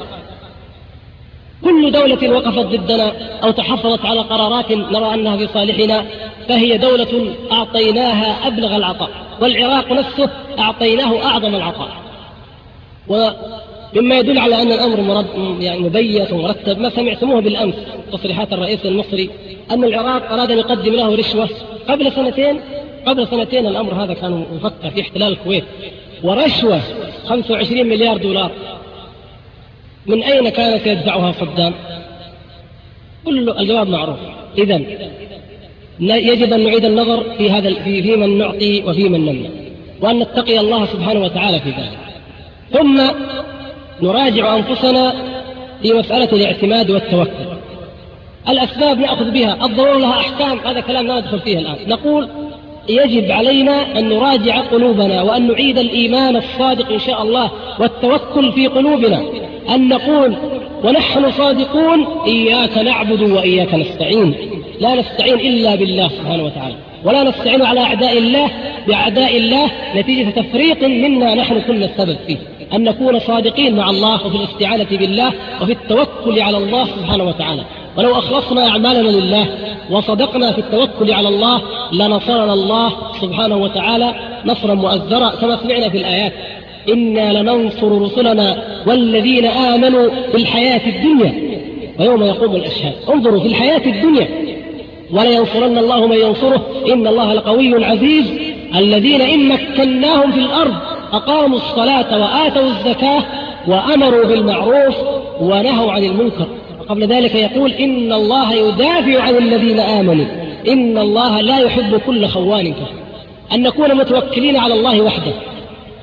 كل 1.63 1.91
دولة 1.91 2.29
وقفت 2.29 2.65
ضدنا 2.65 3.11
أو 3.43 3.51
تحفظت 3.51 4.05
على 4.05 4.19
قرارات 4.19 4.71
نرى 4.71 5.13
أنها 5.13 5.37
في 5.37 5.47
صالحنا 5.53 6.05
فهي 6.49 6.77
دولة 6.77 7.33
أعطيناها 7.51 8.47
أبلغ 8.47 8.75
العطاء 8.75 9.09
والعراق 9.41 9.91
نفسه 9.91 10.29
أعطيناه 10.59 11.25
أعظم 11.25 11.55
العطاء. 11.55 11.89
ومما 13.95 14.19
يدل 14.19 14.39
على 14.39 14.61
أن 14.61 14.71
الأمر 14.71 15.01
مرد 15.01 15.61
يعني 15.61 15.79
مبيت 15.79 16.31
ومرتب. 16.31 16.79
ما 16.79 16.89
سمعتموه 16.89 17.41
بالأمس 17.41 17.75
تصريحات 18.11 18.53
الرئيس 18.53 18.85
المصري 18.85 19.29
أن 19.71 19.83
العراق 19.83 20.31
أراد 20.31 20.51
أن 20.51 20.57
يقدم 20.57 20.93
له 20.93 21.15
رشوة 21.15 21.49
قبل 21.89 22.11
سنتين. 22.11 22.59
قبل 23.05 23.27
سنتين 23.27 23.67
الأمر 23.67 23.93
هذا 24.03 24.13
كان 24.13 24.45
يفكر 24.55 24.89
في 24.89 25.01
احتلال 25.01 25.31
الكويت. 25.31 25.63
ورشوة 26.23 26.81
25 27.25 27.87
مليار 27.87 28.17
دولار. 28.17 28.51
من 30.05 30.23
أين 30.23 30.49
كان 30.49 30.79
سيدفعها 30.79 31.31
صدام؟ 31.31 31.73
كل 33.25 33.49
الجواب 33.49 33.89
معروف. 33.89 34.17
إذا 34.57 34.81
يجب 35.99 36.53
أن 36.53 36.63
نعيد 36.63 36.85
النظر 36.85 37.23
في 37.37 37.51
هذا 37.51 37.73
في 37.73 38.03
في 38.03 38.15
من 38.15 38.37
نعطي 38.37 38.83
وفي 38.83 39.09
من 39.09 39.25
نمنع. 39.25 39.49
وأن 40.01 40.19
نتقي 40.19 40.59
الله 40.59 40.85
سبحانه 40.85 41.19
وتعالى 41.19 41.59
في 41.59 41.69
ذلك. 41.69 41.97
ثم 42.71 43.01
نراجع 44.01 44.55
أنفسنا 44.55 45.13
في 45.81 45.93
مسألة 45.93 46.31
الاعتماد 46.33 46.91
والتوكل. 46.91 47.31
الأسباب 48.49 48.99
نأخذ 48.99 49.31
بها 49.31 49.65
الضرورة 49.65 49.97
لها 49.97 50.19
أحكام 50.19 50.59
هذا 50.65 50.79
كلام 50.79 51.07
لا 51.07 51.19
ندخل 51.19 51.39
فيه 51.39 51.59
الآن. 51.59 51.75
نقول 51.87 52.29
يجب 52.89 53.31
علينا 53.31 53.99
أن 53.99 54.09
نراجع 54.09 54.61
قلوبنا 54.61 55.21
وأن 55.21 55.47
نعيد 55.47 55.77
الإيمان 55.77 56.35
الصادق 56.35 56.91
إن 56.91 56.99
شاء 56.99 57.21
الله 57.21 57.51
والتوكل 57.79 58.51
في 58.51 58.67
قلوبنا. 58.67 59.23
أن 59.69 59.89
نقول 59.89 60.35
ونحن 60.83 61.31
صادقون 61.31 62.07
إياك 62.25 62.77
نعبد 62.77 63.21
وإياك 63.21 63.73
نستعين. 63.73 64.35
لا 64.79 64.95
نستعين 64.95 65.39
إلا 65.39 65.75
بالله 65.75 66.07
سبحانه 66.07 66.43
وتعالى 66.43 66.75
ولا 67.03 67.23
نستعين 67.23 67.61
على 67.61 67.79
أعداء 67.79 68.17
الله 68.17 68.49
بأعداء 68.87 69.37
الله 69.37 69.71
نتيجة 69.95 70.29
تفريط 70.29 70.83
منا 70.83 71.35
نحن 71.35 71.61
كنا 71.61 71.85
السبب 71.85 72.17
فيه. 72.27 72.37
أن 72.73 72.83
نكون 72.83 73.19
صادقين 73.19 73.75
مع 73.75 73.89
الله 73.89 74.27
وفي 74.27 74.35
الاستعانة 74.35 74.87
بالله 74.91 75.33
وفي 75.61 75.71
التوكل 75.71 76.41
على 76.41 76.57
الله 76.57 76.85
سبحانه 76.85 77.23
وتعالى. 77.23 77.63
ولو 77.97 78.11
أخلصنا 78.11 78.67
أعمالنا 78.67 79.09
لله 79.09 79.45
وصدقنا 79.91 80.51
في 80.51 80.57
التوكل 80.59 81.13
على 81.13 81.27
الله 81.27 81.61
لنصرنا 81.93 82.53
الله 82.53 82.93
سبحانه 83.21 83.57
وتعالى 83.57 84.15
نصرا 84.45 84.73
مؤزرا 84.73 85.29
كما 85.29 85.57
سمعنا 85.63 85.89
في 85.89 85.97
الآيات. 85.97 86.33
إنا 86.89 87.41
لننصر 87.41 88.01
رسلنا 88.01 88.63
والذين 88.87 89.45
آمنوا 89.45 90.09
في 90.31 90.37
الحياة 90.37 90.81
الدنيا 90.87 91.33
ويوم 91.99 92.23
يقوم 92.23 92.55
الأشهاد. 92.55 92.93
انظروا 93.13 93.39
في 93.39 93.47
الحياة 93.47 93.81
الدنيا. 93.85 94.27
ولينصرن 95.11 95.77
الله 95.77 96.07
من 96.07 96.17
ينصره. 96.17 96.65
إن 96.93 97.07
الله 97.07 97.33
لقوي 97.33 97.85
عزيز. 97.85 98.25
الذين 98.75 99.21
إن 99.21 99.49
مكناهم 99.49 100.31
في 100.31 100.39
الأرض 100.39 100.96
أقاموا 101.13 101.57
الصلاة 101.57 102.21
وآتوا 102.21 102.63
الزكاة 102.63 103.23
وأمروا 103.67 104.25
بالمعروف 104.25 104.95
ونهوا 105.41 105.91
عن 105.91 106.03
المنكر. 106.03 106.47
قبل 106.89 107.07
ذلك 107.07 107.35
يقول 107.35 107.71
إن 107.71 108.13
الله 108.13 108.53
يدافع 108.53 109.21
عن 109.21 109.35
الذين 109.35 109.79
آمنوا. 109.79 110.25
إن 110.67 110.97
الله 110.97 111.41
لا 111.41 111.59
يحب 111.59 111.97
كل 112.05 112.27
خوان 112.27 112.73
كفر 112.73 112.93
أن 113.53 113.63
نكون 113.63 113.95
متوكلين 113.95 114.57
على 114.57 114.73
الله 114.73 115.01
وحده 115.01 115.31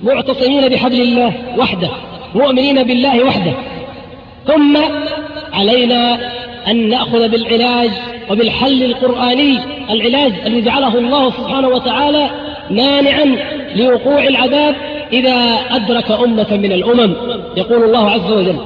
معتصمين 0.03 0.69
بحبل 0.69 1.01
الله 1.01 1.33
وحده 1.59 1.89
مؤمنين 2.35 2.83
بالله 2.83 3.25
وحده. 3.25 3.53
ثم 4.47 4.79
علينا 5.53 6.19
أن 6.69 6.89
نأخذ 6.89 7.29
بالعلاج 7.29 7.91
وبالحل 8.31 8.83
القرآني 8.83 9.59
العلاج 9.91 10.33
الذي 10.47 10.61
جعله 10.61 10.99
الله 10.99 11.31
سبحانه 11.31 11.69
وتعالى 11.69 12.31
مانعا 12.71 13.37
لوقوع 13.77 14.23
العذاب 14.23 14.75
إذا 15.13 15.35
أدرك 15.71 16.11
أمة 16.11 16.57
من 16.57 16.73
الأمم. 16.73 17.15
يقول 17.57 17.85
الله 17.85 18.11
عز 18.11 18.33
وجل 18.33 18.57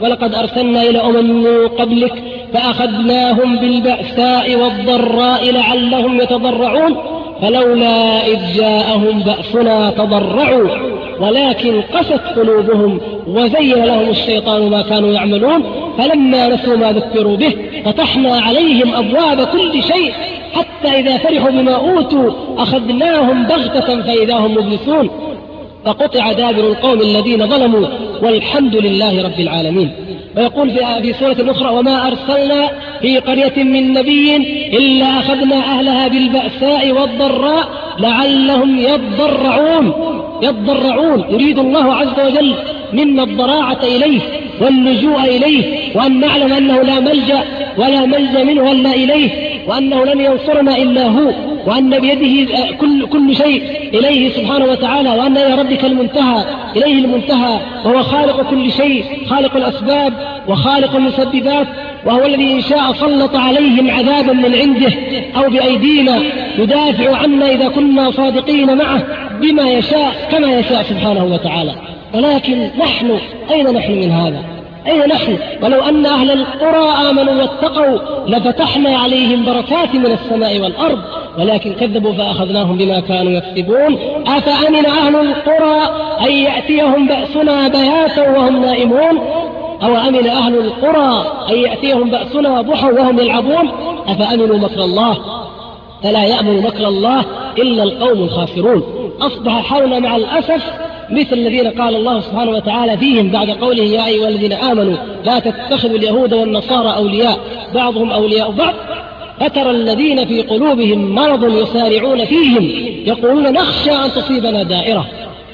ولقد 0.00 0.34
أرسلنا 0.34 0.82
إلى 0.82 1.00
أمم 1.00 1.42
من 1.42 1.68
قبلك 1.68 2.22
فأخذناهم 2.52 3.56
بالبأساء 3.56 4.56
والضراء 4.56 5.50
لعلهم 5.50 6.20
يتضرعون 6.20 6.96
فلولا 7.42 8.26
إذ 8.26 8.38
جاءهم 8.56 9.20
بأسنا 9.20 9.90
تضرعوا 9.90 10.68
ولكن 11.20 11.82
قست 11.82 12.20
قلوبهم 12.36 13.00
وزين 13.26 13.84
لهم 13.84 14.08
الشيطان 14.08 14.70
ما 14.70 14.82
كانوا 14.82 15.12
يعملون 15.12 15.62
فلما 15.98 16.48
نسوا 16.48 16.76
ما 16.76 16.92
ذكروا 16.92 17.36
به 17.36 17.56
فتحنا 17.84 18.40
عليهم 18.40 18.94
أبواب 18.94 19.46
كل 19.46 19.82
شيء 19.82 20.12
حتى 20.56 20.88
إذا 20.88 21.16
فرحوا 21.16 21.50
بما 21.50 21.74
أوتوا 21.74 22.30
أخذناهم 22.58 23.42
بغتة 23.42 24.02
فإذا 24.02 24.34
هم 24.34 24.54
مبلسون. 24.54 25.10
فقطع 25.84 26.32
دابر 26.32 26.68
القوم 26.68 27.00
الذين 27.00 27.46
ظلموا 27.46 27.86
والحمد 28.22 28.76
لله 28.76 29.22
رب 29.22 29.40
العالمين. 29.40 29.90
ويقول 30.36 30.70
في 31.02 31.12
سورة 31.12 31.50
أخرى 31.50 31.68
وما 31.68 32.06
أرسلنا 32.06 32.70
في 33.00 33.18
قرية 33.18 33.64
من 33.64 33.92
نبي 33.92 34.36
إلا 34.76 35.06
أخذنا 35.18 35.56
أهلها 35.56 36.08
بالبأساء 36.08 36.92
والضراء 36.92 37.68
لعلهم 37.98 38.78
يضرعون. 38.78 39.92
يضرعون. 40.42 41.24
يريد 41.30 41.58
الله 41.58 41.94
عز 41.94 42.20
وجل 42.26 42.54
منا 42.96 43.22
الضراعة 43.22 43.78
إليه 43.82 44.20
واللجوء 44.60 45.20
إليه 45.24 45.62
وأن 45.94 46.20
نعلم 46.20 46.52
أنه 46.52 46.82
لا 46.82 47.00
ملجأ 47.00 47.44
ولا 47.76 48.06
ملجأ 48.06 48.44
منه 48.44 48.72
إلا 48.72 48.90
إليه 48.94 49.30
وأنه 49.66 50.04
لن 50.04 50.20
ينصرنا 50.20 50.76
إلا 50.76 51.06
هو 51.06 51.32
وأن 51.66 51.98
بيده 51.98 52.48
كل, 52.80 53.06
كل 53.06 53.36
شيء 53.36 53.62
إليه 53.94 54.32
سبحانه 54.32 54.64
وتعالى 54.64 55.10
وأن 55.10 55.36
إلى 55.36 55.54
ربك 55.54 55.84
المنتهى 55.84 56.44
إليه 56.76 57.04
المنتهى 57.04 57.60
وهو 57.84 58.02
خالق 58.02 58.50
كل 58.50 58.72
شيء 58.72 59.04
خالق 59.26 59.56
الأسباب 59.56 60.12
وخالق 60.48 60.96
المسببات 60.96 61.66
وهو 62.06 62.26
الذي 62.26 62.52
إن 62.52 62.60
شاء 62.60 62.92
سلط 62.92 63.36
عليهم 63.36 63.90
عذابا 63.90 64.32
من 64.32 64.54
عنده 64.54 64.92
أو 65.36 65.50
بأيدينا 65.50 66.22
يدافع 66.58 67.16
عنا 67.16 67.50
إذا 67.52 67.68
كنا 67.68 68.10
صادقين 68.10 68.78
معه 68.78 69.02
بما 69.40 69.70
يشاء 69.70 70.28
كما 70.30 70.58
يشاء 70.58 70.82
سبحانه 70.82 71.24
وتعالى. 71.24 71.72
ولكن 72.14 72.70
نحن 72.78 73.18
أين 73.50 73.74
نحن 73.74 73.92
من 73.92 74.10
هذا؟ 74.10 74.42
أين 74.86 75.08
نحن؟ 75.08 75.38
ولو 75.62 75.80
أن 75.80 76.06
أهل 76.06 76.30
القرى 76.30 77.10
آمنوا 77.10 77.34
واتقوا 77.34 77.98
لفتحنا 78.28 78.98
عليهم 78.98 79.44
بركات 79.44 79.94
من 79.94 80.06
السماء 80.12 80.60
والأرض 80.60 80.98
ولكن 81.38 81.72
كذبوا 81.72 82.12
فأخذناهم 82.12 82.76
بما 82.76 83.00
كانوا 83.00 83.32
يكسبون. 83.32 83.98
أفأمن 84.26 84.86
أهل 84.86 85.16
القرى 85.16 85.80
أن 86.26 86.32
يأتيهم 86.32 87.08
بأسنا 87.08 87.68
بياتا 87.68 88.30
وهم 88.30 88.62
نائمون؟ 88.62 89.18
أو 89.82 89.96
أمن 89.96 90.26
أهل 90.26 90.58
القرى 90.58 91.26
أن 91.50 91.56
يأتيهم 91.56 92.10
بأسنا 92.10 92.60
ضحى 92.60 92.86
وهم 92.86 93.18
يلعبون؟ 93.18 93.70
أفأمنوا 94.08 94.58
مكر 94.58 94.84
الله؟ 94.84 95.18
فلا 96.02 96.24
يأمن 96.24 96.62
مكر 96.62 96.88
الله 96.88 97.24
إلا 97.58 97.82
القوم 97.82 98.18
الخاسرون. 98.18 98.82
أصبح 99.20 99.52
حولنا 99.52 99.98
مع 99.98 100.16
الأسف 100.16 100.62
مثل 101.10 101.32
الذين 101.32 101.66
قال 101.66 101.96
الله 101.96 102.20
سبحانه 102.20 102.50
وتعالى 102.50 102.98
فيهم 102.98 103.30
بعد 103.30 103.50
قوله 103.50 103.82
يا 103.82 104.06
أيها 104.06 104.28
الذين 104.28 104.52
آمنوا 104.52 104.96
لا 105.24 105.38
تتخذوا 105.38 105.96
اليهود 105.96 106.34
والنصارى 106.34 106.96
أولياء 106.96 107.38
بعضهم 107.74 108.10
أولياء 108.10 108.50
بعض 108.50 108.74
فترى 109.40 109.70
الذين 109.70 110.26
في 110.26 110.42
قلوبهم 110.42 111.14
مرض 111.14 111.62
يسارعون 111.62 112.24
فيهم 112.24 112.70
يقولون 113.06 113.52
نخشى 113.52 113.90
أن 113.90 114.12
تصيبنا 114.12 114.62
دائرة 114.62 115.06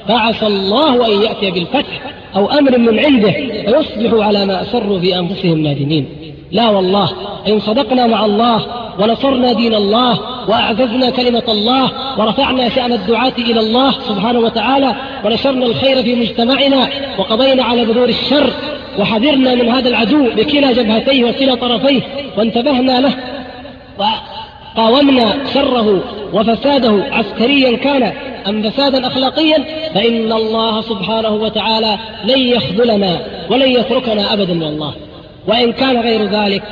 فعسى 0.07 0.47
الله 0.47 1.07
أن 1.07 1.21
يأتي 1.21 1.51
بالفتح 1.51 2.01
أو 2.35 2.51
أمر 2.51 2.77
من 2.77 2.99
عنده 2.99 3.31
فيصبحوا 3.65 4.23
على 4.23 4.45
ما 4.45 4.61
أسروا 4.61 4.99
في 4.99 5.19
أنفسهم 5.19 5.59
نادمين 5.59 6.05
لا 6.51 6.69
والله 6.69 7.09
إن 7.47 7.59
صدقنا 7.59 8.07
مع 8.07 8.25
الله 8.25 8.61
ونصرنا 8.99 9.53
دين 9.53 9.73
الله 9.75 10.19
وأعززنا 10.49 11.09
كلمة 11.09 11.43
الله 11.47 11.91
ورفعنا 12.19 12.69
شأن 12.69 12.91
الدعاة 12.93 13.33
إلى 13.37 13.59
الله 13.59 13.91
سبحانه 13.91 14.39
وتعالى 14.39 14.95
ونشرنا 15.25 15.65
الخير 15.65 16.03
في 16.03 16.15
مجتمعنا 16.15 16.89
وقضينا 17.17 17.63
على 17.63 17.85
بذور 17.85 18.09
الشر 18.09 18.53
وحذرنا 18.99 19.55
من 19.55 19.69
هذا 19.69 19.89
العدو 19.89 20.29
بكلا 20.35 20.71
جبهتيه 20.71 21.23
وكلا 21.23 21.55
طرفيه 21.55 22.01
وانتبهنا 22.37 22.99
له 22.99 23.13
قاومنا 24.77 25.33
شره 25.53 26.03
وفساده 26.33 27.03
عسكريا 27.11 27.77
كان 27.77 28.13
أم 28.47 28.69
فسادا 28.69 29.07
أخلاقيا 29.07 29.65
فإن 29.95 30.33
الله 30.33 30.81
سبحانه 30.81 31.29
وتعالى 31.29 31.97
لن 32.23 32.39
يخذلنا 32.39 33.19
ولن 33.49 33.69
يتركنا 33.69 34.33
أبدا 34.33 34.65
والله 34.65 34.93
وإن 35.47 35.71
كان 35.71 35.97
غير 35.97 36.23
ذلك 36.23 36.63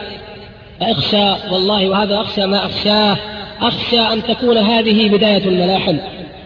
فأخشى 0.81 1.53
والله 1.53 1.89
وهذا 1.89 2.21
أخشى 2.21 2.45
ما 2.45 2.65
أخشاه. 2.65 3.17
أخشى 3.61 3.99
أن 3.99 4.23
تكون 4.23 4.57
هذه 4.57 5.09
بداية 5.09 5.45
الملاحم. 5.47 5.97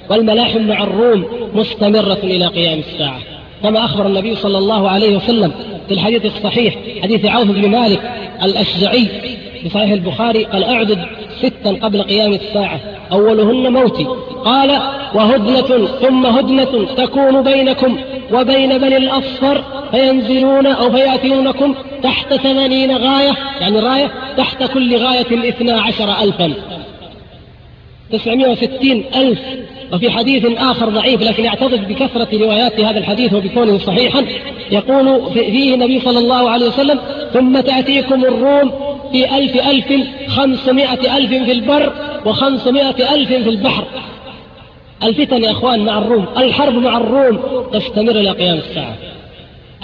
والملاحم 0.10 0.62
مع 0.62 0.84
الروم 0.84 1.26
مستمرة 1.54 2.20
إلى 2.24 2.48
قيام 2.48 2.80
الساعة. 2.80 3.20
كما 3.64 3.86
أخبر 3.86 4.08
النبي 4.08 4.36
صلى 4.36 4.58
الله 4.58 4.90
عليه 4.90 5.18
وسلم 5.18 5.52
في 5.88 5.94
الحديث 5.94 6.26
الصحيح 6.26 6.76
حديث 7.04 7.26
عوف 7.26 7.48
بن 7.48 7.70
مالك 7.70 8.02
الأشجعي 8.44 9.08
في 9.66 9.72
صحيح 9.72 9.92
البخاري 9.92 10.44
قال 10.44 10.64
أعدد 10.64 11.06
ستا 11.38 11.70
قبل 11.82 12.02
قيام 12.02 12.34
الساعة 12.34 12.80
أولهن 13.12 13.74
موتي. 13.74 14.08
قال 14.46 14.82
وهدنة 15.16 15.88
ثم 15.88 16.26
هدنة 16.26 16.96
تكون 16.96 17.44
بينكم 17.44 17.98
وبين 18.34 18.78
بني 18.78 18.98
الأصفر 18.98 19.64
فينزلون 19.92 20.66
أو 20.68 20.92
فيأتونكم 20.92 21.76
تحت 22.04 22.34
ثمانين 22.34 22.98
غاية 22.98 23.38
يعني 23.62 23.80
راية 23.80 24.12
تحت 24.38 24.64
كل 24.64 24.98
غاية 24.98 25.50
اثنا 25.50 25.82
عشر 25.82 26.24
ألفا. 26.24 26.54
تسعمائة 28.12 28.52
وستين 28.52 29.04
ألف. 29.16 29.40
وفي 29.94 30.12
حديث 30.12 30.46
آخر 30.58 30.90
ضعيف 30.90 31.22
لكن 31.22 31.44
يعتضد 31.44 31.88
بكثرة 31.88 32.28
روايات 32.34 32.80
هذا 32.80 32.98
الحديث 33.00 33.34
وبكونه 33.34 33.78
صحيحا 33.78 34.26
يقول 34.72 35.34
فيه 35.34 35.74
النبي 35.74 36.00
صلى 36.00 36.20
الله 36.20 36.50
عليه 36.50 36.68
وسلم 36.68 37.00
ثم 37.34 37.60
تأتيكم 37.60 38.26
الروم 38.26 38.95
في 39.16 39.38
ألف 39.38 39.68
ألف 39.68 40.08
خمسمائة 40.28 41.18
ألف 41.18 41.30
في 41.30 41.52
البر 41.52 41.94
وخمسمائة 42.26 43.14
ألف 43.14 43.30
في 43.30 43.50
البحر. 43.50 43.84
الفتن 45.04 45.44
يا 45.44 45.52
أخوان 45.52 45.86
مع 45.86 45.98
الروم 45.98 46.26
الحرب 46.38 46.74
مع 46.74 46.98
الروم 46.98 47.40
تستمر 47.74 48.12
إلى 48.12 48.30
قيام 48.30 48.58
الساعة. 48.58 48.96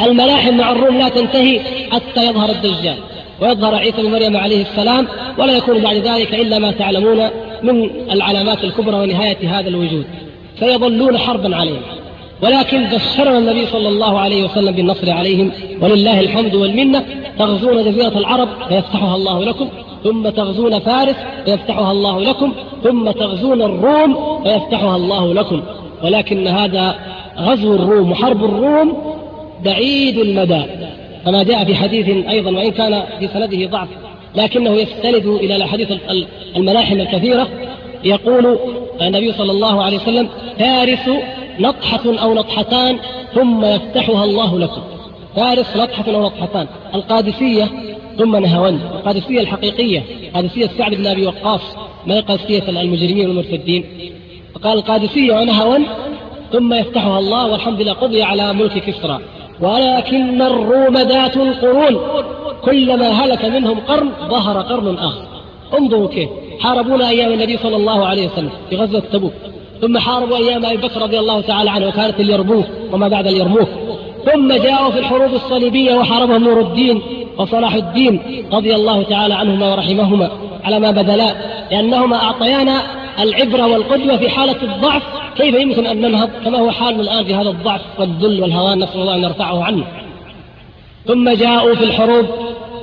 الملاحم 0.01 0.57
مع 0.57 0.71
الروم 0.71 0.97
لا 0.97 1.09
تنتهي 1.09 1.59
حتى 1.91 2.27
يظهر 2.27 2.49
الدجال 2.49 2.97
ويظهر 3.41 3.75
عيسى 3.75 4.01
بن 4.01 4.11
مريم 4.11 4.37
عليه 4.37 4.61
السلام 4.61 5.07
ولا 5.37 5.57
يكون 5.57 5.81
بعد 5.81 5.95
ذلك 5.95 6.35
إلا 6.35 6.59
ما 6.59 6.71
تعلمون 6.71 7.29
من 7.63 7.89
العلامات 8.11 8.63
الكبرى 8.63 8.95
ونهاية 8.95 9.59
هذا 9.59 9.69
الوجود. 9.69 10.05
فيظلون 10.59 11.17
حربا 11.17 11.55
عليهم. 11.55 11.81
ولكن 12.41 12.83
بشرنا 12.83 13.37
النبي 13.37 13.65
صلى 13.65 13.89
الله 13.89 14.19
عليه 14.19 14.43
وسلم 14.43 14.71
بالنصر 14.71 15.11
عليهم 15.11 15.51
ولله 15.81 16.19
الحمد 16.19 16.55
والمنة 16.55 17.05
تغزون 17.39 17.83
جزيرة 17.83 18.17
العرب 18.17 18.47
فيفتحها 18.69 19.15
الله 19.15 19.43
لكم 19.43 19.69
ثم 20.03 20.29
تغزون 20.29 20.79
فارس 20.79 21.15
فيفتحها 21.45 21.91
الله 21.91 22.21
لكم 22.21 22.53
ثم 22.83 23.11
تغزون 23.11 23.61
الروم 23.61 24.43
فيفتحها 24.43 24.95
الله 24.95 25.33
لكم. 25.33 25.61
ولكن 26.03 26.47
هذا 26.47 26.95
غزو 27.37 27.75
الروم 27.75 28.11
وحرب 28.11 28.43
الروم 28.43 28.97
بعيد 29.65 30.17
المدى. 30.17 30.61
كما 31.25 31.43
جاء 31.43 31.65
في 31.65 31.75
حديث 31.75 32.27
أيضا 32.29 32.51
وإن 32.51 32.71
كان 32.71 33.03
في 33.19 33.27
سنده 33.27 33.65
ضعف 33.65 33.87
لكنه 34.35 34.71
يستند 34.71 35.25
إلى 35.25 35.55
الأحاديث 35.55 35.91
الملاحم 36.55 36.99
الكثيرة. 36.99 37.47
يقول 38.03 38.57
النبي 39.01 39.31
صلى 39.31 39.51
الله 39.51 39.83
عليه 39.83 39.97
وسلم 39.97 40.29
فارس 40.59 41.09
نطحة 41.61 42.01
أو 42.05 42.33
نطحتان 42.33 42.99
ثم 43.35 43.65
يفتحها 43.65 44.23
الله 44.23 44.59
لكم. 44.59 44.81
فارس 45.35 45.77
نطحة 45.77 46.15
أو 46.15 46.25
نطحتان 46.25 46.67
القادسية 46.95 47.67
ثم 48.17 48.35
نهاوند 48.35 48.79
القادسية 48.81 49.39
الحقيقية. 49.39 50.03
قادسية 50.35 50.69
سعد 50.77 50.95
بن 50.95 51.07
أبي 51.07 51.27
وقاص. 51.27 51.61
ما 52.07 52.15
هي 52.15 52.19
قادسية 52.19 52.69
المجرمين 52.69 53.27
والمرتدين؟ 53.27 53.85
فقال 54.53 54.77
القادسية 54.77 55.33
ونهاوند 55.33 55.85
ثم 56.51 56.73
يفتحها 56.73 57.19
الله 57.19 57.51
والحمد 57.51 57.81
لله 57.81 57.93
قضي 57.93 58.23
على 58.23 58.53
ملك 58.53 58.83
كسرى. 58.85 59.19
ولكن 59.59 60.41
الروم 60.41 60.97
ذات 60.97 61.37
القرون. 61.37 61.97
كلما 62.61 63.09
هلك 63.09 63.45
منهم 63.45 63.79
قرن 63.79 64.09
ظهر 64.29 64.61
قرن 64.61 64.97
آخر. 64.97 65.25
انظروا 65.79 66.07
كيف. 66.07 66.29
حاربونا 66.59 67.09
أيام 67.09 67.33
النبي 67.33 67.57
صلى 67.57 67.75
الله 67.75 68.05
عليه 68.05 68.27
وسلم 68.27 68.49
في 68.69 68.75
غزوة 68.75 69.03
تبوك. 69.13 69.33
ثم 69.81 69.97
حاربوا 69.97 70.37
أيام 70.37 70.65
أبي 70.65 70.77
بكر 70.77 71.01
رضي 71.01 71.19
الله 71.19 71.41
تعالى 71.41 71.69
عنه 71.69 71.87
وكانت 71.87 72.19
اليرموك 72.19 72.65
وما 72.91 73.07
بعد 73.07 73.27
اليرموك. 73.27 73.69
ثم 74.33 74.53
جاءوا 74.53 74.91
في 74.91 74.99
الحروب 74.99 75.33
الصليبية 75.33 75.95
وحاربهم 75.95 76.43
نور 76.43 76.61
الدين 76.61 77.01
وصلاح 77.37 77.73
الدين 77.73 78.19
رضي 78.53 78.75
الله 78.75 79.03
تعالى 79.03 79.33
عنهما 79.33 79.73
ورحمهما 79.73 80.29
على 80.63 80.79
ما 80.79 80.91
بدلا 80.91 81.35
لأنهما 81.71 82.23
أعطيانا 82.23 82.81
العبرة 83.19 83.67
والقدوة 83.67 84.17
في 84.17 84.29
حالة 84.29 84.55
الضعف. 84.63 85.03
كيف 85.37 85.55
يمكن 85.55 85.85
أن 85.85 86.01
ننهض؟ 86.01 86.29
كما 86.45 86.59
هو 86.59 86.71
حالنا 86.71 87.01
الآن 87.01 87.25
في 87.25 87.35
هذا 87.35 87.49
الضعف 87.49 87.81
والذل 87.99 88.41
والهوان. 88.41 88.79
نسأل 88.79 89.01
الله 89.01 89.15
أن 89.15 89.23
يرفعه 89.23 89.63
عنه. 89.63 89.83
ثم 91.07 91.29
جاءوا 91.29 91.75
في 91.75 91.83
الحروب 91.83 92.25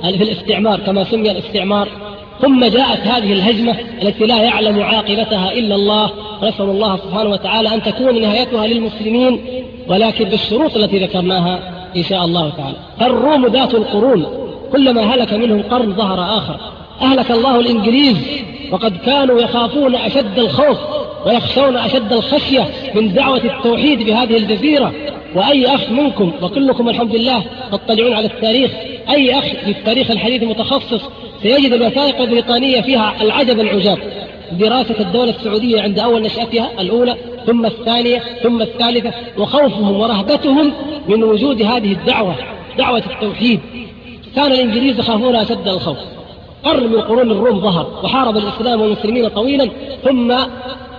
في 0.01 0.23
الاستعمار 0.23 0.79
كما 0.79 1.03
سمي 1.03 1.31
الاستعمار. 1.31 1.87
ثم 2.41 2.65
جاءت 2.65 3.07
هذه 3.07 3.33
الهجمة 3.33 3.75
التي 4.01 4.25
لا 4.25 4.43
يعلم 4.43 4.83
عاقبتها 4.83 5.51
إلا 5.51 5.75
الله. 5.75 6.11
ونسأل 6.41 6.65
الله 6.65 6.97
سبحانه 6.97 7.29
وتعالى 7.29 7.73
أن 7.73 7.83
تكون 7.83 8.21
نهايتها 8.21 8.67
للمسلمين 8.67 9.39
ولكن 9.87 10.25
بالشروط 10.25 10.75
التي 10.75 10.99
ذكرناها 10.99 11.59
إن 11.97 12.03
شاء 12.03 12.25
الله 12.25 12.49
تعالى. 12.49 12.75
فالروم 12.99 13.47
ذات 13.47 13.73
القرون 13.73 14.25
كلما 14.71 15.01
هلك 15.01 15.33
منهم 15.33 15.61
قرن 15.61 15.93
ظهر 15.93 16.37
آخر. 16.37 16.59
أهلك 17.01 17.31
الله 17.31 17.59
الإنجليز 17.59 18.17
وقد 18.71 18.97
كانوا 18.97 19.41
يخافون 19.41 19.95
أشد 19.95 20.39
الخوف 20.39 20.77
ويخشون 21.25 21.77
أشد 21.77 22.13
الخشية 22.13 22.67
من 22.95 23.13
دعوة 23.13 23.41
التوحيد 23.43 24.03
بهذه 24.03 24.37
الجزيرة. 24.37 24.93
وأي 25.35 25.75
أخ 25.75 25.89
منكم 25.89 26.31
وكلكم 26.41 26.89
الحمد 26.89 27.15
لله 27.15 27.43
تطلعون 27.71 28.13
على 28.13 28.25
التاريخ 28.25 28.71
أي 29.09 29.39
أخ 29.39 29.43
في 29.43 29.71
التاريخ 29.71 30.11
الحديث 30.11 30.43
متخصص 30.43 31.01
سيجد 31.43 31.73
الوثائق 31.73 32.21
البريطانية 32.21 32.81
فيها 32.81 33.13
العجب 33.21 33.59
العجاب. 33.59 33.97
دراسة 34.51 34.95
الدولة 34.99 35.29
السعودية 35.29 35.81
عند 35.81 35.99
أول 35.99 36.21
نشأتها 36.21 36.69
الأولى 36.79 37.15
ثم 37.45 37.65
الثانية 37.65 38.23
ثم 38.43 38.61
الثالثة 38.61 39.13
وخوفهم 39.37 39.99
ورهبتهم 39.99 40.73
من 41.07 41.23
وجود 41.23 41.61
هذه 41.61 41.91
الدعوة 41.91 42.35
دعوة 42.77 43.03
التوحيد. 43.13 43.59
كان 44.35 44.51
الإنجليز 44.51 44.99
يخافون 44.99 45.35
أشد 45.35 45.67
الخوف. 45.67 45.97
قرن 46.63 46.83
من 46.83 47.01
قرون 47.01 47.31
الروم 47.31 47.59
ظهر 47.59 47.99
وحارب 48.03 48.37
الإسلام 48.37 48.81
والمسلمين 48.81 49.27
طويلا 49.27 49.69
ثم 50.03 50.35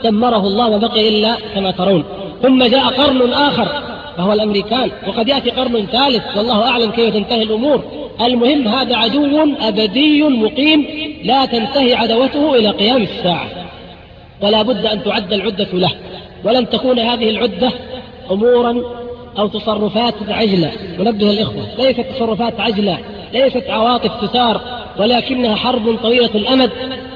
دمره 0.05 0.47
الله 0.47 0.69
وبقي 0.71 1.09
إلا 1.09 1.37
كما 1.55 1.71
ترون. 1.71 2.05
ثم 2.43 2.65
جاء 2.65 2.87
قرن 2.87 3.33
آخر 3.33 3.90
وهو 4.21 4.33
الأمريكان. 4.33 4.91
وقد 5.07 5.29
يأتي 5.29 5.51
قرن 5.51 5.87
ثالث 5.87 6.23
والله 6.37 6.69
أعلم 6.69 6.91
كيف 6.91 7.15
تنتهي 7.15 7.43
الأمور. 7.43 7.85
المهم 8.21 8.69
هذا 8.69 8.97
عدو 8.97 9.55
أبدي 9.61 10.23
مقيم 10.23 10.87
لا 11.25 11.45
تنتهي 11.45 11.95
عدوته 11.95 12.55
إلى 12.55 12.69
قيام 12.69 13.03
الساعة. 13.03 13.47
ولا 14.43 14.63
بد 14.63 14.87
أن 14.87 15.05
تعد 15.05 15.33
العدة 15.33 15.69
له. 15.73 15.91
ولن 16.45 16.71
تكون 16.71 16.99
هذه 16.99 17.31
العدة 17.31 17.73
أمورا 18.31 18.83
أو 19.39 19.47
تصرفات 19.47 20.15
عجلة. 20.29 20.73
ننبه 20.99 21.31
الإخوة 21.31 21.63
ليست 21.79 22.01
تصرفات 22.01 22.61
عجلة 22.61 22.99
ليست 23.33 23.65
عواطف 23.69 24.25
تثار 24.25 24.61
ولكنها 24.99 25.55
حرب 25.55 25.97
طويلة 26.03 26.31
الأمد. 26.35 26.71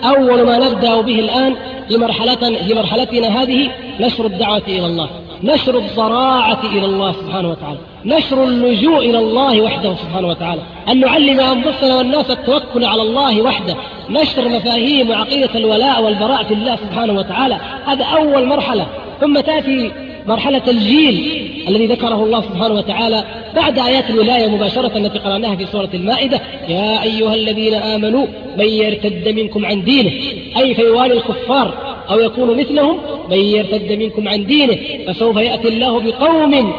أول 0.05 0.43
ما 0.43 0.59
نبدأ 0.59 1.01
به 1.01 1.19
الآن 1.19 1.55
في 1.89 1.97
مرحلة 1.97 2.59
في 2.67 2.75
مرحلتنا 2.75 3.43
هذه 3.43 3.71
نشر 4.01 4.27
الدعوة 4.27 4.63
إلى 4.69 4.87
الله. 4.87 5.09
نشر 5.43 5.79
الضراعة 5.79 6.61
إلى 6.73 6.85
الله 6.85 7.13
سبحانه 7.13 7.51
وتعالى. 7.51 7.79
نشر 8.05 8.45
اللجوء 8.45 8.99
إلى 8.99 9.19
الله 9.19 9.61
وحده 9.61 9.95
سبحانه 9.95 10.29
وتعالى. 10.29 10.61
أن 10.89 11.01
نعلم 11.01 11.41
أنفسنا 11.41 11.97
والناس 11.97 12.31
التوكل 12.31 12.85
على 12.85 13.03
الله 13.03 13.43
وحده. 13.43 13.77
نشر 14.11 14.49
مفاهيم 14.49 15.11
وعقيدة 15.11 15.51
الولاء 15.55 16.03
والبراء 16.03 16.45
في 16.45 16.55
الله 16.55 16.77
سبحانه 16.77 17.13
وتعالى. 17.13 17.59
هذا 17.87 18.05
أول 18.05 18.47
مرحلة. 18.47 18.87
ثم 19.21 19.41
تأتي 19.41 19.91
مرحلة 20.27 20.63
الجيل 20.69 21.45
الذي 21.69 21.87
ذكره 21.87 22.25
الله 22.25 22.41
سبحانه 22.41 22.75
وتعالى 22.75 23.25
بعد 23.57 23.79
آيات 23.79 24.11
الولاية 24.11 24.47
مباشرة 24.47 24.99
التي 24.99 25.19
قرأناها 25.19 25.57
في 25.57 25.67
سورة 25.67 25.89
المائدة. 25.95 26.41
يا 26.69 27.03
أيها 27.03 27.35
الذين 27.35 27.75
آمنوا 27.75 28.27
من 28.59 28.69
يرتد 28.69 29.29
منكم 29.29 29.67
عن 29.67 29.85
دينه؟ 29.85 30.11
أي 30.57 30.75
فيوالي 30.75 31.15
الكفار؟ 31.15 31.94
أو 32.11 32.21
يكون 32.21 32.57
مثلهم 32.57 32.99
من 33.31 33.39
يرتد 33.39 33.93
منكم 33.93 34.29
عن 34.29 34.47
دينه 34.47 34.79
فسوف 35.07 35.37
يأتي 35.37 35.69
الله 35.69 36.01
بقوم 36.01 36.73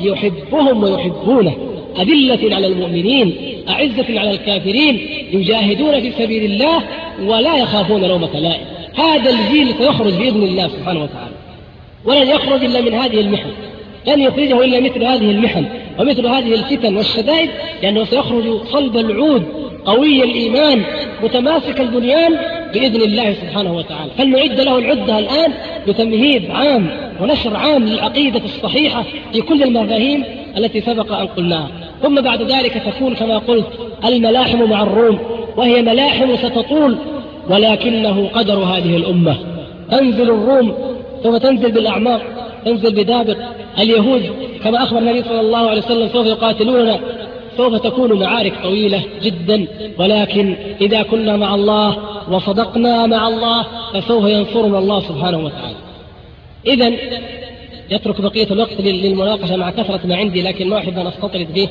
يحبهم 0.00 0.82
ويحبونه. 0.82 1.56
أذلة 2.00 2.54
على 2.54 2.66
المؤمنين 2.66 3.34
أعزة 3.68 4.20
على 4.20 4.30
الكافرين 4.30 5.08
يجاهدون 5.32 6.00
في 6.00 6.12
سبيل 6.12 6.52
الله 6.52 6.82
ولا 7.24 7.56
يخافون 7.56 8.04
لومة 8.04 8.40
لائم 8.40 8.64
هذا 8.94 9.30
الجيل 9.30 9.74
سيخرج 9.78 10.12
بإذن 10.14 10.42
الله 10.42 10.68
سبحانه 10.68 11.02
وتعالى. 11.02 11.34
ولن 12.04 12.28
يخرج 12.28 12.64
إلا 12.64 12.80
من 12.80 12.94
هذه 12.94 13.20
المحن 13.20 13.50
لن 14.06 14.20
يخرجه 14.20 14.64
إلا 14.64 14.80
مثل 14.80 15.04
هذه 15.04 15.30
المحن 15.30 15.64
ومثل 15.98 16.26
هذه 16.26 16.54
الفتن 16.54 16.96
والشدائد؟ 16.96 17.50
لأنه 17.82 18.04
سيخرج 18.04 18.62
صلب 18.72 18.96
العود 18.96 19.42
قوي 19.84 20.24
الإيمان 20.24 20.82
متماسك 21.22 21.80
البنيان 21.80 22.36
بإذن 22.74 23.02
الله 23.02 23.32
سبحانه 23.32 23.76
وتعالى. 23.76 24.10
فلنعد 24.18 24.60
له 24.60 24.78
العدة 24.78 25.18
الآن 25.18 25.52
بتمهيد 25.88 26.50
عام 26.50 26.90
ونشر 27.20 27.56
عام 27.56 27.84
للعقيدة 27.84 28.40
الصحيحة 28.44 29.04
في 29.32 29.40
كل 29.40 29.62
المفاهيم 29.62 30.24
التي 30.56 30.80
سبق 30.80 31.12
أن 31.12 31.26
قلناها. 31.26 31.70
ثم 32.02 32.20
بعد 32.20 32.42
ذلك 32.42 32.82
تكون 32.86 33.14
كما 33.14 33.38
قلت 33.38 33.66
الملاحم 34.04 34.70
مع 34.70 34.82
الروم 34.82 35.18
وهي 35.56 35.82
ملاحم 35.82 36.36
ستطول 36.36 36.96
ولكنه 37.50 38.28
قدر 38.34 38.58
هذه 38.58 38.96
الأمة. 38.96 39.36
تنزل 39.90 40.30
الروم 40.30 40.74
سوف 41.22 41.36
تنزل 41.36 41.72
بالأعماق 41.72 42.22
تنزل 42.64 42.94
بدابق 42.94 43.36
اليهود 43.78 44.22
كما 44.64 44.82
أخبر 44.82 44.98
النبي 44.98 45.22
صلى 45.22 45.40
الله 45.40 45.70
عليه 45.70 45.82
وسلم 45.82 46.08
سوف 46.08 46.26
يقاتلوننا 46.26 47.00
سوف 47.56 47.74
تكون 47.74 48.12
معارك 48.12 48.52
طويلة 48.62 49.02
جدا 49.22 49.66
ولكن 49.98 50.56
إذا 50.80 51.02
كنا 51.02 51.36
مع 51.36 51.54
الله 51.54 51.98
وصدقنا 52.30 53.06
مع 53.06 53.28
الله 53.28 53.66
فسوف 53.94 54.24
ينصرنا 54.24 54.78
الله 54.78 55.00
سبحانه 55.00 55.38
وتعالى. 55.38 55.76
إذا 56.66 56.92
يترك 57.90 58.20
بقية 58.20 58.46
الوقت 58.50 58.80
للمناقشة 58.80 59.56
مع 59.56 59.70
كثرة 59.70 60.00
ما 60.04 60.16
عندي 60.16 60.42
لكن 60.42 60.68
ما 60.68 60.78
أحب 60.78 60.98
أن 60.98 61.06
أستطرد 61.06 61.54
به 61.54 61.68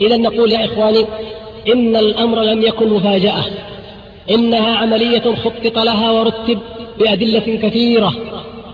إذا 0.00 0.16
نقول 0.16 0.52
يا 0.52 0.64
إخواني 0.64 1.04
إن 1.72 1.96
الأمر 1.96 2.42
لم 2.42 2.62
يكن 2.62 2.88
مفاجأة 2.88 3.44
إنها 4.30 4.76
عملية 4.76 5.34
خطط 5.34 5.78
لها 5.78 6.10
ورتب 6.10 6.58
بأدلة 6.98 7.58
كثيرة. 7.62 8.14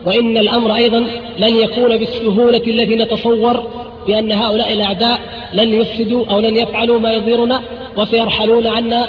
وإن 0.06 0.38
الأمر 0.38 0.74
أيضا 0.74 1.06
لن 1.38 1.56
يكون 1.56 1.96
بالسهولة 1.96 2.62
التي 2.66 2.96
نتصور 2.96 3.66
بأن 4.06 4.32
هؤلاء 4.32 4.72
الأعداء 4.72 5.20
لن 5.52 5.74
يفسدوا 5.74 6.26
أو 6.26 6.40
لن 6.40 6.56
يفعلوا 6.56 7.00
ما 7.00 7.12
يضيرنا 7.12 7.60
وسيرحلون 7.96 8.66
عنا 8.66 9.08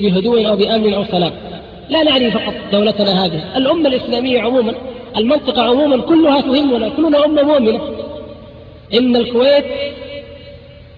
بهدوء 0.00 0.48
أو 0.48 0.56
بأمن 0.56 0.94
أو 0.94 1.04
سلام. 1.04 1.32
لا 1.90 2.02
نعني 2.02 2.30
فقط 2.30 2.54
دولتنا 2.72 3.24
هذه. 3.24 3.56
الأمة 3.56 3.88
الإسلامية 3.88 4.40
عموما 4.40 4.74
المنطقة 5.16 5.62
عموما 5.62 5.96
كلها 5.96 6.40
تهمنا 6.40 6.88
كلنا 6.88 7.24
أمة 7.24 7.42
مؤمنة. 7.42 7.80
إن 8.94 9.16
الكويت 9.16 9.64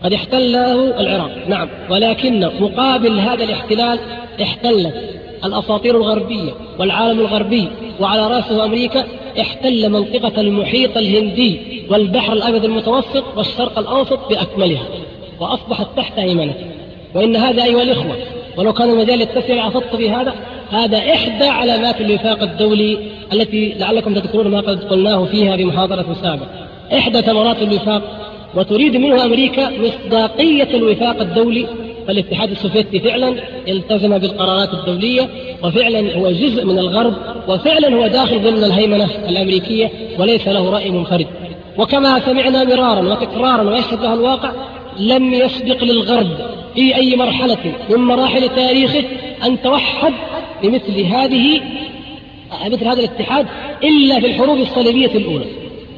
قد 0.05 0.13
احتله 0.13 1.01
العراق. 1.01 1.31
نعم. 1.49 1.69
ولكن 1.91 2.51
مقابل 2.61 3.19
هذا 3.19 3.45
الاحتلال 3.45 3.99
احتلت. 4.43 4.95
الأساطير 5.45 5.97
الغربية 5.97 6.53
والعالم 6.79 7.21
الغربي 7.21 7.69
وعلى 8.01 8.27
رأسه 8.27 8.65
أمريكا 8.65 9.05
احتل 9.41 9.89
منطقة 9.89 10.41
المحيط 10.41 10.97
الهندي 10.97 11.61
والبحر 11.91 12.33
الأبيض 12.33 12.65
المتوسط 12.65 13.25
والشرق 13.37 13.79
الأوسط 13.79 14.29
بأكملها 14.31 14.87
وأصبحت 15.41 15.87
تحت 15.97 16.19
هيمنته 16.19 16.67
وإن 17.15 17.37
هذا 17.37 17.65
أيها 17.65 17.83
الإخوة 17.83 18.17
ولو 18.57 18.73
كان 18.73 18.91
المجال 18.91 19.21
يتسع 19.21 19.55
لأفضت 19.55 19.97
في 19.97 20.11
هذا 20.11 20.35
هذا 20.71 20.99
إحدى 20.99 21.45
علامات 21.45 22.01
الوفاق 22.01 22.43
الدولي 22.43 22.99
التي 23.33 23.75
لعلكم 23.79 24.15
تذكرون 24.15 24.49
ما 24.49 24.61
قد 24.61 24.85
قلناه 24.85 25.25
فيها 25.25 25.57
بمحاضرة 25.57 26.17
سابقة. 26.23 26.67
إحدى 26.93 27.23
ثمرات 27.23 27.63
الوفاق 27.63 28.03
وتريد 28.55 28.97
منه 28.97 29.25
أمريكا 29.25 29.71
مصداقية 29.71 30.77
الوفاق 30.77 31.21
الدولي 31.21 31.67
فالاتحاد 32.07 32.51
السوفيتي 32.51 33.01
فعلا 33.01 33.35
التزم 33.69 34.19
بالقرارات 34.19 34.75
الدولية 34.75 35.29
وفعلا 35.63 36.17
هو 36.17 36.31
جزء 36.31 36.65
من 36.65 36.79
الغرب 36.79 37.15
وفعلا 37.49 37.97
هو 37.97 38.07
داخل 38.07 38.43
ضمن 38.43 38.65
الهيمنة 38.65 39.09
الأمريكية 39.29 39.91
وليس 40.19 40.49
له 40.49 40.71
رأي 40.71 40.91
منفرد. 40.91 41.27
وكما 41.79 42.21
سمعنا 42.21 42.65
مرارا 42.65 43.01
وتكرارا 43.01 43.63
ويشهد 43.63 44.03
له 44.03 44.15
الواقع 44.15 44.53
لم 44.99 45.35
يسبق 45.35 45.85
للغرب 45.85 46.29
في 46.75 46.97
أي 46.97 47.17
مرحلة 47.17 47.59
من 47.91 47.97
مراحل 47.97 48.49
تاريخه 48.49 49.05
أن 49.45 49.63
توحد 49.63 50.13
بمثل 50.63 51.01
هذه 51.01 51.61
مثل 52.67 52.85
هذا 52.85 52.99
الاتحاد 52.99 53.47
إلا 53.85 54.21
في 54.21 54.27
الحروب 54.27 54.59
الصليبية 54.59 55.19
الأولى. 55.19 55.45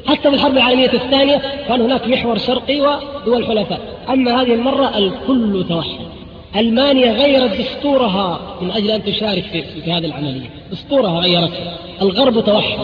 حتى 0.07 0.29
في 0.29 0.35
الحرب 0.35 0.57
العالمية 0.57 0.93
الثانية 0.93 1.41
كان 1.67 1.81
هناك 1.81 2.07
محور 2.07 2.37
شرقي 2.37 2.81
ودول 2.81 3.45
حلفاء. 3.45 3.96
أما 4.09 4.41
هذه 4.41 4.53
المرة 4.53 4.97
الكل 4.97 5.65
توحد. 5.69 6.07
ألمانيا 6.55 7.11
غيرت 7.11 7.61
دستورها 7.61 8.39
من 8.61 8.71
أجل 8.71 8.91
أن 8.91 9.03
تشارك 9.03 9.43
في, 9.83 9.91
هذه 9.91 10.05
العملية. 10.05 10.49
دستورها 10.71 11.19
غيرتها 11.19 11.77
الغرب 12.01 12.45
توحد. 12.45 12.79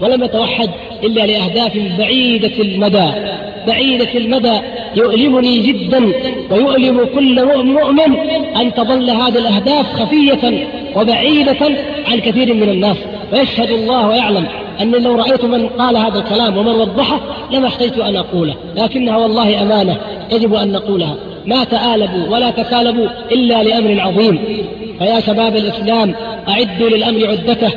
ولم 0.00 0.24
يتوحد 0.24 0.70
إلا 1.04 1.26
لأهداف 1.26 1.76
بعيدة 1.98 2.62
المدى. 2.62 3.10
بعيدة 3.66 4.14
المدى. 4.14 4.60
يؤلمني 4.96 5.58
جدا 5.58 6.12
ويؤلم 6.50 7.04
كل 7.14 7.64
مؤمن 7.64 8.16
أن 8.56 8.74
تظل 8.74 9.10
هذه 9.10 9.38
الأهداف 9.38 9.86
خفية 9.86 10.68
وبعيدة 10.96 11.76
عن 12.06 12.18
كثير 12.20 12.54
من 12.54 12.68
الناس. 12.68 12.96
ويشهد 13.32 13.70
الله 13.70 14.08
ويعلم 14.08 14.46
أني 14.80 14.98
لو 14.98 15.16
رأيت 15.16 15.44
من 15.44 15.68
قال 15.68 15.96
هذا 15.96 16.18
الكلام 16.18 16.58
ومن 16.58 16.74
وضحه 16.74 17.20
لما 17.50 17.66
احتجت 17.68 17.98
أن 17.98 18.16
أقوله. 18.16 18.54
لكنها 18.76 19.16
والله 19.16 19.62
أمانة 19.62 19.96
يجب 20.32 20.54
أن 20.54 20.72
نقولها. 20.72 21.14
ما 21.46 21.64
تآلبوا 21.64 22.28
ولا 22.28 22.50
تكالبوا 22.50 23.06
إلا 23.32 23.62
لأمر 23.62 24.00
عظيم. 24.00 24.38
فيا 24.98 25.20
شباب 25.20 25.56
الإسلام 25.56 26.14
أعدوا 26.48 26.88
للأمر 26.88 27.26
عدته. 27.26 27.70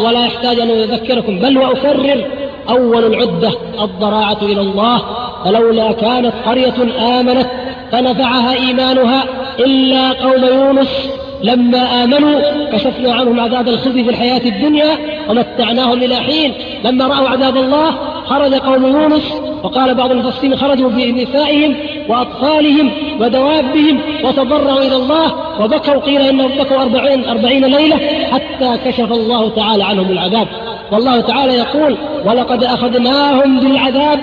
ولا 0.00 0.26
يحتاج 0.26 0.60
أن 0.60 0.70
أذكركم 0.70 1.38
بل 1.38 1.58
وأكرر 1.58 2.24
أول 2.68 3.04
العدة 3.04 3.52
الضراعة 3.80 4.38
إلى 4.42 4.60
الله. 4.60 5.02
فلولا 5.44 5.92
كانت 5.92 6.32
قرية 6.46 6.74
آمنت 7.20 7.46
فنفعها 7.92 8.54
إيمانها 8.54 9.24
إلا 9.58 10.12
قوم 10.12 10.44
يونس. 10.44 11.08
لما 11.44 12.04
آمنوا 12.04 12.40
كشفنا 12.72 13.12
عنهم 13.14 13.40
عذاب 13.40 13.68
الخزي 13.68 14.04
في 14.04 14.10
الحياة 14.10 14.40
الدنيا 14.46 14.98
ومتعناهم 15.28 16.02
إلى 16.02 16.16
حين. 16.16 16.52
لما 16.84 17.06
رأوا 17.06 17.28
عذاب 17.28 17.56
الله 17.56 17.90
خرج 18.24 18.54
قوم 18.54 18.86
يونس 18.86 19.34
وقال 19.62 19.94
بعض 19.94 20.10
المفسرين 20.10 20.56
خرجوا 20.56 20.90
بنسائهم 20.90 21.76
وأطفالهم 22.08 22.90
ودوابهم 23.20 24.00
وتضرعوا 24.24 24.82
إلى 24.82 24.96
الله 24.96 25.34
وبكوا 25.60 26.00
قيل 26.00 26.20
إنهم 26.20 26.50
بكوا 26.58 26.82
أربعين, 26.82 27.24
أربعين 27.24 27.64
ليلة 27.64 27.96
حتى 28.32 28.78
كشف 28.84 29.12
الله 29.12 29.48
تعالى 29.48 29.84
عنهم 29.84 30.12
العذاب. 30.12 30.48
والله 30.92 31.20
تعالى 31.20 31.52
يقول 31.52 31.96
ولقد 32.24 32.64
أخذناهم 32.64 33.60
بالعذاب 33.60 34.20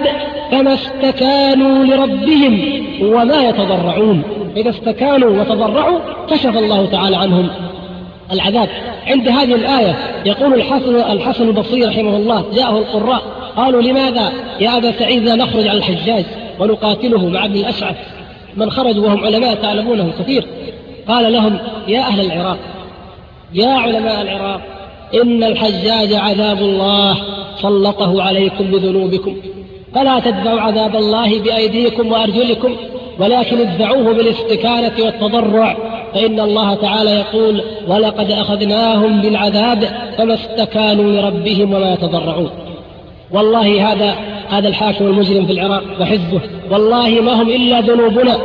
فما 0.51 0.73
استكانوا 0.73 1.85
لربهم 1.85 2.83
وما 3.01 3.49
يتضرعون. 3.49 4.40
إذا 4.57 4.69
استكانوا 4.69 5.41
وتضرعوا 5.41 5.99
كشف 6.29 6.57
الله 6.57 6.85
تعالى 6.85 7.17
عنهم 7.17 7.49
العذاب. 8.31 8.69
عند 9.07 9.27
هذه 9.27 9.55
الآية 9.55 9.97
يقول 10.25 10.53
الحسن 10.53 10.95
الحسن 10.95 11.47
البصري 11.47 11.85
رحمه 11.85 12.17
الله 12.17 12.45
جاءه 12.55 12.77
القراء 12.77 13.21
قالوا 13.57 13.81
لماذا 13.81 14.31
يا 14.59 14.77
أبا 14.77 14.91
سعيد 14.91 15.23
لا 15.23 15.35
نخرج 15.35 15.67
على 15.67 15.77
الحجاج 15.77 16.25
ونقاتله 16.59 17.29
مع 17.29 17.45
ابن 17.45 17.55
الأشعث؟ 17.55 17.95
من 18.57 18.71
خرجوا 18.71 19.05
وهم 19.05 19.25
علماء 19.25 19.55
تعلمونهم 19.55 20.11
كثير. 20.19 20.45
قال 21.07 21.33
لهم 21.33 21.57
يا 21.87 21.99
أهل 21.99 22.21
العراق 22.25 22.57
يا 23.53 23.69
علماء 23.69 24.21
العراق 24.21 24.61
إن 25.23 25.43
الحجاج 25.43 26.13
عذاب 26.13 26.57
الله 26.57 27.17
سلطه 27.61 28.23
عليكم 28.23 28.63
بذنوبكم. 28.63 29.35
فلا 29.95 30.19
تدفعوا 30.19 30.61
عذاب 30.61 30.95
الله 30.95 31.39
بأيديكم 31.39 32.11
وأرجلكم. 32.11 32.75
ولكن 33.19 33.59
ادفعوه 33.59 34.13
بالاستكانة 34.13 34.91
والتضرع 34.99 35.77
فإن 36.13 36.39
الله 36.39 36.75
تعالى 36.75 37.11
يقول 37.11 37.63
ولقد 37.87 38.31
أخذناهم 38.31 39.21
بالعذاب 39.21 39.89
فما 40.17 40.33
استكانوا 40.33 41.11
لربهم 41.11 41.73
وما 41.73 41.93
يتضرعون. 41.93 42.49
والله 43.31 43.91
هذا 43.91 44.15
هذا 44.49 44.67
الحاكم 44.67 45.05
المجرم 45.05 45.45
في 45.45 45.51
العراق 45.51 45.83
وحزبه. 46.01 46.41
والله 46.71 47.09
ما 47.09 47.41
هم 47.41 47.49
إلا 47.49 47.79
ذنوبنا 47.79 48.37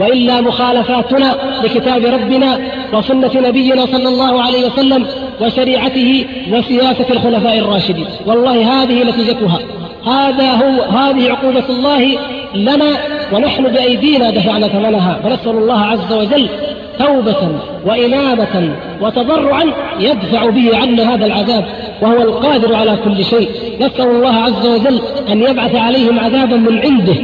وإلا 0.00 0.40
مخالفاتنا 0.40 1.34
لكتاب 1.64 2.04
ربنا 2.04 2.58
وسنة 2.92 3.30
نبينا 3.48 3.86
صلى 3.86 4.08
الله 4.08 4.42
عليه 4.42 4.66
وسلم 4.66 5.06
وشريعته 5.40 6.26
وسياسة 6.52 7.06
الخلفاء 7.10 7.58
الراشدين. 7.58 8.06
والله 8.26 8.82
هذه 8.82 9.02
نتيجتها. 9.02 9.58
هذا 10.06 10.50
هو 10.50 10.82
هذه 10.82 11.30
عقوبة 11.30 11.64
الله 11.68 12.18
لنا 12.54 12.96
ونحن 13.32 13.62
بأيدينا 13.62 14.30
دفعنا 14.30 14.68
ثمنها. 14.68 15.20
فنسأل 15.22 15.56
الله 15.56 15.78
عز 15.78 16.12
وجل 16.12 16.48
توبة 16.98 17.48
وإنابة 17.86 18.70
وتضرعا 19.00 19.64
يدفع 20.00 20.50
به 20.50 20.76
عنا 20.76 21.14
هذا 21.14 21.26
العذاب 21.26 21.64
وهو 22.02 22.22
القادر 22.22 22.74
على 22.74 22.96
كل 23.04 23.24
شيء. 23.24 23.48
نسأل 23.80 24.10
الله 24.10 24.34
عز 24.34 24.66
وجل 24.66 25.00
أن 25.32 25.42
يبعث 25.42 25.74
عليهم 25.74 26.20
عذابا 26.20 26.56
من 26.56 26.78
عنده 26.78 27.14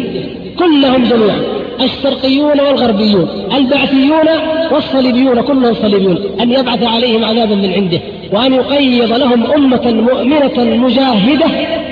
كلهم 0.59 1.05
جميعا 1.05 1.41
الشرقيون 1.81 2.61
والغربيون 2.61 3.29
البعثيون 3.55 4.29
والصليبيون 4.73 5.41
كلهم 5.41 5.75
صليبيون 5.75 6.19
أن 6.41 6.53
يبعث 6.53 6.83
عليهم 6.83 7.25
عذابا 7.25 7.55
من 7.55 7.73
عنده 7.73 8.01
وأن 8.33 8.55
يقيض 8.55 9.13
لهم 9.13 9.53
أمة 9.53 9.93
مؤمنة 9.93 10.85
مجاهدة 10.87 11.47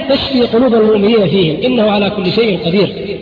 تشفي 0.08 0.40
قلوب 0.40 0.74
المؤمنين 0.74 1.28
فيهم. 1.28 1.56
إنه 1.64 1.90
على 1.90 2.10
كل 2.10 2.32
شيء 2.32 2.58
قدير. 2.66 3.18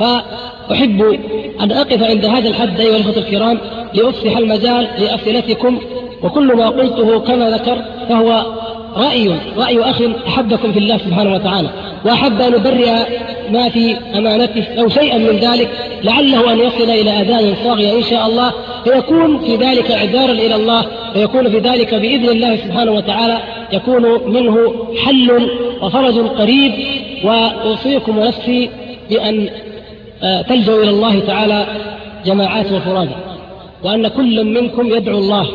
فأحب 0.00 1.18
أن 1.60 1.72
أقف 1.72 2.02
عند 2.02 2.24
هذا 2.24 2.48
الحد 2.48 2.80
أيها 2.80 2.96
الأخوة 2.96 3.16
الكرام 3.16 3.58
لأفسح 3.94 4.36
المجال 4.36 4.88
لأسئلتكم 4.98 5.78
وكل 6.22 6.56
ما 6.56 6.68
قلته 6.68 7.20
كما 7.20 7.50
ذكر 7.50 7.82
فهو 8.08 8.46
رأي 8.96 9.34
رأي 9.56 9.80
أخ 9.80 10.02
أحبكم 10.26 10.72
في 10.72 10.78
الله 10.78 10.98
سبحانه 10.98 11.34
وتعالى 11.34 11.68
وأحب 12.04 12.40
أن 12.40 12.54
أبرئ 12.54 12.90
ما 13.50 13.68
في 13.68 13.96
أمانته 14.14 14.64
أو 14.80 14.88
شيئا 14.88 15.18
من 15.18 15.36
ذلك 15.38 15.68
لعله 16.02 16.52
أن 16.52 16.58
يصل 16.58 16.90
إلى 16.90 17.10
أذان 17.10 17.54
صاغية 17.64 17.98
إن 17.98 18.02
شاء 18.02 18.26
الله 18.26 18.52
فيكون 18.84 19.38
في 19.38 19.56
ذلك 19.56 19.90
إعذارا 19.90 20.32
إلى 20.32 20.54
الله 20.54 20.86
ويكون 21.16 21.50
في 21.50 21.58
ذلك 21.58 21.94
بإذن 21.94 22.28
الله 22.28 22.56
سبحانه 22.56 22.92
وتعالى 22.92 23.38
يكون 23.72 24.02
منه 24.32 24.74
حل 25.04 25.50
وفرج 25.82 26.18
قريب 26.18 26.72
وأوصيكم 27.24 28.18
ونفسي 28.18 28.70
بأن 29.10 29.48
آه، 30.22 30.42
تلجأوا 30.42 30.82
إلى 30.82 30.90
الله 30.90 31.20
تعالى 31.20 31.66
جماعات 32.26 32.72
وفرادا 32.72 33.16
وأن 33.84 34.08
كل 34.08 34.44
منكم 34.44 34.86
يدعو 34.86 35.18
الله 35.18 35.46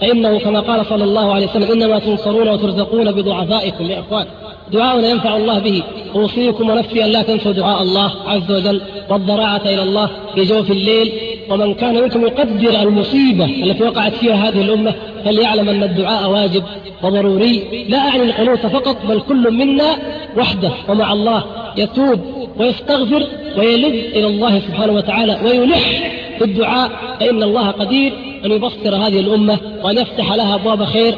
فإنه 0.00 0.38
كما 0.38 0.60
قال 0.60 0.86
صلى 0.86 1.04
الله 1.04 1.34
عليه 1.34 1.46
وسلم 1.46 1.72
إنما 1.72 1.98
تنصرون 1.98 2.48
وترزقون 2.48 3.12
بضعفائكم 3.12 3.84
يا 3.90 4.00
إخوان. 4.00 4.26
دعاء 4.72 5.10
ينفع 5.10 5.36
الله 5.36 5.58
به. 5.58 5.82
أوصيكم 6.14 6.70
ونفسي 6.70 7.04
أن 7.04 7.10
لا 7.10 7.22
تنسوا 7.22 7.52
دعاء 7.52 7.82
الله 7.82 8.12
عز 8.26 8.52
وجل. 8.52 8.80
والضراعة 9.10 9.62
إلى 9.66 9.82
الله 9.82 10.10
في 10.34 10.44
جوف 10.44 10.70
الليل. 10.70 11.12
ومن 11.52 11.74
كان 11.74 11.94
منكم 11.94 12.22
يقدر 12.22 12.82
المصيبة 12.82 13.44
التي 13.44 13.84
وقعت 13.84 14.14
فيها 14.14 14.34
هذه 14.48 14.60
الأمة 14.60 14.94
فليعلم 15.24 15.68
أن 15.68 15.82
الدعاء 15.82 16.30
واجب 16.30 16.62
وضروري. 17.02 17.86
لا 17.88 17.98
أعني 17.98 18.22
القنوت 18.22 18.58
فقط 18.66 18.96
بل 19.08 19.20
كل 19.20 19.52
منا 19.52 19.96
وحده 20.36 20.70
ومع 20.88 21.12
الله 21.12 21.44
يتوب 21.76 22.20
ويستغفر 22.58 23.26
ويلج 23.58 23.94
إلى 24.16 24.26
الله 24.26 24.58
سبحانه 24.60 24.92
وتعالى 24.92 25.38
ويلح 25.44 26.12
في 26.38 26.44
الدعاء 26.44 26.90
فإن 27.20 27.42
الله 27.42 27.70
قدير 27.70 28.12
أن 28.44 28.50
يبصر 28.52 28.96
هذه 28.96 29.20
الأمة 29.20 29.58
وأن 29.84 29.98
يفتح 29.98 30.32
لها 30.32 30.54
أبواب 30.54 30.84
خير 30.84 31.14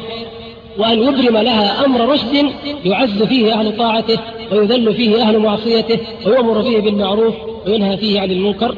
وأن 0.77 0.99
يبرم 1.03 1.37
لها 1.37 1.85
أمر 1.85 2.09
رشد 2.09 2.45
يعز 2.85 3.23
فيه 3.23 3.53
أهل 3.53 3.77
طاعته 3.77 4.19
ويذل 4.51 4.93
فيه 4.93 5.21
أهل 5.21 5.39
معصيته 5.39 5.99
ويؤمر 6.25 6.63
فيه 6.63 6.79
بالمعروف 6.79 7.35
وينهى 7.67 7.97
فيه 7.97 8.19
عن 8.21 8.31
المنكر. 8.31 8.75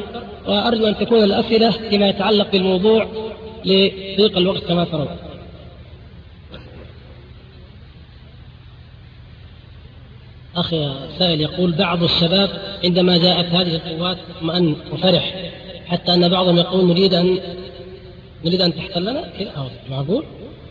وأرجو 0.48 0.88
أن 0.88 0.98
تكون 0.98 1.24
الأسئلة 1.24 1.72
فيما 1.72 2.10
يتعلق 2.10 2.52
بالموضوع 2.52 3.08
لضيق 3.66 4.38
الوقت 4.38 4.64
كما 4.64 4.84
ترون. 4.84 5.08
أخي 10.56 10.94
سائل 11.20 11.42
يقول 11.42 11.72
بعض 11.72 12.04
الشباب 12.04 12.50
عندما 12.84 13.18
جاءت 13.18 13.46
هذه 13.46 13.76
القوات 13.76 14.18
اطمأن 14.38 14.76
وفرح 14.94 15.52
حتى 15.88 16.14
أن 16.14 16.30
بعضهم 16.30 16.58
يقول 16.58 16.86
نريد 16.86 17.14
أن 17.14 17.40
نريد 18.46 18.62
أن 18.62 18.76
تحتلنا؟ 18.76 19.24
معقول؟ 19.90 20.24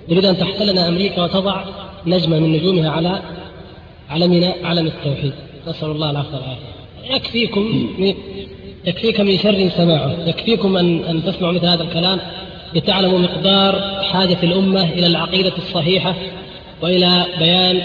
نريد 0.08 0.24
أن 0.24 0.38
تحتلنا 0.38 0.88
أمريكا 0.88 1.22
وتضع 1.22 1.64
نجمة 2.06 2.38
من 2.38 2.52
نجومها 2.52 2.90
على 2.90 3.22
علمنا 4.10 4.54
علم 4.62 4.86
التوحيد 4.86 5.32
نسأل 5.68 5.90
الله 5.90 6.10
العفو 6.10 6.36
والعافية. 6.36 7.14
يكفيكم 7.14 7.88
يكفيك 8.86 9.20
من 9.20 9.38
شر 9.38 9.68
سماعه. 9.76 10.16
يكفيكم 10.26 10.76
أن, 10.76 11.04
أن 11.04 11.24
تسمعوا 11.24 11.52
مثل 11.52 11.66
هذا 11.66 11.82
الكلام 11.82 12.20
لتعلموا 12.74 13.18
مقدار 13.18 14.02
حاجة 14.02 14.38
الأمة 14.42 14.84
إلى 14.84 15.06
العقيدة 15.06 15.52
الصحيحة 15.58 16.14
وإلى 16.82 17.26
بيان 17.38 17.80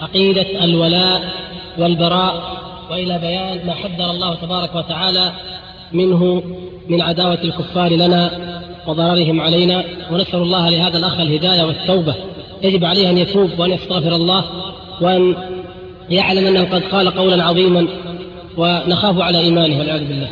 عقيدة 0.00 0.64
الولاء 0.64 1.22
والبراء 1.78 2.56
وإلى 2.90 3.18
بيان 3.18 3.66
ما 3.66 3.72
حذر 3.72 4.10
الله 4.10 4.34
تبارك 4.34 4.74
وتعالى 4.74 5.32
منه 5.92 6.42
من 6.88 7.02
عداوة 7.02 7.38
الكفار 7.44 7.92
لنا 7.92 8.30
وضررهم 8.86 9.40
علينا. 9.40 9.84
ونسأل 10.10 10.42
الله 10.42 10.70
لهذا 10.70 10.98
الأخ 10.98 11.20
الهداية 11.20 11.62
والتوبة. 11.62 12.14
يجب 12.62 12.84
عليه 12.84 13.10
أن 13.10 13.18
يتوب 13.18 13.50
وأن 13.58 13.70
يستغفر 13.70 14.14
الله 14.14 14.44
وأن 15.00 15.36
يعلم 16.10 16.46
أنه 16.46 16.64
قد 16.64 16.82
قال 16.82 17.10
قولا 17.10 17.44
عظيما 17.44 17.88
ونخاف 18.56 19.20
على 19.20 19.38
إيمانه 19.38 19.78
والعياذ 19.78 20.04
بالله. 20.04 20.30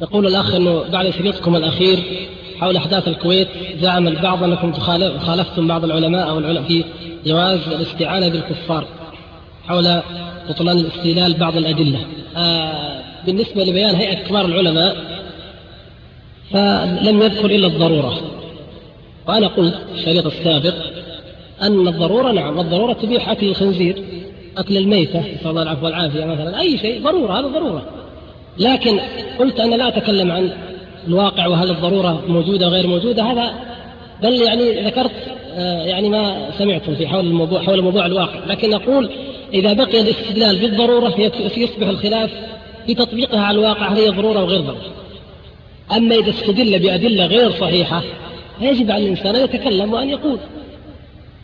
يقول 0.00 0.26
الأخ 0.26 0.54
أنه 0.54 0.82
بعد 0.82 1.10
شريطكم 1.10 1.56
الأخير 1.56 1.98
حول 2.60 2.76
أحداث 2.76 3.08
الكويت 3.08 3.48
زعم 3.80 4.08
البعض 4.08 4.42
أنكم 4.42 4.72
خالفتم 5.18 5.68
بعض 5.68 5.84
العلماء 5.84 6.28
أو 6.28 6.38
العلماء 6.38 6.62
في 6.62 6.84
جواز 7.26 7.68
الاستعانة 7.68 8.28
بالكفار 8.28 8.86
حول 9.68 10.02
بطلان 10.48 10.78
الاستدلال 10.78 11.34
بعض 11.34 11.56
الأدلة. 11.56 12.06
آه 12.36 13.02
بالنسبة 13.26 13.64
لبيان 13.64 13.94
هيئة 13.94 14.28
كبار 14.28 14.44
العلماء 14.44 14.96
فلم 16.50 17.22
يذكر 17.22 17.50
إلا 17.50 17.66
الضرورة. 17.66 18.20
وأنا 19.26 19.46
قلت 19.46 19.74
في 19.74 19.98
الشريط 19.98 20.26
السابق 20.26 20.74
أن 21.62 21.88
الضرورة 21.88 22.32
نعم 22.32 22.60
الضرورة 22.60 22.92
تبيح 22.92 23.28
أكل 23.28 23.46
الخنزير 23.48 24.02
أكل 24.58 24.76
الميتة 24.76 25.20
نسأل 25.20 25.50
الله 25.50 25.62
العفو 25.62 25.84
والعافية 25.86 26.24
مثلا 26.24 26.60
أي 26.60 26.78
شيء 26.78 27.02
ضرورة 27.02 27.40
هذا 27.40 27.46
ضرورة. 27.46 27.82
لكن 28.58 29.00
قلت 29.38 29.60
أنا 29.60 29.74
لا 29.74 29.88
أتكلم 29.88 30.32
عن 30.32 30.50
الواقع 31.08 31.46
وهل 31.46 31.70
الضرورة 31.70 32.24
موجودة 32.28 32.68
غير 32.68 32.86
موجودة 32.86 33.22
هذا 33.22 33.54
بل 34.22 34.42
يعني 34.42 34.84
ذكرت 34.86 35.10
آه، 35.54 35.82
يعني 35.82 36.08
ما 36.08 36.50
سمعتم 36.58 36.94
في 36.94 37.06
حول 37.06 37.26
الموضوع 37.26 37.62
حول 37.62 37.82
موضوع 37.82 38.06
الواقع. 38.06 38.44
لكن 38.46 38.74
أقول 38.74 39.10
إذا 39.54 39.72
بقي 39.72 40.00
الاستدلال 40.00 40.58
بالضرورة 40.58 41.14
يصبح 41.56 41.88
الخلاف 41.88 42.30
في 42.86 42.94
تطبيقها 42.94 43.40
على 43.40 43.58
الواقع 43.58 43.88
هل 43.88 43.98
هي 43.98 44.08
ضرورة 44.08 44.42
وغير 44.42 44.60
ضرورة. 44.60 44.92
أما 45.96 46.14
إذا 46.14 46.30
استدل 46.30 46.78
بأدلة 46.78 47.26
غير 47.26 47.50
صحيحة 47.50 48.02
فيجب 48.58 48.90
على 48.90 49.04
الإنسان 49.04 49.36
أن 49.36 49.44
يتكلم 49.44 49.92
وأن 49.92 50.08
يقول. 50.08 50.38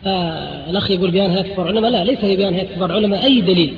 الأخ 0.07 0.91
يقول 0.91 1.11
بيان 1.11 1.31
هيئة 1.31 1.43
كبار 1.43 1.69
علماء 1.69 1.91
لا 1.91 2.05
ليس 2.05 2.25
بيان 2.25 2.55
هيئة 2.55 2.75
كبار 2.75 2.93
علماء 2.93 3.25
أي 3.25 3.41
دليل؟ 3.41 3.75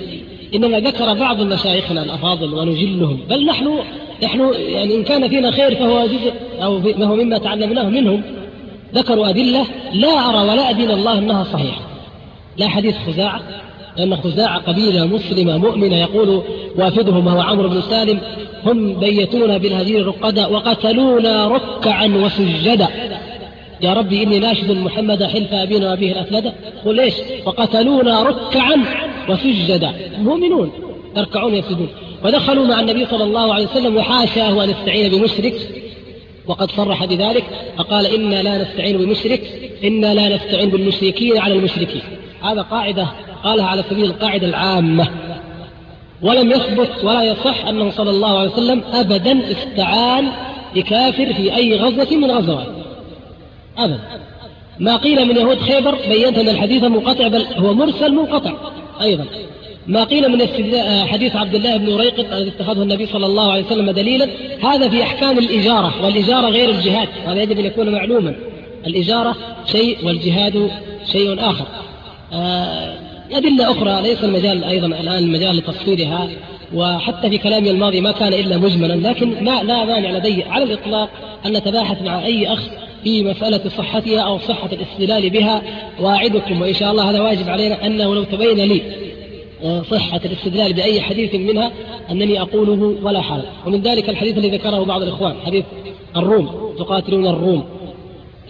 إنما 0.55 0.81
ذكر 0.81 1.15
بعض 1.15 1.41
مشايخنا 1.41 2.03
الأفاضل 2.03 2.55
ونجلهم. 2.55 3.21
بل 3.31 3.47
نحن 3.47 3.79
نحن 4.23 4.55
يعني 4.55 4.95
إن 4.95 5.03
كان 5.03 5.29
فينا 5.29 5.51
خير 5.51 5.75
فهو 5.75 6.07
جزء 6.07 6.33
أو 6.63 6.81
فهو 6.81 7.15
مما 7.15 7.39
تعلمناه 7.39 7.89
منهم. 7.89 8.23
ذكروا 8.95 9.29
أدلة 9.29 9.67
لا 9.93 10.09
أرى 10.09 10.49
ولا 10.49 10.71
أدين 10.71 10.91
الله 10.91 11.19
أنها 11.19 11.45
صحيحة. 11.45 11.81
لا 12.57 12.69
حديث 12.69 12.97
خزاعة 13.07 13.41
لأن 13.97 14.17
خزاعة 14.17 14.59
قبيلة 14.59 15.07
مسلمة 15.07 15.57
مؤمنة 15.57 15.97
يقول 15.97 16.43
وافدهم 16.77 17.27
وهو 17.27 17.41
عمرو 17.41 17.69
بن 17.69 17.81
سالم 17.81 18.21
هم 18.67 18.95
بيتونا 18.95 19.59
بالهزير 19.59 20.07
رقدا 20.07 20.47
وقتلونا 20.47 21.49
ركعا 21.49 22.07
وسجدا. 22.07 22.89
يا 23.83 23.93
ربي 23.95 24.23
إني 24.23 24.39
ناشد 24.39 24.71
محمد 24.71 25.25
حلف 25.25 25.53
أبينا 25.53 25.91
وأبيه 25.91 26.13
الأفلدة 26.13 26.53
قل 26.85 26.97
ليش 26.97 27.15
وقتلونا 27.47 28.23
ركعا 28.23 28.85
وسجدا. 29.29 29.93
مؤمنون. 30.19 30.73
يركعون 31.17 31.55
يسجدون. 31.55 31.89
ودخلوا 32.25 32.67
مع 32.67 32.81
النبي 32.81 33.07
صلى 33.07 33.25
الله 33.25 33.55
عليه 33.55 33.67
وسلم 33.67 33.97
وحاشاه 33.97 34.65
أن 34.65 34.71
يستعين 34.71 35.11
بمشرك. 35.11 35.55
وقد 36.47 36.71
صرح 36.71 37.05
بذلك 37.05 37.45
فقال 37.77 38.07
إنا 38.07 38.43
لا 38.43 38.63
نستعين 38.63 38.99
بمشرك. 38.99 39.71
إنا 39.85 40.15
لا 40.15 40.37
نستعين 40.37 40.71
بالمشركين 40.71 41.39
على 41.39 41.55
المشركين. 41.55 42.03
هذا 42.43 42.63
قاعدة 42.63 43.07
قالها 43.45 43.67
على 43.67 43.85
سبيل 43.91 44.05
القاعدة 44.05 44.47
العامة. 44.47 45.09
ولم 46.23 46.51
يثبت 46.51 47.05
ولا 47.05 47.23
يصح 47.23 47.67
أنه 47.67 47.91
صلى 47.91 48.11
الله 48.11 48.39
عليه 48.39 48.51
وسلم 48.51 48.83
أبدا 48.93 49.51
استعان 49.51 50.29
بكافر 50.75 51.33
في 51.33 51.57
أي 51.57 51.77
غزوة 51.77 52.17
من 52.17 52.31
غزوات. 52.31 52.80
أبدا. 53.85 54.01
ما 54.79 54.97
قيل 54.97 55.25
من 55.29 55.37
يهود 55.37 55.59
خيبر 55.59 55.99
بينت 56.09 56.39
أن 56.39 56.49
الحديث 56.49 56.83
منقطع 56.83 57.29
بل 57.29 57.47
هو 57.57 57.75
مرسل 57.75 58.15
منقطع 58.15 58.53
أيضا. 59.01 59.25
ما 59.87 60.05
قيل 60.05 60.29
من 60.29 60.47
حديث 61.07 61.37
عبد 61.37 61.55
الله 61.55 61.77
بن 61.77 61.97
ريقط 61.97 62.33
الذي 62.33 62.49
اتخذه 62.49 62.83
النبي 62.83 63.07
صلى 63.07 63.27
الله 63.27 63.53
عليه 63.53 63.65
وسلم 63.65 63.91
دليلا. 63.91 64.29
هذا 64.63 64.89
في 64.89 65.03
أحكام 65.03 65.39
الإجارة 65.39 66.05
والإجارة 66.05 66.49
غير 66.49 66.71
الجهاد 66.71 67.09
هذا 67.27 67.43
يجب 67.43 67.59
أن 67.59 67.65
يكون 67.65 67.93
معلوما. 67.93 68.35
الإجارة 68.87 69.37
شيء 69.67 70.07
والجهاد 70.07 70.71
شيء 71.13 71.51
آخر. 71.51 71.67
آه، 72.33 72.95
أدلة 73.33 73.71
أخرى 73.71 74.03
ليس 74.03 74.25
المجال 74.25 74.65
أيضا 74.65 74.87
الآن 74.87 75.19
المجال 75.19 75.57
لتفصيلها 75.57 76.29
وحتى 76.75 77.31
في 77.31 77.39
كلامي 77.39 77.71
الماضي 77.71 78.01
ما 78.01 78.13
كان 78.13 78.33
إلا 78.33 78.57
مجملا 78.57 79.09
لكن 79.09 79.45
ما 79.45 79.63
لا 79.63 79.85
مانع 79.85 80.11
لدي 80.11 80.45
على 80.45 80.65
الإطلاق 80.65 81.11
أن 81.47 81.53
نتباحث 81.53 82.03
مع 82.03 82.25
أي 82.25 82.53
أخ 82.53 82.61
في 83.05 83.23
مسألة 83.25 83.69
صحتها 83.69 84.21
أو 84.21 84.39
صحة 84.39 84.69
الاستدلال 84.73 85.31
بها 85.31 85.63
وأعدكم 86.01 86.63
وإن 86.63 86.75
شاء 86.75 86.91
الله 86.91 87.11
هذا 87.11 87.21
واجب 87.21 87.49
علينا 87.49 87.87
أنه 87.87 88.15
لو 88.15 88.25
تبين 88.25 88.61
لي 88.61 88.83
آه، 89.65 89.83
صحة 89.83 90.21
الاستدلال 90.25 90.73
بأي 90.73 91.01
حديث 91.01 91.35
منها 91.35 91.73
أنني 92.11 92.41
أقوله 92.41 92.97
ولا 93.03 93.21
حرج. 93.21 93.43
ومن 93.67 93.81
ذلك 93.83 94.09
الحديث 94.09 94.39
الذي 94.39 94.51
ذكره 94.51 94.85
بعض 94.85 95.03
الإخوان 95.03 95.35
حديث 95.47 95.65
الروم 96.17 96.75
تقاتلون 96.79 97.27
الروم. 97.27 97.65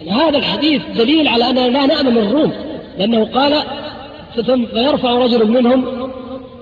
هذا 0.09 0.37
الحديث 0.37 0.81
دليل 0.97 1.27
على 1.27 1.49
أننا 1.49 1.67
لا 1.67 1.85
نأمن 1.85 2.17
الروم 2.17 2.51
لأنه 2.97 3.25
قال 3.25 3.63
فيرفع 4.73 5.11
رجل 5.11 5.51
منهم 5.51 5.85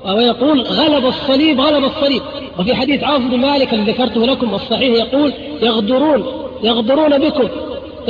ويقول 0.05 0.61
غلب 0.61 1.05
الصليب 1.05 1.59
غلب 1.61 1.83
الصليب. 1.83 2.21
وفي 2.59 2.75
حديث 2.75 3.03
عوف 3.03 3.21
بن 3.21 3.37
مالك 3.37 3.73
الذي 3.73 3.91
ذكرته 3.91 4.25
لكم 4.25 4.55
الصحيح 4.55 5.05
يقول 5.05 5.33
يغدرون 5.61 6.25
يغدرون 6.63 7.17
بكم. 7.17 7.49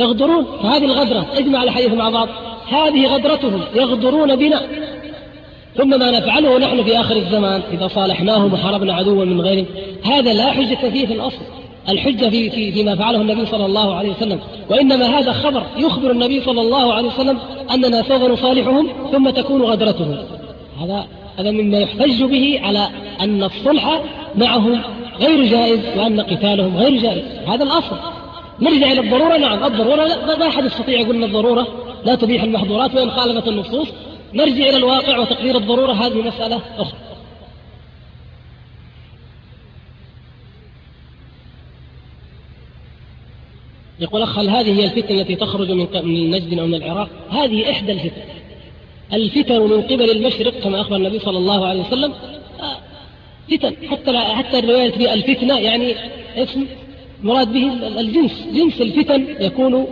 يغدرون 0.00 0.46
فهذه 0.62 0.84
الغدرة 0.84 1.26
اجمع 1.38 1.62
الحديث 1.62 1.92
مع 1.92 2.10
بعض 2.10 2.28
هذه 2.68 3.06
غدرتهم 3.06 3.60
يغدرون 3.74 4.36
بنا. 4.36 4.62
ثم 5.76 5.88
ما 5.88 6.10
نفعله 6.10 6.58
نحن 6.58 6.84
في 6.84 7.00
آخر 7.00 7.16
الزمان 7.16 7.62
إذا 7.72 7.88
صالحناهم 7.88 8.52
وحاربنا 8.52 8.94
عدوا 8.94 9.24
من 9.24 9.40
غيرهم. 9.40 9.66
هذا 10.04 10.32
لا 10.32 10.52
حجة 10.52 10.90
فيه 10.90 11.06
في 11.06 11.14
الأصل. 11.14 11.42
الحجة 11.88 12.28
في, 12.28 12.50
في 12.50 12.72
فيما 12.72 12.96
فعله 12.96 13.20
النبي 13.20 13.46
صلى 13.46 13.66
الله 13.66 13.94
عليه 13.94 14.10
وسلم. 14.10 14.40
وإنما 14.70 15.18
هذا 15.18 15.32
خبر 15.32 15.62
يخبر 15.78 16.10
النبي 16.10 16.40
صلى 16.40 16.60
الله 16.60 16.94
عليه 16.94 17.08
وسلم 17.08 17.38
أننا 17.74 18.02
سوف 18.02 18.22
نصالحهم 18.22 18.88
ثم 19.12 19.30
تكون 19.30 19.62
غدرتهم. 19.62 20.16
هذا 20.82 21.06
هذا 21.38 21.50
مما 21.50 21.78
يحتج 21.78 22.22
به 22.22 22.60
على 22.62 22.88
أن 23.20 23.44
الصلح 23.44 24.00
معهم 24.34 24.80
غير 25.20 25.44
جائز 25.44 25.80
وأن 25.96 26.20
قتالهم 26.20 26.76
غير 26.76 27.02
جائز. 27.02 27.22
هذا 27.48 27.64
الأصل. 27.64 27.96
نرجع 28.60 28.92
إلى 28.92 29.00
الضرورة؟ 29.00 29.36
نعم 29.36 29.64
الضرورة 29.64 30.04
لا 30.04 30.38
ما 30.38 30.48
أحد 30.48 30.64
يستطيع 30.64 31.00
يقول 31.00 31.16
أن 31.16 31.24
الضرورة 31.24 31.66
لا 32.04 32.14
تبيح 32.14 32.42
المحظورات 32.42 32.94
وإن 32.94 33.10
خالفت 33.10 33.48
النصوص. 33.48 33.88
نرجع 34.34 34.68
إلى 34.68 34.76
الواقع 34.76 35.18
وتقدير 35.18 35.56
الضرورة. 35.56 35.92
هذه 35.92 36.22
مسألة 36.22 36.60
أخرى. 36.78 36.98
يقول 44.00 44.22
أخ 44.22 44.38
هل 44.38 44.50
هذه 44.50 44.80
هي 44.80 44.84
الفتن 44.84 45.20
التي 45.20 45.36
تخرج 45.36 45.70
من 45.70 45.86
من 46.04 46.30
نجد 46.30 46.58
أو 46.58 46.66
من 46.66 46.74
العراق؟ 46.74 47.08
هذه 47.30 47.70
إحدى 47.70 47.92
الفتن. 47.92 48.22
الفتن 49.12 49.60
من 49.60 49.82
قبل 49.82 50.10
المشرق 50.10 50.54
كما 50.60 50.80
أخبر 50.80 50.96
النبي 50.96 51.18
صلى 51.18 51.38
الله 51.38 51.66
عليه 51.66 51.80
وسلم. 51.80 52.12
آه، 52.60 52.76
فتن. 53.50 53.88
حتى 53.88 54.18
حتى 54.18 54.58
الرواية 54.58 55.14
الفتنة 55.14 55.58
يعني 55.58 55.94
اسم 56.36 56.66
مراد 57.22 57.52
به 57.52 57.72
الجنس. 58.00 58.46
جنس 58.54 58.80
الفتن 58.80 59.24
يكون 59.40 59.86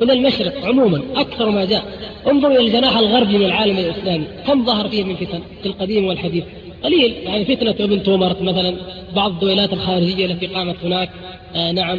من 0.00 0.10
المشرق 0.10 0.66
عموما 0.66 1.02
أكثر 1.16 1.50
ما 1.50 1.64
جاء. 1.64 1.84
انظروا 2.30 2.56
إلى 2.56 2.66
الجناح 2.66 2.98
الغربي 2.98 3.38
من 3.38 3.44
العالم 3.44 3.78
الإسلامي. 3.78 4.24
كم 4.46 4.64
ظهر 4.64 4.88
فيه 4.88 5.04
من 5.04 5.16
فتن 5.16 5.40
في 5.62 5.66
القديم 5.68 6.04
والحديث؟ 6.04 6.44
قليل. 6.84 7.14
يعني 7.24 7.44
فتنة 7.44 7.74
ابن 7.80 8.02
تومرت 8.02 8.42
مثلا 8.42 8.74
بعض 9.16 9.30
الدولات 9.30 9.72
الخارجية 9.72 10.26
التي 10.26 10.46
قامت 10.46 10.76
هناك. 10.84 11.10
آه 11.54 11.72
نعم. 11.72 11.98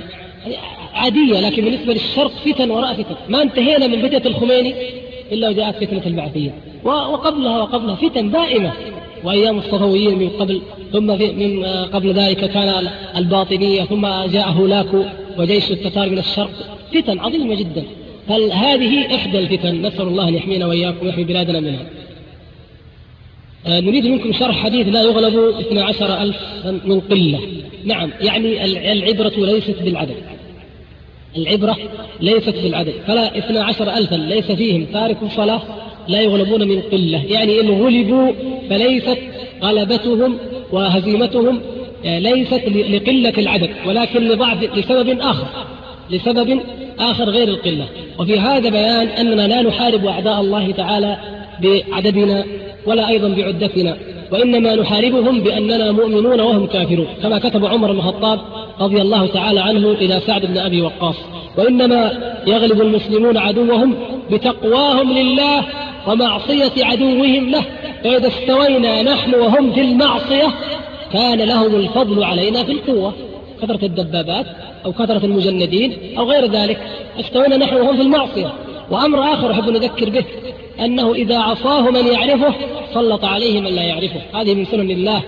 عادية 0.93 1.39
لكن 1.39 1.65
بالنسبة 1.65 1.93
للشرق 1.93 2.31
فتن 2.31 2.71
وراء 2.71 2.93
فتن. 2.93 3.15
ما 3.29 3.41
انتهينا 3.41 3.87
من 3.87 4.01
فتنة 4.07 4.21
الخميني 4.25 4.73
إلا 5.31 5.49
وجاءت 5.49 5.83
فتنة 5.83 6.01
البعثية. 6.05 6.53
وقبلها 6.83 7.61
وقبلها 7.61 7.95
فتن 7.95 8.31
دائمة. 8.31 8.73
وأيام 9.23 9.57
الصفويين 9.57 10.19
من 10.19 10.29
قبل 10.29 10.61
ثم 10.93 11.17
في 11.17 11.31
من 11.31 11.65
آه، 11.65 11.85
قبل 11.85 12.13
ذلك 12.13 12.51
كان 12.51 12.87
الباطنية 13.15 13.83
ثم 13.83 14.07
جاء 14.07 14.49
هولاكو 14.49 15.03
وجيش 15.37 15.71
التتار 15.71 16.09
من 16.09 16.19
الشرق. 16.19 16.51
فتن 16.93 17.19
عظيمة 17.19 17.55
جدا. 17.55 17.83
هل 18.29 18.51
هذه 18.51 19.15
إحدى 19.15 19.39
الفتن؟ 19.39 19.81
نسأل 19.81 20.07
الله 20.07 20.27
أن 20.27 20.33
يحمينا 20.33 20.65
وإياكم 20.65 21.05
ويحمي 21.05 21.23
بلادنا 21.23 21.59
منها. 21.59 21.85
آه، 23.67 23.79
نريد 23.79 24.05
منكم 24.05 24.33
شرح 24.33 24.63
حديث 24.63 24.87
لا 24.87 25.01
يغلب 25.01 25.59
12 25.59 26.21
ألف 26.21 26.37
من 26.85 26.99
قلة. 26.99 27.39
نعم 27.85 28.09
يعني 28.21 28.65
العبرة 28.91 29.33
ليست 29.37 29.75
بالعدد. 29.81 30.15
العبرة 31.37 31.77
ليست 32.21 32.55
بالعدد. 32.55 32.93
فلا 33.07 33.37
اثنا 33.37 33.63
عشر 33.63 33.93
ألفا 33.97 34.15
ليس 34.15 34.51
فيهم. 34.51 34.85
تارك 34.93 35.17
الصلاة 35.23 35.61
لا 36.09 36.21
يغلبون 36.21 36.67
من 36.67 36.81
قلة. 36.81 37.23
يعني 37.25 37.61
إن 37.61 37.69
غلبوا 37.69 38.31
فليست 38.69 39.17
غلبتهم 39.63 40.37
وهزيمتهم 40.71 41.59
آه، 42.05 42.19
ليست 42.19 42.63
لقلة 42.89 43.33
العدد 43.37 43.69
ولكن 43.87 44.27
لضعف 44.27 44.77
لسبب 44.77 45.19
آخر 45.21 45.47
لسبب 46.09 46.59
آخر 46.99 47.29
غير 47.29 47.47
القلة. 47.47 47.85
وفي 48.19 48.39
هذا 48.39 48.69
بيان 48.69 49.07
أننا 49.07 49.47
لا 49.47 49.61
نحارب 49.61 50.05
أعداء 50.05 50.41
الله 50.41 50.71
تعالى 50.71 51.17
بعددنا 51.61 52.43
ولا 52.85 53.09
أيضا 53.09 53.27
بعدتنا 53.27 53.97
وإنما 54.31 54.75
نحاربهم 54.75 55.39
بأننا 55.39 55.91
مؤمنون 55.91 56.41
وهم 56.41 56.67
كافرون. 56.67 57.07
كما 57.23 57.39
كتب 57.39 57.65
عمر 57.65 57.91
بن 57.91 57.97
الخطاب 57.97 58.39
رضي 58.79 59.01
الله 59.01 59.27
تعالى 59.27 59.59
عنه 59.59 59.91
إلى 59.91 60.21
سعد 60.27 60.45
بن 60.45 60.57
أبي 60.57 60.81
وقاص. 60.81 61.15
وإنما 61.57 62.11
يغلب 62.47 62.81
المسلمون 62.81 63.37
عدوهم 63.37 63.95
بتقواهم 64.31 65.13
لله 65.13 65.65
ومعصية 66.09 66.85
عدوهم 66.85 67.49
له 67.49 67.63
فإذا 68.03 68.27
استوينا 68.27 69.01
نحن 69.01 69.35
وهم 69.35 69.73
في 69.73 69.81
المعصية 69.81 70.47
كان 71.13 71.41
لهم 71.41 71.75
الفضل 71.75 72.23
علينا 72.23 72.63
في 72.63 72.71
القوة. 72.71 73.13
كثرة 73.61 73.85
الدبابات 73.85 74.45
أو 74.85 74.91
كثرة 74.91 75.25
المجندين 75.25 76.17
أو 76.17 76.31
غير 76.31 76.45
ذلك 76.45 76.79
استوينا 77.19 77.57
نحن 77.57 77.75
وهم 77.75 77.95
في 77.95 78.01
المعصية. 78.01 78.53
وأمر 78.91 79.33
آخر 79.33 79.51
أحب 79.51 79.69
نذكر 79.69 80.09
به 80.09 80.23
أنه 80.79 81.13
إذا 81.13 81.37
عصاه 81.37 81.89
من 81.89 82.07
يعرفه 82.07 82.53
سلط 82.93 83.25
عليه 83.25 83.61
من 83.61 83.69
لا 83.75 83.81
يعرفه. 83.81 84.21
هذه 84.33 84.53
من 84.53 84.65
سنن 84.65 84.91
الله 84.91 85.23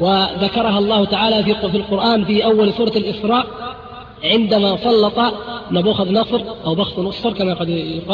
وذكرها 0.00 0.78
الله 0.78 1.04
تعالى 1.04 1.42
في 1.44 1.76
القرآن 1.76 2.24
في 2.24 2.44
أول 2.44 2.72
سورة 2.72 2.92
الإسراء. 2.96 3.46
عندما 4.24 4.76
سلط 4.76 5.18
نبوخذ 5.70 6.12
نصر 6.12 6.40
أو 6.64 6.74
بخت 6.74 6.98
نصر 6.98 7.32
كما 7.32 7.54
قد 7.54 7.68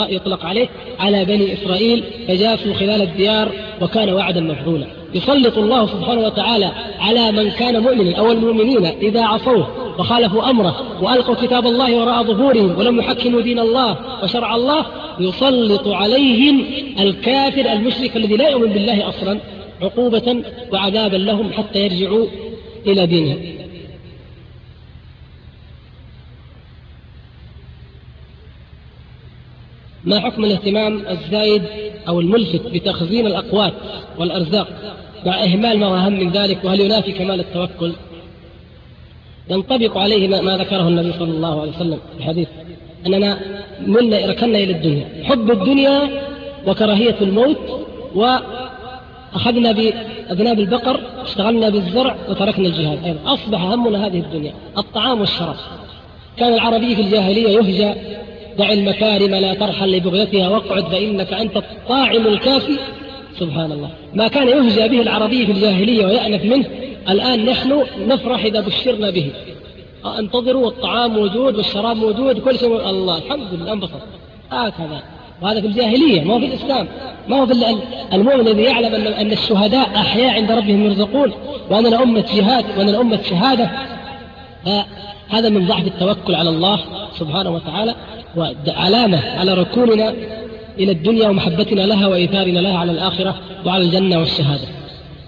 يطلق 0.09 0.45
عليه 0.45 0.69
على 0.99 1.25
بني 1.25 1.53
إسرائيل 1.53 2.05
فجاسوا 2.29 2.75
خلال 2.75 3.03
الديار 3.03 3.49
وكان 3.83 4.13
وعدا 4.13 4.41
مفعولا. 4.41 4.87
يسلط 5.15 5.59
الله 5.59 5.87
سبحانه 5.87 6.21
وتعالى 6.21 6.73
على 6.99 7.33
من 7.33 7.51
كان 7.51 7.83
مؤمنا 7.83 8.17
أو 8.19 8.33
المؤمنين 8.33 8.87
إذا 8.87 9.23
عصوه 9.23 9.69
وخالفوا 9.99 10.51
أمره 10.51 11.03
وألقوا 11.03 11.35
كتاب 11.35 11.67
الله 11.67 11.97
وراء 11.97 12.23
ظهورهم 12.23 12.79
ولم 12.79 12.99
يحكموا 12.99 13.41
دين 13.41 13.59
الله 13.59 13.97
وشرع 14.23 14.55
الله 14.55 14.87
يسلط 15.21 15.89
عليهم 15.89 16.65
الكافر 17.01 17.73
المشرك 17.73 18.17
الذي 18.17 18.37
لا 18.37 18.49
يؤمن 18.49 18.73
بالله 18.73 19.09
أصلا 19.09 19.39
عقوبة 19.83 20.43
وعذابا 20.73 21.17
لهم 21.17 21.53
حتى 21.53 21.79
يرجعوا 21.79 22.27
إلى 22.87 23.07
دينهم. 23.07 23.56
ما 30.07 30.21
حكم 30.21 30.45
الاهتمام 30.45 31.03
الزايد 31.11 31.63
أو 32.09 32.21
الملفت 32.21 32.61
بتخزين 32.67 33.27
الأقوات 33.27 33.73
والأرزاق 34.19 34.69
مع 35.27 35.45
إهمال 35.45 35.79
ما 35.79 36.07
أهم 36.07 36.13
من 36.13 36.31
ذلك 36.31 36.65
وهل 36.65 36.81
ينافي 36.81 37.13
كمال 37.13 37.41
التوكل؟ 37.41 37.93
ينطبق 39.51 39.99
عليه 39.99 40.29
ما 40.29 40.57
ذكره 40.57 40.89
النبي 40.89 41.13
صلى 41.13 41.31
الله 41.31 41.61
عليه 41.61 41.71
وسلم 41.71 41.99
في 42.13 42.19
الحديث 42.19 42.49
أننا 43.07 43.39
منا 43.87 44.27
ركنا 44.27 44.59
إلى 44.59 44.73
الدنيا. 44.73 45.07
حب 45.25 45.51
الدنيا 45.51 46.11
وكراهية 46.67 47.17
الموت 47.21 47.59
وأخذنا 48.15 49.73
بأذناب 49.73 50.59
البقر 50.59 51.01
اشتغلنا 51.23 51.69
بالزرع 51.69 52.17
وتركنا 52.29 52.69
الجهاد. 52.69 53.05
أيضا 53.05 53.19
أصبح 53.33 53.61
همنا 53.61 54.07
هذه 54.07 54.19
الدنيا 54.19 54.55
الطعام 54.79 55.21
والشراب. 55.21 55.57
كان 56.37 56.55
العربي 56.55 56.97
في 56.97 57.03
الجاهلية 57.03 57.49
يهجى 57.49 57.95
دع 58.59 58.73
المكارم 58.73 59.35
لا 59.35 59.55
ترحل 59.55 59.97
لبغيتها 59.97 60.49
واقعد 60.49 60.85
فإنك 60.85 61.33
أنت 61.33 61.57
الطاعم 61.57 62.27
الكافي. 62.27 62.79
سبحان 63.39 63.73
الله 63.73 63.91
ما 64.15 64.29
كان 64.29 64.49
يهجى 64.49 64.89
به 64.89 65.03
العربي 65.03 65.47
في 65.47 65.53
الجاهلية 65.53 66.07
ويأنف 66.07 66.45
منه. 66.45 66.67
الآن 67.09 67.45
نحن 67.45 67.83
نفرح 68.07 68.45
إذا 68.45 68.61
بشرنا 68.61 69.11
به. 69.11 69.31
انتظروا 70.19 70.65
والطعام 70.65 71.11
موجود 71.11 71.57
والشراب 71.57 71.97
موجود 71.97 72.39
كل 72.39 72.59
شيء 72.59 72.91
الله 72.91 73.19
الحمد 73.19 73.55
لله 73.55 73.73
انبسط. 73.73 74.01
هكذا. 74.51 75.03
وهذا 75.43 75.61
في 75.61 75.67
الجاهلية 75.67 76.25
ما 76.25 76.35
هو 76.35 76.39
في 76.39 76.47
الإسلام. 76.47 76.89
ما 77.29 77.41
هو 77.41 77.47
في 77.47 77.53
المؤمن 78.13 78.41
الذي 78.41 78.63
يعلم 78.63 78.95
أن 78.95 79.07
أن 79.07 79.33
الشهداء 79.33 79.87
أحياء 79.97 80.35
عند 80.35 80.53
ربهم 80.53 80.85
يرزقون. 80.85 81.33
وأننا 81.71 82.03
أمة 82.03 82.25
جهاد 82.37 82.65
وأننا 82.79 83.01
أمة 83.01 83.23
شهادة. 83.23 83.71
هذا 85.29 85.49
من 85.49 85.67
ضعف 85.67 85.87
التوكل 85.87 86.35
على 86.35 86.51
الله 86.51 86.81
سبحانه 87.19 87.51
وتعالى. 87.51 87.95
وعلامة 88.37 89.39
على 89.39 89.55
ركوننا 89.55 90.15
إلى 90.79 90.93
الدنيا 90.93 91.29
ومحبتنا 91.29 91.81
لها 91.81 92.07
وإيثارنا 92.07 92.59
لها 92.59 92.79
على 92.79 92.93
الآخرة 92.93 93.35
وعلى 93.67 93.85
الجنة 93.85 94.19
والشهادة. 94.19 94.65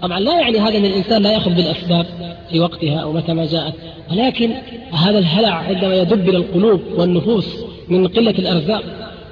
طبعا 0.01 0.19
لا 0.19 0.39
يعني 0.39 0.59
هذا 0.59 0.77
أن 0.77 0.85
الإنسان 0.85 1.21
لا 1.21 1.31
يأخذ 1.31 1.53
بالأسباب 1.53 2.05
في 2.51 2.59
وقتها 2.59 2.99
أو 2.99 3.13
متى 3.13 3.33
ما 3.33 3.45
جاءت 3.45 3.73
ولكن 4.11 4.51
هذا 4.91 5.19
الهلع 5.19 5.53
عندما 5.53 5.95
يدب 5.95 6.29
إلى 6.29 6.37
القلوب 6.37 6.81
والنفوس 6.97 7.65
من 7.89 8.07
قلة 8.07 8.31
الأرزاق 8.31 8.83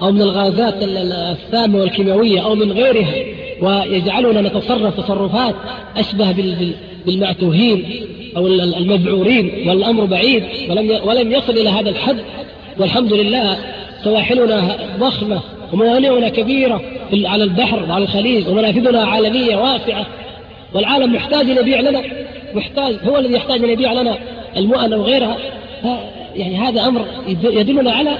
أو 0.01 0.11
من 0.11 0.21
الغازات 0.21 0.75
السامة 0.81 1.79
والكيماوية 1.79 2.45
أو 2.45 2.55
من 2.55 2.71
غيرها 2.71 3.13
ويجعلنا 3.61 4.41
نتصرف 4.41 4.97
تصرفات 4.97 5.55
أشبه 5.97 6.35
بالمعتوهين 7.05 7.85
أو 8.37 8.47
المذعورين 8.47 9.69
والأمر 9.69 10.05
بعيد 10.05 10.43
ولم 10.69 10.99
ولم 11.03 11.31
يصل 11.31 11.53
إلى 11.53 11.69
هذا 11.69 11.89
الحد. 11.89 12.17
والحمد 12.79 13.13
لله 13.13 13.57
سواحلنا 14.03 14.77
ضخمة 14.99 15.41
وموانئنا 15.73 16.29
كبيرة 16.29 16.81
على 17.13 17.43
البحر 17.43 17.83
وعلى 17.89 18.03
الخليج 18.03 18.47
ومنافذنا 18.47 19.03
عالمية 19.03 19.55
واسعة 19.55 20.05
والعالم 20.73 21.13
محتاج 21.13 21.49
أن 21.49 21.57
يبيع 21.57 21.79
لنا 21.79 22.01
محتاج 22.53 22.95
هو 23.07 23.17
الذي 23.17 23.33
يحتاج 23.33 23.63
أن 23.63 23.69
يبيع 23.69 23.93
لنا 23.93 24.17
المؤن 24.57 24.93
أو 24.93 25.01
غيرها. 25.01 25.37
يعني 26.35 26.57
هذا 26.57 26.87
أمر 26.87 27.05
يدلنا 27.43 27.91
على 27.91 28.17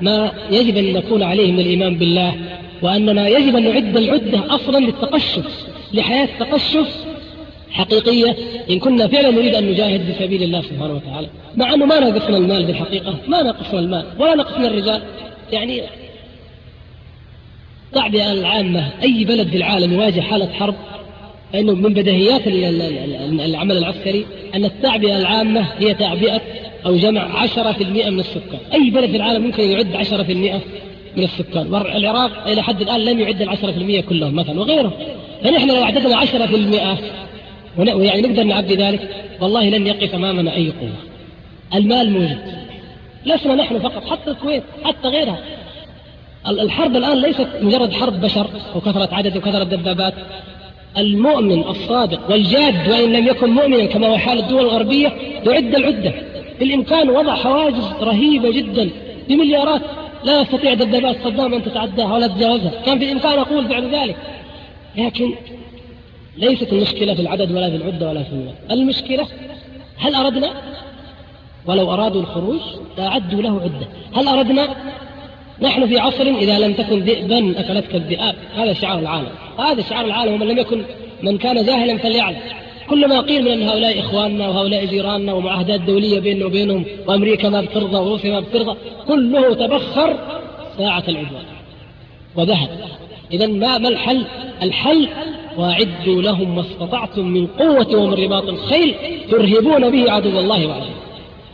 ما 0.00 0.32
يجب 0.50 0.76
أن 0.76 0.92
نكون 0.92 1.22
عليه 1.22 1.52
من 1.52 1.60
الإيمان 1.60 1.94
بالله 1.94 2.34
وأننا 2.82 3.28
يجب 3.28 3.56
أن 3.56 3.62
نعد 3.62 3.96
العدة 3.96 4.54
أصلا 4.54 4.78
للتقشف 4.78 5.66
لحياة 5.92 6.28
تقشف 6.40 7.01
حقيقية. 7.72 8.36
إن 8.70 8.78
كنا 8.78 9.08
فعلا 9.08 9.30
نريد 9.30 9.54
أن 9.54 9.70
نجاهد 9.70 10.00
في 10.00 10.24
سبيل 10.24 10.42
الله 10.42 10.62
سبحانه 10.62 10.94
وتعالى 10.94 11.28
مع 11.56 11.74
أنه 11.74 11.86
ما 11.86 12.00
نقصنا 12.00 12.36
المال 12.36 12.64
بالحقيقة 12.64 13.16
ما 13.28 13.42
نقصنا 13.42 13.80
المال 13.80 14.04
ولا 14.18 14.34
نقصنا 14.34 14.66
الرجال. 14.68 15.02
يعني 15.52 15.82
التعبئة 17.88 18.32
العامة 18.32 18.90
أي 19.02 19.24
بلد 19.24 19.48
في 19.48 19.56
العالم 19.56 19.92
يواجه 19.92 20.20
حالة 20.20 20.52
حرب 20.52 20.74
فإنه 21.52 21.74
من 21.74 21.94
بديهيات 21.94 22.46
العمل 22.46 23.76
العسكري 23.76 24.26
أن 24.54 24.64
التعبئة 24.64 25.16
العامة 25.18 25.66
هي 25.78 25.94
تعبئة 25.94 26.40
أو 26.86 26.96
جمع 26.96 27.46
10% 27.46 28.10
من 28.10 28.20
السكان. 28.20 28.60
أي 28.74 28.90
بلد 28.90 29.10
في 29.10 29.16
العالم 29.16 29.44
ممكن 29.44 29.70
يعد 29.70 29.94
10% 29.94 30.60
من 31.16 31.24
السكان. 31.24 31.72
والعراق 31.72 32.48
إلى 32.48 32.62
حد 32.62 32.80
الآن 32.80 33.00
لم 33.00 33.20
يعد 33.20 33.42
العشرة 33.42 33.72
في 33.72 33.78
المئة 33.78 34.00
كلهم 34.00 34.34
مثلا 34.34 34.60
وغيره. 34.60 34.92
فنحن 35.44 35.68
لو 35.68 35.82
أعددنا 35.82 36.16
عشرة 36.16 36.46
في 36.46 36.56
المئة 36.56 36.98
ويعني 37.78 38.22
نقدر 38.22 38.42
نعبي 38.42 38.74
ذلك؟ 38.74 39.08
والله 39.40 39.68
لن 39.68 39.86
يقف 39.86 40.14
أمامنا 40.14 40.54
أي 40.54 40.72
قوة. 40.80 40.96
المال 41.74 42.10
موجود. 42.10 42.38
لسنا 43.26 43.54
نحن 43.54 43.78
فقط 43.78 44.04
حتى 44.06 44.30
الكويت 44.30 44.62
حتى 44.84 45.08
غيرها. 45.08 45.38
الحرب 46.48 46.96
الآن 46.96 47.18
ليست 47.18 47.48
مجرد 47.60 47.92
حرب 47.92 48.20
بشر 48.20 48.46
وكثرة 48.76 49.14
عدد 49.14 49.36
وكثرة 49.36 49.64
دبابات. 49.64 50.14
المؤمن 50.98 51.60
الصادق 51.60 52.30
والجاد 52.30 52.88
وإن 52.88 53.12
لم 53.12 53.26
يكن 53.26 53.50
مؤمنا 53.50 53.86
كما 53.86 54.06
هو 54.06 54.18
حال 54.18 54.38
الدول 54.38 54.60
الغربية 54.60 55.12
يعد 55.46 55.74
العدة. 55.74 56.12
بالإمكان 56.60 57.10
وضع 57.10 57.34
حواجز 57.34 57.84
رهيبة 58.00 58.50
جدا 58.50 58.90
بمليارات. 59.28 59.82
لا 60.24 60.40
يستطيع 60.40 60.74
دبابات 60.74 61.16
صدام 61.24 61.54
أن 61.54 61.62
تتعداها 61.62 62.14
ولا 62.14 62.26
تتجاوزها. 62.26 62.82
كان 62.86 62.98
بالإمكان 62.98 63.38
أقول 63.38 63.68
فعل 63.68 63.94
ذلك. 63.94 64.16
لكن 64.96 65.34
ليست 66.36 66.72
المشكلة 66.72 67.14
في 67.14 67.20
العدد 67.20 67.52
ولا 67.52 67.70
في 67.70 67.76
العدة 67.76 68.08
ولا 68.08 68.22
في 68.22 68.32
المال 68.32 68.54
المشكلة 68.70 69.26
هل 69.96 70.14
أردنا؟ 70.14 70.50
ولو 71.66 71.92
أرادوا 71.92 72.20
الخروج 72.20 72.60
لأعدوا 72.98 73.42
له 73.42 73.60
عدة. 73.60 73.86
هل 74.16 74.28
أردنا؟ 74.28 74.68
نحن 75.60 75.86
في 75.86 75.98
عصر 75.98 76.22
إذا 76.22 76.58
لم 76.58 76.72
تكن 76.72 77.00
ذئبا 77.00 77.60
أكلتك 77.60 77.94
الذئاب. 77.94 78.34
هذا 78.56 78.72
شعار 78.72 78.98
العالم. 78.98 79.28
هذا 79.58 79.82
شعار 79.82 80.04
العالم. 80.04 80.32
ومن 80.32 80.46
لم 80.46 80.58
يكن 80.58 80.82
من 81.22 81.38
كان 81.38 81.64
جاهلا 81.64 81.98
فليعلم. 81.98 82.38
كل 82.88 83.08
ما 83.08 83.20
قيل 83.20 83.44
من 83.44 83.50
أن 83.50 83.62
هؤلاء 83.68 84.00
إخواننا 84.00 84.48
وهؤلاء 84.48 84.84
جيراننا 84.84 85.32
ومعاهدات 85.32 85.80
دولية 85.80 86.20
بيننا 86.20 86.46
وبينهم 86.46 86.84
وأمريكا 87.06 87.48
ما 87.48 87.60
بترضى 87.60 87.96
وروسيا 87.96 88.30
ما 88.30 88.40
بترضى 88.40 88.76
كله 89.06 89.54
تبخر 89.54 90.18
ساعة 90.78 91.04
العدوان. 91.08 91.44
وذهب. 92.36 92.68
إذا 93.32 93.46
ما 93.46 93.78
ما 93.78 93.88
الحل؟ 93.88 94.24
الحل 94.62 95.08
وأعدوا 95.56 96.22
لهم 96.22 96.54
ما 96.54 96.60
استطعتم 96.60 97.26
من 97.26 97.46
قوة 97.46 97.96
ومن 97.96 98.14
رباط 98.14 98.48
الخيل 98.48 98.94
ترهبون 99.30 99.90
به 99.90 100.12
عدو 100.12 100.40
الله 100.40 100.66
وعدوه. 100.66 100.94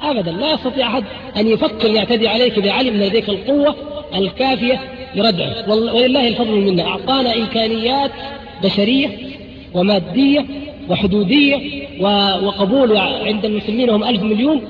أبدا 0.03 0.31
لا 0.31 0.53
يستطيع 0.53 0.87
أحد 0.87 1.05
أن 1.37 1.49
يفكر 1.49 1.91
يعتدي 1.91 2.29
عليك 2.29 2.59
إذا 2.59 2.73
علم 2.73 3.03
لديك 3.03 3.29
القوة 3.29 3.75
الكافية 4.15 4.81
لردعه. 5.15 5.71
ولله 5.71 6.29
الفضل 6.29 6.51
منا. 6.51 6.83
أعطانا 6.83 7.37
إمكانيات 7.37 8.11
بشرية 8.65 9.09
ومادية 9.75 10.47
وحدودية 10.89 11.87
وقبول 12.43 12.97
عند 12.97 13.45
المسلمين 13.45 13.91
هم 13.91 14.05
ألف 14.05 14.23
مليون. 14.23 14.63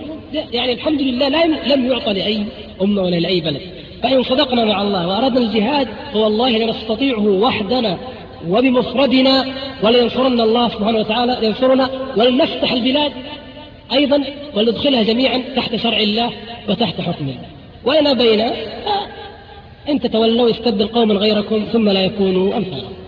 يعني 0.53 0.73
الحمد 0.73 1.03
لله 1.03 1.47
لم 1.47 1.91
يعطى 1.91 2.13
لأي 2.13 2.43
أمة 2.83 3.03
ولا 3.03 3.17
لأي 3.17 3.41
بلد. 3.41 3.61
فإن 4.03 4.23
صدقنا 4.23 4.65
مع 4.65 4.83
الله 4.83 5.09
وأردنا 5.09 5.41
الجهاد 5.41 5.89
فوالله 6.13 6.51
لنستطيعه 6.59 7.27
وحدنا. 7.27 7.99
وبمفردنا 8.49 9.47
ولينصرنا 9.83 10.45
الله 10.45 10.69
سبحانه 10.69 10.99
وتعالى 10.99 11.47
ينصرنا 11.47 11.91
ولنفتح 12.17 12.73
البلاد 12.73 13.13
أيضا 13.93 14.25
ولندخلها 14.55 15.03
جميعا 15.03 15.43
تحت 15.57 15.77
شرع 15.77 15.99
الله 15.99 16.33
وتحت 16.69 17.01
حكم 17.01 17.29
الله. 17.29 17.49
وإن 17.85 18.07
أبينا 18.07 18.53
إن 19.89 20.01
تتولوا 20.01 20.49
يستبدل 20.49 20.87
قوما 20.87 21.15
غيركم 21.15 21.65
ثم 21.73 21.89
لا 21.89 22.05
يكونوا 22.05 22.57
أمثالكم 22.57 22.99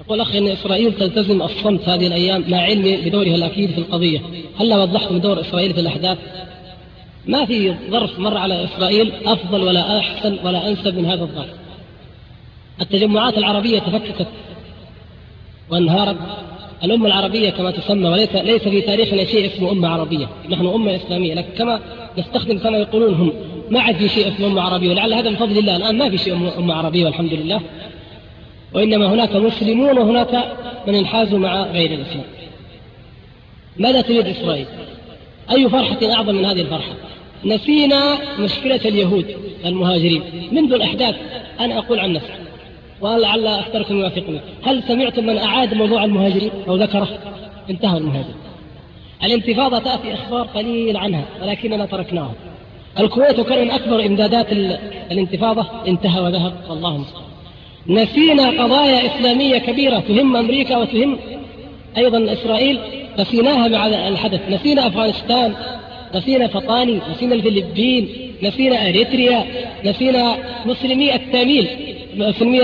يقول 0.00 0.20
أخي 0.20 0.38
أن 0.38 0.46
إسرائيل 0.46 0.92
تلتزم 0.92 1.42
الصمت 1.42 1.88
هذه 1.88 2.06
الأيام 2.06 2.44
مع 2.48 2.58
علمي 2.58 2.96
بدورها 2.96 3.34
الأكيد 3.34 3.70
في 3.70 3.78
القضية. 3.78 4.20
هل 4.60 4.74
وضحتم 4.74 5.18
دور 5.18 5.40
إسرائيل 5.40 5.74
في 5.74 5.80
الأحداث؟ 5.80 6.18
ما 7.26 7.44
في 7.44 7.74
ظرف 7.90 8.18
مر 8.18 8.36
على 8.36 8.64
إسرائيل 8.64 9.12
أفضل 9.26 9.62
ولا 9.62 9.98
أحسن 9.98 10.38
ولا 10.44 10.68
أنسب 10.68 10.98
من 10.98 11.06
هذا 11.06 11.22
الظرف. 11.22 11.54
التجمعات 12.80 13.38
العربية 13.38 13.78
تفككت 13.78 14.26
وانهارت. 15.70 16.16
الأمة 16.84 17.06
العربية 17.06 17.50
كما 17.50 17.70
تسمى 17.70 18.08
وليس 18.08 18.34
ليس 18.34 18.62
في 18.62 18.80
تاريخنا 18.80 19.24
شيء 19.24 19.46
اسمه 19.46 19.72
أمة 19.72 19.88
عربية. 19.88 20.28
نحن 20.50 20.66
أمة 20.66 20.96
إسلامية. 20.96 21.34
لكن 21.34 21.48
كما 21.58 21.80
نستخدم 22.18 22.58
كما 22.58 22.78
يقولون 22.78 23.14
هم 23.14 23.32
ما 23.70 23.80
عاد 23.80 23.96
في 23.96 24.08
شيء 24.08 24.28
اسمه 24.28 24.46
أمة 24.46 24.62
عربية. 24.62 24.90
ولعل 24.90 25.12
هذا 25.12 25.30
من 25.30 25.36
فضل 25.36 25.58
الله. 25.58 25.76
الآن 25.76 25.98
ما 25.98 26.10
في 26.10 26.18
شيء 26.18 26.34
أمة 26.58 26.74
عربية 26.74 27.04
والحمد 27.04 27.32
لله. 27.32 27.60
وإنما 28.74 29.06
هناك 29.06 29.36
مسلمون 29.36 29.98
وهناك 29.98 30.44
من 30.86 30.94
انحازوا 30.94 31.38
مع 31.38 31.62
غير 31.62 31.90
الإسلام. 31.90 32.24
ماذا 33.76 34.00
تريد 34.00 34.26
إسرائيل؟ 34.26 34.66
أي 35.50 35.68
فرحة 35.68 35.98
أعظم 36.12 36.34
من 36.34 36.44
هذه 36.44 36.60
الفرحة؟ 36.60 36.92
نسينا 37.44 38.18
مشكلة 38.38 38.80
اليهود 38.84 39.26
المهاجرين. 39.64 40.22
منذ 40.52 40.72
الأحداث 40.72 41.16
أنا 41.60 41.78
أقول 41.78 41.98
عن 41.98 42.12
نفسي 42.12 42.32
ولعل 43.00 43.46
أكثركم 43.46 44.00
يوافقني 44.00 44.40
هل 44.62 44.82
سمعتم 44.88 45.26
من 45.26 45.38
أعاد 45.38 45.74
موضوع 45.74 46.04
المهاجرين 46.04 46.50
أو 46.68 46.76
ذكره؟ 46.76 47.08
انتهى 47.70 47.98
المهاجرين. 47.98 48.34
الانتفاضة 49.24 49.78
تأتي 49.78 50.14
أخبار 50.14 50.42
قليل 50.42 50.96
عنها 50.96 51.24
ولكننا 51.42 51.86
تركناها. 51.86 52.32
الكويت 53.00 53.38
وكان 53.38 53.64
من 53.64 53.70
أكبر 53.70 54.06
إمدادات 54.06 54.46
الانتفاضة. 55.10 55.66
انتهى 55.88 56.20
وذهب. 56.20 56.54
المستعان. 56.70 57.04
نسينا 57.86 58.62
قضايا 58.64 59.06
إسلامية 59.06 59.58
كبيرة 59.58 59.98
تهم 59.98 60.36
أمريكا 60.36 60.76
وتهم 60.76 61.18
أيضا 61.96 62.32
إسرائيل 62.32 62.78
نسيناها 63.18 63.68
مع 63.68 63.86
الحدث 63.86 64.40
نسينا 64.50 64.86
أفغانستان 64.86 65.54
نسينا 66.14 66.46
فطاني 66.46 67.00
نسينا 67.10 67.34
الفلبين 67.34 68.08
نسينا 68.42 68.88
أريتريا 68.88 69.44
نسينا 69.84 70.36
مسلمي 70.66 71.14
التاميل 71.14 71.66
مسلمي 72.16 72.58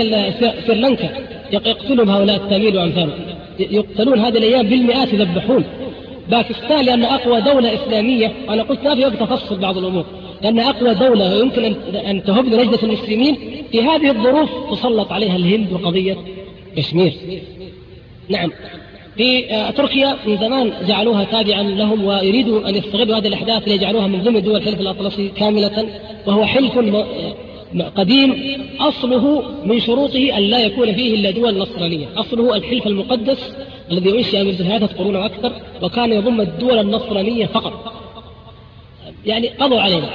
سريلانكا 0.67 1.09
يقتلهم 1.51 2.09
هؤلاء 2.09 2.35
التاميل 2.35 2.77
وأمثالهم 2.77 3.39
يقتلون 3.59 4.19
هذه 4.19 4.37
الأيام 4.37 4.67
بالمئات 4.67 5.13
يذبحون. 5.13 5.63
باكستان 6.29 6.85
لأن 6.85 7.03
أقوى 7.03 7.41
دولة 7.41 7.73
إسلامية 7.73 8.31
أنا 8.49 8.63
قلت 8.63 8.83
ما 8.83 8.95
في 8.95 9.05
وقت 9.05 9.21
أفصل 9.21 9.59
بعض 9.59 9.77
الأمور. 9.77 10.05
لأن 10.41 10.59
أقوى 10.59 10.93
دولة 10.93 11.39
يمكن 11.39 11.63
أن 11.95 12.23
تهب 12.23 12.45
لنجدة 12.45 12.83
المسلمين 12.83 13.37
في 13.71 13.81
هذه 13.81 14.09
الظروف 14.09 14.49
تسلط 14.71 15.11
عليها 15.11 15.35
الهند 15.35 15.73
وقضية 15.73 16.17
كشمير 16.77 17.13
نعم. 18.29 18.51
في 19.19 19.53
آه، 19.53 19.71
تركيا 19.71 20.17
من 20.25 20.37
زمان 20.37 20.73
جعلوها 20.87 21.23
تابعا 21.23 21.63
لهم 21.63 22.05
ويريدوا 22.05 22.69
أن 22.69 22.75
يستغلوا 22.75 23.17
هذه 23.17 23.27
الأحداث 23.27 23.67
ليجعلوها 23.67 24.07
من 24.07 24.23
ضمن 24.23 24.41
دول 24.41 24.55
الحلف 24.55 24.81
الأطلسي 24.81 25.27
كاملة 25.27 25.89
وهو 26.25 26.45
حلف 26.45 26.77
قديم 27.95 28.57
أصله 28.79 29.43
من 29.65 29.79
شروطه 29.79 30.37
أن 30.37 30.43
لا 30.43 30.59
يكون 30.59 30.93
فيه 30.93 31.15
إلا 31.15 31.31
دول 31.31 31.57
نصرانية. 31.57 32.07
أصله 32.17 32.55
الحلف 32.55 32.87
المقدس 32.87 33.51
الذي 33.91 34.17
أنشئ 34.17 34.43
من 34.43 34.51
ثلاثة 34.51 34.97
قرون 34.97 35.15
وأكثر 35.15 35.51
وكان 35.81 36.13
يضم 36.13 36.41
الدول 36.41 36.79
النصرانية 36.79 37.45
فقط. 37.45 37.93
يعني 39.25 39.47
قضوا 39.47 39.81
علينا. 39.81 40.09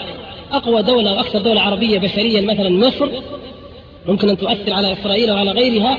أقوى 0.53 0.83
دولة 0.83 1.13
وأكثر 1.13 1.39
دولة 1.39 1.61
عربية 1.61 1.99
بشريا 1.99 2.41
مثلا 2.41 2.69
مصر 2.69 3.09
ممكن 4.07 4.29
أن 4.29 4.39
تؤثر 4.39 4.73
على 4.73 4.93
إسرائيل 4.93 5.31
وعلى 5.31 5.51
غيرها. 5.51 5.99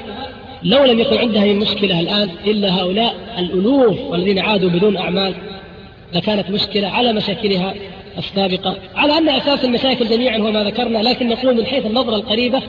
لو 0.66 0.84
لم 0.84 1.00
يكن 1.00 1.18
عندها 1.18 1.46
من 1.46 1.60
مشكلة 1.60 2.00
الآن 2.00 2.30
إلا 2.48 2.82
هؤلاء 2.82 3.16
الألوف 3.38 4.00
والذين 4.00 4.40
عادوا 4.40 4.70
بدون 4.70 4.98
أعمال 4.98 5.34
لكانت 6.14 6.50
مشكلة 6.50 6.88
على 6.88 7.14
مشاكلها 7.14 7.74
السابقة. 8.18 8.78
على 8.96 9.18
أن 9.18 9.30
أساس 9.30 9.66
المشاكل 9.66 10.08
جميعا 10.08 10.38
هو 10.38 10.52
ما 10.52 10.64
ذكرنا 10.64 10.98
لكن 10.98 11.30
نقول 11.30 11.58
من 11.58 11.66
حيث 11.66 11.86
النظرة 11.86 12.16
القريبة 12.16 12.62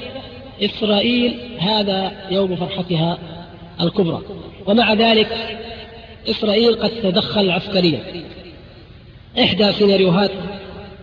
إسرائيل 0.62 1.34
هذا 1.58 2.12
يوم 2.30 2.56
فرحتها 2.56 3.18
الكبرى. 3.80 4.20
ومع 4.66 4.94
ذلك 4.94 5.58
إسرائيل 6.30 6.74
قد 6.74 6.90
تدخل 7.02 7.50
عسكريا. 7.50 8.00
إحدى 9.38 9.72
سيناريوهات 9.72 10.30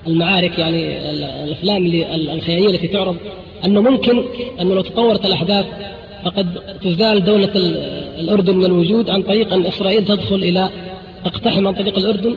المعارك 0.07 0.59
يعني 0.59 1.09
الأفلام 1.43 1.85
الخيالية 2.33 2.67
التي 2.67 2.87
تعرض 2.87 3.17
أنه 3.65 3.81
ممكن 3.81 4.23
انه 4.61 4.75
لو 4.75 4.81
تطورت 4.81 5.25
الأحداث 5.25 5.65
فقد 6.25 6.47
تزال 6.83 7.23
دولة 7.23 7.51
الأردن 8.19 8.57
من 8.57 8.65
الوجود 8.65 9.09
عن 9.09 9.21
طريق 9.21 9.53
أن 9.53 9.65
إسرائيل 9.65 10.05
تدخل 10.05 10.35
إلى 10.35 10.69
تقتحم 11.25 11.67
عن 11.67 11.73
طريق 11.73 11.97
الأردن 11.97 12.35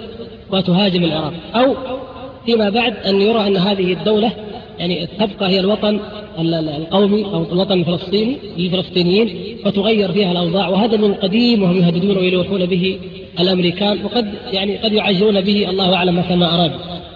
وتهاجم 0.50 1.04
العراق 1.04 1.32
أو 1.54 1.74
فيما 2.46 2.70
بعد 2.70 2.94
أن 3.06 3.20
يرى 3.20 3.46
أن 3.46 3.56
هذه 3.56 3.92
الدولة 3.92 4.32
يعني 4.78 5.08
تبقى 5.18 5.50
هي 5.50 5.60
الوطن 5.60 6.00
القومي 6.38 7.24
أو 7.24 7.52
الوطن 7.52 7.80
الفلسطيني 7.80 8.36
للفلسطينيين 8.58 9.56
فتغير 9.64 10.12
فيها 10.12 10.32
الأوضاع 10.32 10.68
وهذا 10.68 10.96
من 10.96 11.14
قديم 11.14 11.62
وهم 11.62 11.78
يهددون 11.78 12.16
ويلوحون 12.16 12.66
به 12.66 12.98
الأمريكان 13.40 14.04
وقد 14.04 14.26
يعني 14.52 14.76
قد 14.76 14.92
يعجلون 14.92 15.40
به 15.40 15.70
الله 15.70 15.94
أعلم 15.94 16.18
متى 16.18 16.36
ما 16.36 16.54
أراد. 16.54 16.72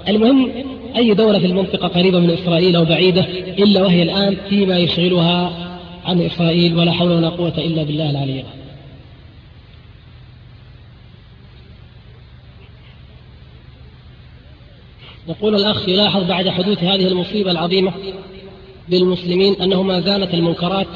المهم 0.09 0.51
أي 0.97 1.15
دولة 1.15 1.39
في 1.39 1.47
المنطقة 1.47 1.89
قريبة 1.89 2.19
من 2.19 2.31
إسرائيل 2.31 2.77
أو 2.77 2.85
بعيدة 2.85 3.27
إلا 3.59 3.83
وهي 3.83 4.03
الآن 4.03 4.37
فيما 4.49 4.79
يشغلها 4.79 5.70
عن 6.11 6.21
إسرائيل 6.21 6.77
ولا 6.77 6.93
حول 6.93 7.13
ولا 7.13 7.29
قوة 7.29 7.59
إلا 7.59 7.83
بالله 7.83 8.11
العلي 8.11 8.41
العظيم. 8.41 8.61
يقول 15.29 15.55
الأخ 15.55 15.89
يلاحظ 15.89 16.25
بعد 16.25 16.49
حدوث 16.49 16.85
هذه 16.85 17.07
المصيبة 17.07 17.51
العظيمة 17.51 17.93
بالمسلمين 18.89 19.63
أنه 19.63 19.83
ما 19.83 20.01
زالت 20.01 20.35
المنكرات 20.35 20.87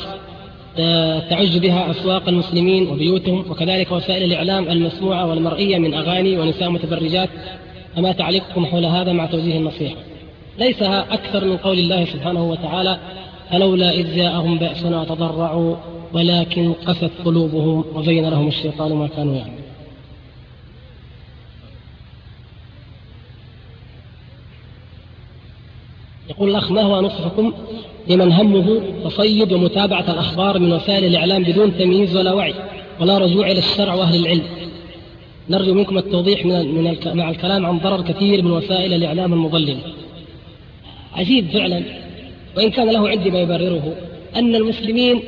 آه، 0.79 1.19
تعج 1.19 1.59
بها 1.59 1.91
أسواق 1.91 2.29
المسلمين 2.29 2.89
وبيوتهم 2.89 3.51
وكذلك 3.51 3.93
وسائل 3.93 4.23
الإعلام 4.23 4.69
المسموعة 4.69 5.27
والمرئية 5.27 5.79
من 5.79 5.95
أغاني 5.95 6.39
ونساء 6.39 6.71
متبرجات 6.71 7.29
فما 7.97 8.13
تعليقكم 8.13 8.67
حول 8.67 8.85
هذا 8.85 9.13
مع 9.13 9.27
توجيه 9.27 9.59
النصيحة 9.59 9.97
ليس 10.59 10.83
أكثر 10.83 11.45
من 11.45 11.57
قول 11.57 11.79
الله 11.79 12.05
سبحانه 12.05 12.45
وتعالى 12.45 12.99
فلولا 13.51 13.91
إذ 13.91 14.17
جاءهم 14.17 14.59
بأسنا 14.59 15.05
تضرعوا 15.05 15.77
ولكن 16.13 16.73
قست 16.73 17.11
قلوبهم 17.25 17.85
وزين 17.95 18.29
لهم 18.29 18.49
الشيطان 18.49 18.93
ما 18.93 19.07
كانوا 19.07 19.35
يعملون. 19.37 19.65
يقول 26.31 26.51
الأخ 26.51 26.71
ما 26.71 26.83
هو 26.83 27.01
نصحكم 27.01 27.53
لمن 28.09 28.33
همه 28.33 28.83
تصيد 29.05 29.53
ومتابعة 29.53 30.11
الأخبار 30.11 30.59
من 30.59 30.73
وسائل 30.73 31.05
الإعلام 31.05 31.43
بدون 31.43 31.79
تمييز 31.79 32.17
ولا 32.17 32.33
وعي 32.33 32.55
ولا 33.01 33.19
رجوع 33.19 33.51
إلى 33.51 33.59
الشرع 33.59 33.95
وأهل 33.95 34.21
العلم. 34.21 34.45
نرجو 35.51 35.75
منكم 35.75 35.99
التوضيح 35.99 36.47
من 36.47 36.75
من 36.75 36.97
مع 37.07 37.31
الكلام 37.31 37.67
عن 37.67 37.79
ضرر 37.79 38.03
كثير 38.03 38.43
من 38.43 38.51
وسائل 38.51 38.95
الإعلام 38.95 39.33
المضللة. 39.33 39.81
عجيب 41.15 41.49
فعلا. 41.51 42.04
وإن 42.57 42.71
كان 42.71 42.91
له 42.91 43.09
عندي 43.09 43.31
ما 43.31 43.41
يبرره 43.41 43.97
أن 44.37 44.55
المسلمين 44.55 45.23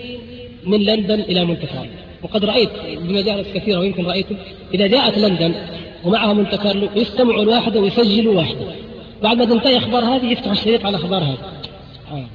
من 0.66 0.80
لندن 0.80 1.20
إلى 1.20 1.46
مونte 1.46 1.66
كارلو 1.66 1.90
وقد 2.22 2.44
رأيت 2.44 2.70
بمجالس 3.02 3.48
كثيرة 3.54 3.78
ويمكن 3.78 4.06
رأيتم 4.06 4.36
إذا 4.74 4.86
جاءت 4.86 5.18
لندن 5.18 5.54
ومعها 6.04 6.34
مونte 6.34 6.56
كارلو 6.56 6.88
يستمعوا 6.96 7.42
الواحدة 7.42 7.80
ويسجلوا 7.80 8.34
واحدة 8.34 8.66
بعد 9.22 9.36
ما 9.36 9.44
تنتهي 9.44 9.76
أخبار 9.76 10.04
هذه 10.04 10.26
يفتح 10.26 10.50
الشريط 10.50 10.86
على 10.86 10.96
أخبار 10.96 11.22
هذه. 11.22 11.38
آه. 12.12 12.26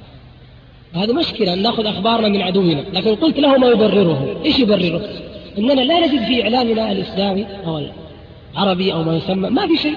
هذه 0.94 1.12
مشكلة 1.12 1.52
أن 1.52 1.62
نأخذ 1.62 1.86
أخبارنا 1.86 2.28
من 2.28 2.42
عدونا. 2.42 2.84
لكن 2.92 3.14
قلت 3.14 3.38
له 3.38 3.56
ما 3.56 3.68
يبرره. 3.68 4.40
إيش 4.44 4.58
يبرره؟ 4.58 5.08
إننا 5.58 5.80
لا 5.80 6.06
نجد 6.06 6.24
في 6.24 6.42
إعلامنا 6.42 6.92
الإسلامي 6.92 7.46
أو 7.66 7.80
العربي 8.54 8.92
أو 8.92 9.02
ما 9.02 9.16
يسمى 9.16 9.50
ما 9.50 9.66
في 9.66 9.76
شيء. 9.76 9.96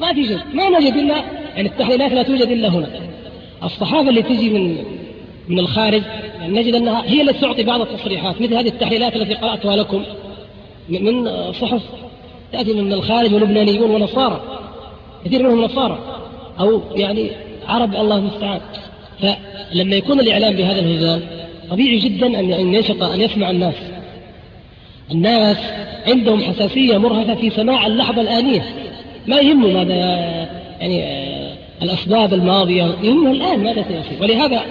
ما 0.00 0.12
في 0.14 0.24
شيء. 0.26 0.38
ما 0.54 0.68
نجد 0.68 0.96
إلا 0.96 1.16
يعني 1.56 1.68
التحليلات 1.68 2.12
لا 2.12 2.22
توجد 2.22 2.48
إلا 2.48 2.68
هنا. 2.68 3.11
الصحافة 3.64 4.08
اللي 4.08 4.22
تجي 4.22 4.50
من 4.50 4.76
من 5.48 5.58
الخارج 5.58 6.02
يعني 6.40 6.60
نجد 6.60 6.74
أنها 6.74 7.04
هي 7.06 7.22
التي 7.22 7.40
تعطي 7.40 7.62
بعض 7.62 7.80
التصريحات 7.80 8.40
مثل 8.40 8.54
هذه 8.54 8.68
التحليلات 8.68 9.16
التي 9.16 9.34
قرأتها 9.34 9.76
لكم 9.76 10.02
من 10.88 11.28
صحف 11.52 11.82
تأتي 12.52 12.72
من 12.72 12.92
الخارج 12.92 13.34
ولبنانيون 13.34 13.90
ونصارى 13.90 14.40
كثير 15.24 15.42
منهم 15.42 15.64
نصارى 15.64 15.98
أو 16.60 16.82
يعني 16.94 17.30
عرب 17.68 17.94
الله 17.94 18.16
المستعان. 18.16 18.60
فلما 19.20 19.96
يكون 19.96 20.20
الإعلام 20.20 20.56
بهذا 20.56 20.80
الهزال 20.80 21.22
طبيعي 21.70 21.98
جدا 21.98 22.26
أن 22.26 22.74
ينشط 22.74 23.02
أن 23.02 23.20
يسمع 23.20 23.50
الناس. 23.50 23.74
الناس 25.10 25.56
عندهم 26.06 26.42
حساسية 26.42 26.98
مرهفة 26.98 27.34
في 27.34 27.50
سماع 27.50 27.86
اللحظة 27.86 28.20
الآنية. 28.20 28.64
ما 29.26 29.36
يهمه 29.36 29.68
ماذا 29.68 29.94
يعني 30.80 31.02
الأسباب 31.82 32.34
الماضية. 32.34 32.96
يهمه 33.02 33.30
الآن 33.30 33.62
ماذا 33.62 33.82
سيصير 33.82 34.22
ولهذا 34.22 34.62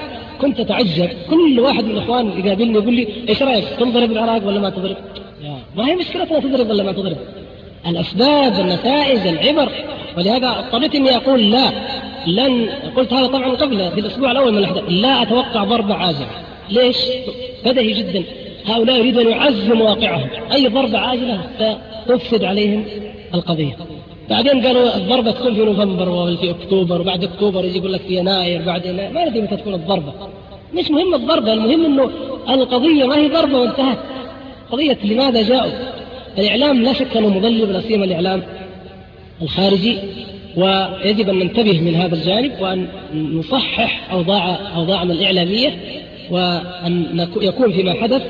كنت 0.42 0.60
أتعجب. 0.60 1.10
كل 1.30 1.60
واحد 1.60 1.84
من 1.84 1.92
الإخوان 1.92 2.28
يقابلني 2.46 2.74
يقول 2.74 2.94
لي 2.94 3.08
إيش 3.30 3.44
رأيك؟ 3.44 3.66
تنضرب 3.80 4.12
العراق 4.12 4.48
ولا 4.48 4.60
ما 4.60 4.70
تضرب؟ 4.70 4.96
ما 5.76 5.88
هي 5.88 5.96
مشكلتنا 5.96 6.40
تضرب 6.40 6.70
ولا 6.70 6.84
ما 6.84 6.92
تضرب؟ 6.92 7.18
الأسباب 7.88 8.60
النتائج 8.60 9.28
العبر. 9.28 9.72
ولهذا 10.18 10.60
اضطريت 10.60 10.96
إني 10.96 11.16
أقول 11.16 11.52
لا. 11.52 11.72
لن 12.28 12.70
قلت 12.96 13.14
هذا 13.14 13.28
طبعا 13.28 13.50
قبل 13.50 13.92
في 13.92 14.00
الأسبوع 14.00 14.32
الأول 14.32 14.52
من 14.52 14.58
الأحداث. 14.58 14.84
لا 14.88 15.22
أتوقع 15.22 15.64
ضربه 15.64 15.94
عاجله 15.94 16.28
ليش؟ 16.70 16.98
بدهي 17.66 17.94
جدا. 17.94 18.24
هؤلاء 18.66 19.00
يريدون 19.00 19.26
ان 19.28 19.32
يعزموا 19.32 19.90
واقعهم. 19.90 20.30
أي 20.52 20.68
ضربه 20.68 20.98
عاجله 20.98 21.42
ستفسد 22.06 22.44
عليهم 22.44 22.86
القضية. 23.34 23.78
بعدين 24.32 24.66
قالوا 24.66 24.96
الضربة 24.98 25.32
تكون 25.32 25.54
في 25.56 25.66
نوفمبر 25.66 26.10
ولا 26.10 26.38
في 26.38 26.50
أكتوبر 26.50 27.02
وبعد 27.02 27.24
أكتوبر 27.24 27.66
يجي 27.66 27.78
يقول 27.78 27.94
لك 27.94 28.02
في 28.02 28.16
يناير 28.18 28.62
بعد 28.62 28.86
يناير. 28.86 29.12
ما 29.12 29.26
ندري 29.26 29.42
متى 29.42 29.56
تكون 29.56 29.74
الضربة. 29.74 30.14
مش 30.74 30.92
مهم 30.92 31.16
الضربة 31.16 31.54
المهم 31.54 31.86
إنه 31.86 32.10
القضية 32.50 33.06
ما 33.06 33.18
هي 33.18 33.28
ضربة 33.28 33.60
وانتهت. 33.60 33.98
قضية 34.72 34.98
لماذا 35.04 35.42
جاءوا؟ 35.42 35.72
الإعلام 36.38 36.82
لا 36.82 36.94
شك 36.94 37.18
أنه 37.18 37.30
مضلل 37.30 37.74
لا 37.74 37.82
سيما 37.82 38.06
الإعلام 38.06 38.44
الخارجي 39.42 39.98
ويجب 40.58 41.30
أن 41.30 41.40
ننتبه 41.40 41.82
من 41.82 41.96
هذا 41.96 42.16
الجانب 42.16 42.52
وأن 42.62 42.88
نصحح 43.14 44.12
أوضاع 44.12 44.60
أوضاعنا 44.76 45.14
الإعلامية 45.14 45.76
وأن 46.30 47.28
يكون 47.42 47.72
فيما 47.72 47.94
حدث 47.94 48.22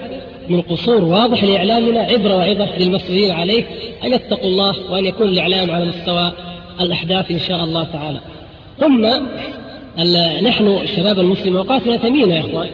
من 0.50 0.62
قصور 0.62 1.04
واضح 1.04 1.44
لإعلامنا 1.44 2.00
عبرة 2.00 2.36
وعظة 2.36 2.78
للمسؤولين 2.78 3.32
عليه 3.32 3.64
أن 4.04 4.14
يتقوا 4.14 4.50
الله 4.50 4.76
وأن 4.92 5.06
يكون 5.06 5.28
الإعلام 5.28 5.72
على 5.72 5.86
مستوى 5.86 6.32
الأحداث 6.82 7.32
إن 7.32 7.40
شاء 7.40 7.64
الله 7.64 7.84
تعالى 7.84 8.20
ثم 8.80 9.06
نحن 10.48 10.68
الشباب 10.68 11.20
المسلم 11.20 11.58
أوقاتنا 11.58 11.98
ثمينة 11.98 12.36
يا 12.36 12.40
إخوان 12.40 12.70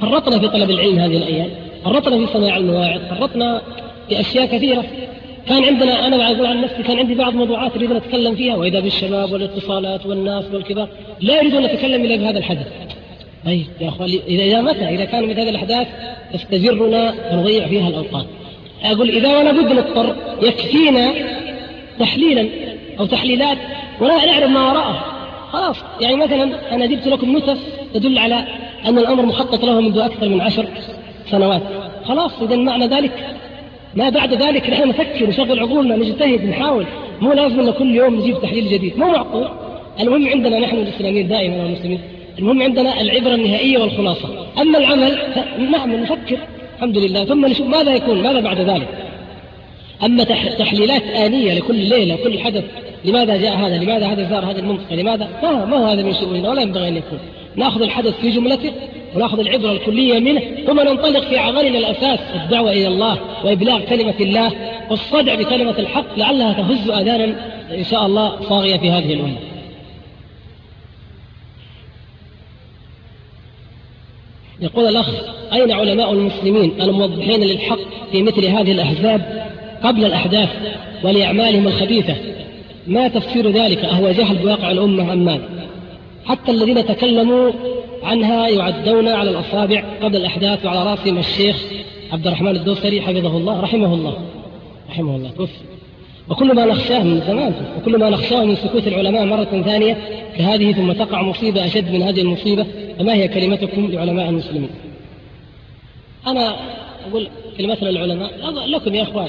فرطنا 0.00 0.38
في 0.38 0.48
طلب 0.48 0.70
العلم 0.70 0.98
هذه 0.98 1.16
الأيام 1.16 1.48
فرطنا 1.84 2.26
في 2.26 2.32
صناعة 2.32 2.56
المواعظ 2.56 3.00
فرطنا 3.10 3.62
في 4.08 4.20
أشياء 4.20 4.46
كثيرة 4.46 4.84
كان 5.48 5.64
عندنا 5.64 6.06
أنا 6.06 6.26
أقول 6.26 6.46
عن 6.46 6.60
نفسي 6.60 6.82
كان 6.82 6.98
عندي 6.98 7.14
بعض 7.14 7.34
موضوعات 7.34 7.76
أريد 7.76 7.90
أن 7.90 7.96
أتكلم 7.96 8.34
فيها 8.34 8.56
وإذا 8.56 8.80
بالشباب 8.80 9.32
والاتصالات 9.32 10.06
والناس 10.06 10.44
والكبار 10.52 10.88
لا 11.20 11.40
أريد 11.40 11.54
أن 11.54 11.64
أتكلم 11.64 12.04
إلا 12.04 12.16
بهذا 12.16 12.38
الحدث. 12.38 12.66
طيب 13.44 13.66
يا 13.80 13.88
إخوان 13.88 14.08
اذا 14.28 14.60
متى؟ 14.60 14.88
إذا 14.88 15.04
كان 15.04 15.28
مثل 15.28 15.40
هذه 15.40 15.48
الأحداث 15.48 15.86
تستجرنا 16.32 17.14
ونضيع 17.32 17.68
فيها 17.68 17.88
الأوقات. 17.88 18.26
أقول 18.84 19.08
إذا 19.10 19.38
ولا 19.38 19.52
بد 19.52 19.72
نضطر 19.72 20.16
يكفينا 20.42 21.12
تحليلا 21.98 22.48
أو 23.00 23.06
تحليلات 23.06 23.58
ولا 24.00 24.26
نعرف 24.26 24.50
ما 24.50 24.72
وراءه. 24.72 25.04
خلاص 25.52 25.76
يعني 26.00 26.16
مثلا 26.16 26.74
أنا 26.74 26.86
جبت 26.86 27.06
لكم 27.06 27.36
نسخ 27.36 27.58
تدل 27.94 28.18
على 28.18 28.44
أن 28.86 28.98
الأمر 28.98 29.26
مخطط 29.26 29.64
له 29.64 29.80
منذ 29.80 29.98
أكثر 29.98 30.28
من 30.28 30.40
عشر 30.40 30.66
سنوات. 31.30 31.62
خلاص 32.04 32.32
اذا 32.42 32.56
معنى 32.56 32.86
ذلك 32.86 33.12
ما 33.94 34.08
بعد 34.10 34.34
ذلك 34.34 34.70
نحن 34.70 34.88
نفكر 34.88 35.26
نشغل 35.26 35.60
عقولنا 35.60 35.96
نجتهد 35.96 36.44
نحاول 36.44 36.86
مو 37.20 37.32
لازم 37.32 37.60
إن 37.60 37.70
كل 37.70 37.94
يوم 37.94 38.14
نجيب 38.14 38.40
تحليل 38.42 38.68
جديد 38.68 38.98
مو 38.98 39.06
معقول 39.06 39.48
المهم 40.00 40.28
عندنا 40.28 40.58
نحن 40.58 40.76
الإسلاميين 40.76 41.28
دائما 41.28 41.66
المسلمين 41.66 42.00
المهم 42.38 42.62
عندنا 42.62 43.00
العبرة 43.00 43.34
النهائية 43.34 43.78
والخلاصة 43.78 44.41
أما 44.58 44.78
العمل 44.78 45.18
نعم 45.70 45.96
نفكر 45.96 46.38
الحمد 46.76 46.98
لله. 46.98 47.24
ثم 47.24 47.46
نشوف 47.46 47.66
ماذا 47.66 47.94
يكون 47.94 48.22
ماذا 48.22 48.40
بعد 48.40 48.60
ذلك. 48.60 48.88
أما 50.04 50.24
تحليلات 50.58 51.02
آنية 51.02 51.54
لكل 51.54 51.74
ليلة 51.74 52.16
كل 52.16 52.38
حدث 52.38 52.64
لماذا 53.04 53.36
جاء 53.36 53.56
هذا 53.56 53.76
لماذا 53.76 54.06
هذا 54.06 54.28
زار 54.30 54.44
هذه 54.50 54.58
المنطقة 54.58 54.94
لماذا؟ 54.96 55.28
ما, 55.42 55.64
ما 55.64 55.76
هو 55.76 55.84
هذا 55.84 56.02
من 56.02 56.14
شؤوننا؟ 56.14 56.50
ولا 56.50 56.62
ينبغي 56.62 56.88
أن 56.88 56.96
يكون. 56.96 57.18
نأخذ 57.56 57.82
الحدث 57.82 58.20
في 58.20 58.30
جملته 58.30 58.72
ونأخذ 59.14 59.40
العبرة 59.40 59.72
الكلية 59.72 60.18
منه 60.18 60.40
ثم 60.66 60.80
ننطلق 60.80 61.20
في 61.20 61.38
عملنا 61.38 61.78
الأساس 61.78 62.18
الدعوة 62.34 62.72
إلى 62.72 62.86
الله 62.86 63.18
وإبلاغ 63.44 63.80
كلمة 63.80 64.14
الله 64.20 64.52
والصدع 64.90 65.34
بكلمة 65.34 65.78
الحق 65.78 66.18
لعلها 66.18 66.52
تهز 66.52 66.90
آذانا 66.90 67.24
إن 67.74 67.84
شاء 67.84 68.06
الله 68.06 68.42
صاغية 68.48 68.76
في 68.76 68.90
هذه 68.90 69.14
الأمة. 69.14 69.51
يقول 74.62 74.88
الأخ 74.88 75.08
أين 75.52 75.72
علماء 75.72 76.12
المسلمين 76.12 76.80
الموضحين 76.80 77.40
للحق 77.40 77.78
في 78.12 78.22
مثل 78.22 78.44
هذه 78.44 78.72
الأحزاب 78.72 79.48
قبل 79.82 80.04
الأحداث 80.04 80.48
ولأعمالهم 81.04 81.68
الخبيثة؟ 81.68 82.16
ما 82.86 83.08
تفسير 83.08 83.50
ذلك؟ 83.50 83.84
أهو 83.84 84.10
جهل 84.10 84.36
بواقع 84.36 84.70
الأمة 84.70 85.12
أم 85.12 85.24
ماذا 85.24 85.48
حتى 86.24 86.50
الذين 86.50 86.86
تكلموا 86.86 87.50
عنها 88.02 88.48
يعدون 88.48 89.08
على 89.08 89.30
الأصابع 89.30 89.84
قبل 90.02 90.16
الأحداث 90.16 90.66
وعلى 90.66 90.90
رأسهم 90.90 91.18
الشيخ 91.18 91.56
عبد 92.12 92.26
الرحمن 92.26 92.56
الدوسري 92.56 93.02
حفظه 93.02 93.36
الله 93.36 93.60
رحمه 93.60 93.94
الله. 93.94 94.16
رحمه 94.90 95.16
الله. 95.16 95.30
توفي. 95.30 95.71
وكل 96.30 96.54
ما 96.54 96.64
نخشاه 96.64 97.02
من 97.02 97.20
زمان 97.20 97.54
وكل 97.78 97.98
ما 97.98 98.10
نخشاه 98.10 98.44
من 98.44 98.56
سكوت 98.56 98.86
العلماء 98.86 99.24
مرة 99.24 99.62
ثانية 99.64 99.96
كهذه 100.36 100.72
ثم 100.72 100.92
تقع 100.92 101.22
مصيبة 101.22 101.64
أشد 101.64 101.92
من 101.92 102.02
هذه 102.02 102.20
المصيبة 102.20 102.66
فما 102.98 103.14
هي 103.14 103.28
كلمتكم 103.28 103.90
لعلماء 103.90 104.28
المسلمين؟ 104.28 104.70
أنا 106.26 106.56
أقول 107.10 107.28
كلمة 107.58 107.76
للعلماء 107.82 108.30
لكم 108.66 108.94
يا 108.94 109.02
أخوان 109.02 109.28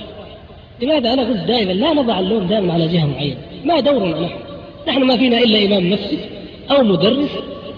لماذا 0.82 1.14
أنا 1.14 1.22
قلت 1.22 1.44
دائما 1.48 1.72
لا 1.72 1.94
نضع 1.94 2.20
اللوم 2.20 2.48
دائما 2.48 2.74
على 2.74 2.88
جهة 2.88 3.06
معينة؟ 3.06 3.38
ما 3.66 3.80
دورنا 3.80 4.20
نحن؟ 4.20 4.36
نحن 4.88 5.04
ما 5.04 5.18
فينا 5.18 5.38
إلا 5.38 5.66
إمام 5.66 5.90
مسجد 5.90 6.20
أو 6.72 6.84
مدرس 6.84 7.30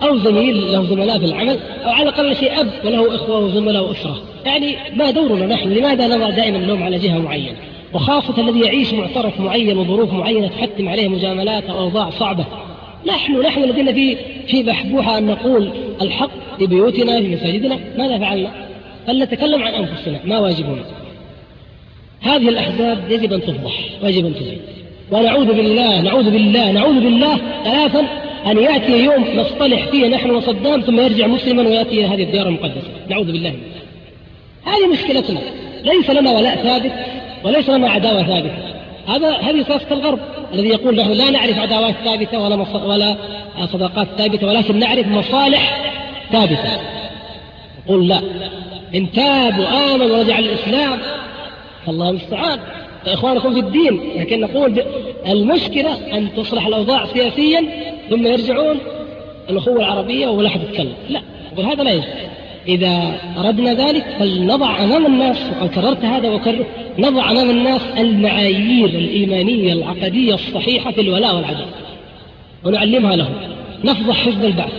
أو 0.04 0.18
زميل 0.18 0.72
له 0.72 0.84
زملاء 0.84 1.20
في 1.20 1.26
العمل 1.26 1.60
أو 1.86 1.90
على 1.90 2.10
الأقل 2.10 2.36
شيء 2.36 2.62
أب 2.62 2.70
وله 2.86 3.16
إخوة 3.16 3.40
وزملاء 3.40 3.88
وأسرة. 3.88 4.22
يعني 4.46 4.76
ما 4.96 5.12
دورنا 5.12 5.46
نحن؟ 5.46 5.70
لماذا 5.70 6.08
نضع 6.08 6.30
دائما 6.30 6.58
اللوم 6.58 6.84
على 6.84 6.98
جهة 6.98 7.18
معينة؟ 7.18 7.58
وخاصة 7.96 8.42
الذي 8.42 8.60
يعيش 8.60 8.94
معترف 8.94 9.40
معين 9.40 9.78
وظروف 9.78 10.14
معينة 10.14 10.48
تحتم 10.48 10.90
عليه 10.90 11.08
مجاملات 11.08 11.64
أو 11.64 11.80
أوضاع 11.80 12.10
صعبة. 12.10 12.46
نحن 13.08 13.42
نحن 13.42 13.64
الذين 13.64 13.94
في 13.94 14.18
في 14.48 14.64
بحبوحة 14.64 15.18
أن 15.18 15.26
نقول 15.26 15.70
الحق 16.02 16.58
في 16.58 16.68
بيوتنا 16.68 17.22
في 17.22 17.28
مساجدنا. 17.28 17.80
ماذا 17.98 18.18
فعلنا؟ 18.18 18.52
فلنتكلم 19.08 19.64
عن 19.64 19.74
أنفسنا؟ 19.74 20.20
ما 20.26 20.40
واجبنا؟ 20.40 20.84
هذه 22.22 22.50
الأحزاب 22.50 23.12
يجب 23.12 23.34
أن 23.34 23.42
تفضح 23.42 23.74
ويجب 24.04 24.26
أن 24.26 24.36
تزيد. 24.36 24.60
ونعوذ 25.12 25.54
بالله 25.54 26.02
نعوذ 26.02 26.32
بالله 26.32 26.72
نعوذ 26.72 27.00
بالله 27.00 27.38
ثلاثا 27.64 28.08
أن 28.46 28.58
يأتي 28.58 29.04
يوم 29.04 29.26
نصطلح 29.36 29.88
فيه 29.88 30.08
نحن 30.08 30.30
وصدام 30.30 30.82
ثم 30.82 31.00
يرجع 31.00 31.28
مسلما 31.28 31.64
ويأتي 31.64 31.92
إلى 31.92 32.06
هذه 32.06 32.24
الديار 32.24 32.48
المقدسة. 32.48 32.88
نعوذ 33.10 33.32
بالله 33.32 33.54
هذه 34.64 34.88
مشكلتنا. 34.94 35.40
ليس 35.84 36.10
لنا 36.10 36.32
ولاء 36.32 36.56
ثابت. 36.56 36.92
وليس 37.46 37.70
لنا 37.70 37.90
عداوة 37.90 38.24
ثابتة. 38.24 38.56
هذا 39.08 39.32
هذه 39.32 39.64
سياسة 39.64 39.86
الغرب 39.92 40.20
الذي 40.54 40.68
يقول 40.68 40.96
نحن 40.96 41.12
لا 41.12 41.30
نعرف 41.32 41.60
عداوات 41.60 41.96
ثابتة 42.06 42.40
ولا 42.40 42.66
ولا 42.86 43.16
صداقات 43.66 44.08
ثابتة 44.18 44.48
ولكن 44.48 44.80
نعرف 44.80 45.08
مصالح 45.08 45.92
ثابتة. 46.32 46.80
يقول 47.86 48.08
لا. 48.08 48.22
إن 48.96 49.12
تاب 49.12 49.60
وآمن 49.60 50.12
ورجع 50.12 50.40
الإسلام 50.40 51.00
فالله 51.86 52.10
المستعان. 52.10 52.60
إخوانكم 53.08 53.54
في 53.54 53.60
الدين 53.60 54.02
لكن 54.18 54.42
نقول 54.42 54.84
المشكلة 55.28 56.18
أن 56.18 56.30
تصلح 56.38 56.68
الأوضاع 56.68 57.06
سياسيا 57.06 57.64
ثم 58.10 58.28
يرجعون 58.28 58.78
الأخوة 59.50 59.76
العربية 59.76 60.28
ولا 60.28 60.48
أحد 60.48 60.62
يتكلم. 60.64 60.94
لا. 61.10 61.22
يقول 61.54 61.66
هذا 61.66 61.84
لا 61.84 61.92
يجوز. 61.92 62.06
إذا 62.68 63.20
أردنا 63.38 63.74
ذلك 63.74 64.06
فلنضع 64.20 64.84
أمام 64.84 65.06
الناس 65.06 65.38
وقد 65.38 65.70
كررت 65.70 66.06
هذا 66.06 66.30
وكرر 66.30 66.66
نضع 66.98 67.32
أمام 67.32 67.50
الناس 67.50 67.82
المعايير 67.98 68.86
الإيمانية 68.86 69.74
العقدية 69.74 70.34
الصحيحة 70.34 70.92
في 70.92 71.02
الولاء 71.02 71.36
والعداء 71.36 71.68
ونعلمها 72.64 73.16
لهم. 73.16 73.34
نفضح 73.84 74.26
حزب 74.26 74.46
البعث 74.46 74.74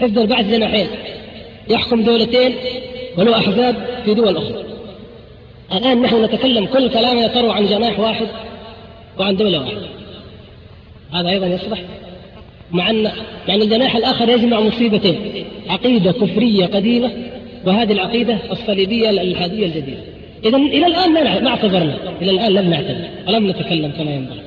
حزب 0.00 0.18
البعث 0.18 0.46
جناحين 0.46 0.86
يحكم 1.70 2.02
دولتين 2.02 2.54
ولو 3.18 3.34
أحزاب 3.34 3.76
في 4.04 4.14
دول 4.14 4.36
أخرى. 4.36 4.64
الآن 5.72 6.02
نحن 6.02 6.24
نتكلم 6.24 6.66
كل 6.66 6.88
كلامنا 6.88 7.26
تروى 7.26 7.52
عن 7.52 7.66
جناح 7.66 8.00
واحد 8.00 8.26
وعن 9.18 9.36
دولة 9.36 9.60
واحدة. 9.60 9.86
هذا 11.12 11.28
أيضا 11.28 11.46
يصلح؟ 11.46 11.78
مع 12.74 12.90
أن 12.90 13.10
يعني 13.48 13.64
الجناح 13.64 13.96
الآخر 13.96 14.28
يجمع 14.28 14.60
مصيبتين 14.60 15.16
عقيدة 15.68 16.12
كفرية 16.12 16.66
قديمة 16.66 17.10
وهذه 17.66 17.92
العقيدة 17.92 18.38
الصليبية 18.52 19.10
الإلحادية 19.10 19.66
الجديدة. 19.66 20.00
إذا 20.44 20.56
إلى 20.56 20.86
الآن 20.86 21.12
ما 21.12 21.40
ما 21.40 21.48
اعتذرنا 21.48 21.96
إلى 22.22 22.30
الآن 22.30 22.52
لم 22.52 22.70
نعتذر 22.70 23.08
ولم 23.28 23.50
نتكلم 23.50 23.92
كما 23.98 24.10
ينبغي. 24.14 24.40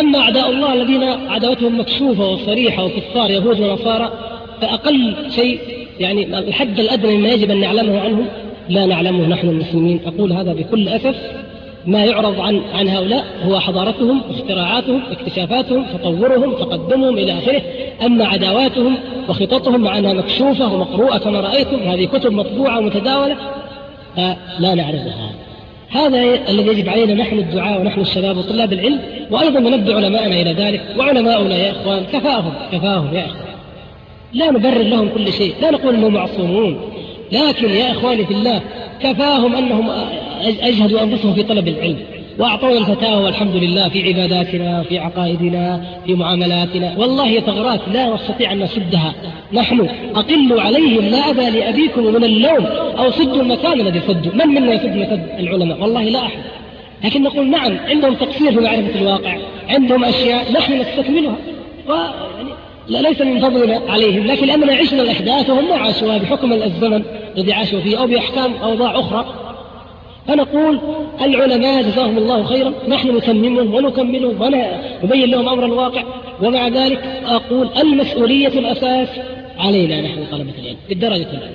أما 0.00 0.18
أعداء 0.18 0.50
الله 0.50 0.74
الذين 0.74 1.02
عداوتهم 1.02 1.80
مكشوفة 1.80 2.30
وصريحة 2.30 2.84
وكفار 2.84 3.30
يهود 3.30 3.60
ونصارى 3.60 4.12
فأقل 4.60 5.14
شيء 5.30 5.58
يعني 6.00 6.38
الحد 6.38 6.80
الأدنى 6.80 7.16
مما 7.16 7.28
يجب 7.28 7.50
أن 7.50 7.60
نعلمه 7.60 8.00
عنهم 8.00 8.26
لا 8.68 8.86
نعلمه 8.86 9.26
نحن 9.26 9.48
المسلمين. 9.48 10.00
أقول 10.06 10.32
هذا 10.32 10.52
بكل 10.52 10.88
أسف. 10.88 11.16
ما 11.86 12.04
يعرض 12.04 12.40
عن 12.40 12.62
عن 12.74 12.88
هؤلاء 12.88 13.24
هو 13.44 13.60
حضارتهم 13.60 14.22
اختراعاتهم 14.30 15.02
اكتشافاتهم 15.10 15.84
تطورهم 15.84 16.52
تقدمهم 16.52 17.18
إلى 17.18 17.38
آخره. 17.38 17.62
أما 18.06 18.26
عداواتهم 18.26 18.96
وخططهم 19.28 19.80
مع 19.80 19.98
أنها 19.98 20.12
مكشوفة 20.12 20.74
ومقروءة 20.74 21.18
كما 21.18 21.40
رأيتم 21.40 21.76
هذه 21.76 22.04
كتب 22.04 22.32
مطبوعة 22.32 22.78
ومتداولة 22.78 23.36
فلا 24.16 24.74
نعرفها 24.74 25.30
هذا 25.90 26.22
الذي 26.48 26.68
يجب 26.68 26.88
علينا 26.88 27.14
نحن 27.14 27.38
الدعاء 27.38 27.80
ونحن 27.80 28.00
الشباب 28.00 28.36
وطلاب 28.36 28.72
العلم 28.72 29.00
وأيضا 29.30 29.60
ننبه 29.60 29.94
علماءنا 29.94 30.40
إلى 30.40 30.52
ذلك. 30.52 30.82
وعلماؤنا 30.98 31.56
يا 31.56 31.70
إخوان 31.72 32.04
كفاهم 32.12 32.52
كفاهم 32.72 33.14
يا 33.14 33.26
إخوان. 33.26 33.50
لا 34.32 34.50
نبرر 34.50 34.82
لهم 34.82 35.08
كل 35.08 35.32
شيء 35.32 35.54
لا 35.62 35.70
نقول 35.70 35.94
إنهم 35.94 36.12
معصومون. 36.12 36.89
لكن 37.32 37.70
يا 37.70 37.92
إخواني 37.92 38.26
في 38.26 38.34
الله 38.34 38.60
كفاهم 39.00 39.54
أنهم 39.54 39.90
أجهدوا 40.40 41.02
أنفسهم 41.02 41.34
في 41.34 41.42
طلب 41.42 41.68
العلم 41.68 41.98
وأعطونا 42.38 42.78
الفتاوى 42.78 43.24
والحمد 43.24 43.56
لله 43.56 43.88
في 43.88 44.08
عباداتنا 44.08 44.82
في 44.82 44.98
عقائدنا 44.98 45.84
في 46.06 46.14
معاملاتنا. 46.14 46.94
والله 46.98 47.40
ثغرات 47.40 47.80
لا 47.92 48.14
نستطيع 48.14 48.52
أن 48.52 48.58
نسدها. 48.58 49.14
نحن 49.52 49.88
اقلوا 50.14 50.60
عليهم 50.60 51.04
لا 51.04 51.30
أبا 51.30 51.42
لأبيكم 51.42 52.04
من 52.04 52.24
اللوم 52.24 52.66
أو 52.98 53.10
سدوا 53.10 53.42
المكان 53.42 53.80
الذي 53.80 54.00
سدوا 54.00 54.32
من 54.34 54.46
منا 54.46 54.74
يسد 54.74 54.96
مسد 54.96 55.28
العلماء؟ 55.38 55.80
والله 55.82 56.02
لا 56.02 56.18
أحد. 56.18 56.38
لكن 57.04 57.22
نقول 57.22 57.50
نعم 57.50 57.76
عندهم 57.88 58.14
تقصير 58.14 58.52
في 58.52 58.60
معرفة 58.60 59.00
الواقع 59.00 59.36
عندهم 59.68 60.04
أشياء 60.04 60.52
نحن 60.52 60.80
نستكملها. 60.80 61.36
ويعني 62.90 63.08
ليس 63.08 63.20
من 63.20 63.40
فضلنا 63.40 63.80
عليهم 63.88 64.26
لكن 64.26 64.46
لأننا 64.46 64.74
عشنا 64.74 65.02
الأحداث 65.02 65.50
وهم 65.50 65.68
ما 65.68 65.76
عاشوها 65.76 66.18
بحكم 66.18 66.52
الزمن 66.52 67.02
الذي 67.36 67.52
عاشوا 67.52 67.80
فيه 67.80 68.00
أو 68.00 68.06
بأحكام 68.06 68.54
أوضاع 68.54 69.00
أخرى. 69.00 69.34
فنقول 70.28 70.80
العلماء 71.20 71.82
جزاهم 71.82 72.18
الله 72.18 72.44
خيرا 72.44 72.72
نحن 72.88 73.16
نتممهم 73.16 73.74
ونكملهم 73.74 74.40
ونبين 74.40 75.30
لهم 75.30 75.48
أمر 75.48 75.64
الواقع. 75.64 76.02
ومع 76.42 76.68
ذلك 76.68 77.22
أقول 77.26 77.68
المسؤولية 77.76 78.48
الأساس 78.48 79.08
علينا 79.58 80.00
نحن 80.00 80.24
طلبة 80.32 80.52
العلم 80.58 80.76
بالدرجة 80.88 81.14
الأولى. 81.14 81.50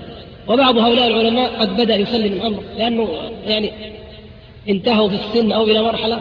وبعض 0.47 0.77
هؤلاء 0.77 1.07
العلماء 1.07 1.51
قد 1.59 1.77
بدأ 1.77 1.95
يسلم 1.95 2.33
الأمر 2.33 2.59
لأنه 2.77 3.07
يعني 3.47 3.71
انتهوا 4.69 5.09
في 5.09 5.15
السن 5.15 5.51
أو 5.51 5.63
إلى 5.63 5.81
مرحلة 5.81 6.19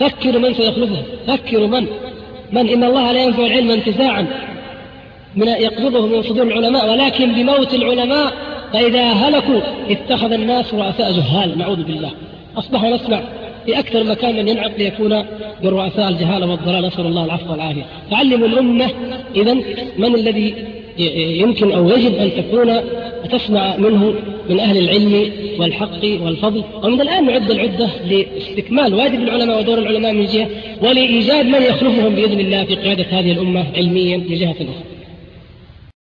فكروا 0.00 0.40
من 0.40 0.54
سيخلفهم 0.54 1.02
فكروا 1.26 1.66
من؟ 1.66 1.86
من 2.52 2.68
إن 2.68 2.84
الله 2.84 3.12
لا 3.12 3.22
ينفع 3.22 3.46
العلم 3.46 3.70
انتزاعا 3.70 4.26
من 5.36 5.48
يقبضه 5.48 6.06
من 6.06 6.22
صدور 6.22 6.42
العلماء 6.42 6.90
ولكن 6.90 7.32
بموت 7.32 7.74
العلماء 7.74 8.32
فإذا 8.72 9.02
هلكوا 9.02 9.60
اتخذ 9.90 10.32
الناس 10.32 10.74
رؤساء 10.74 11.12
جهال 11.12 11.58
نعوذ 11.58 11.82
بالله. 11.82 12.10
أصبح 12.56 12.82
نسمع 12.84 13.20
في 13.66 13.78
أكثر 13.78 14.04
مكان 14.04 14.36
من 14.36 14.48
ينعق 14.48 14.70
ليكون 14.78 15.24
برؤساء 15.62 16.08
الجهالة 16.08 16.46
والضلال 16.46 16.86
نسأل 16.86 17.06
الله 17.06 17.24
العفو 17.24 17.50
والعافية. 17.52 17.86
فعلموا 18.10 18.48
الأمة 18.48 18.90
إذا 19.36 19.54
من 19.98 20.14
الذي 20.14 20.54
يمكن 21.38 21.72
أو 21.72 21.88
يجب 21.88 22.14
أن 22.14 22.30
تكون 22.36 22.80
تسمع 23.26 23.76
منه 23.76 24.14
من 24.50 24.60
أهل 24.60 24.78
العلم 24.78 25.32
والحق 25.58 26.04
والفضل. 26.22 26.64
ومن 26.82 27.00
الآن 27.00 27.26
نعد 27.26 27.50
العدة 27.50 27.90
لاستكمال 28.04 28.94
واجب 28.94 29.20
العلماء 29.20 29.58
ودور 29.58 29.78
العلماء 29.78 30.12
من 30.12 30.26
جهة 30.26 30.48
ولإيجاد 30.82 31.46
من 31.46 31.62
يخلفهم 31.62 32.14
بإذن 32.14 32.40
الله 32.40 32.64
في 32.64 32.74
قيادة 32.74 33.06
هذه 33.10 33.32
الأمة 33.32 33.64
علميا 33.76 34.16
من 34.16 34.34
جهة 34.34 34.52
أخرى. 34.52 34.95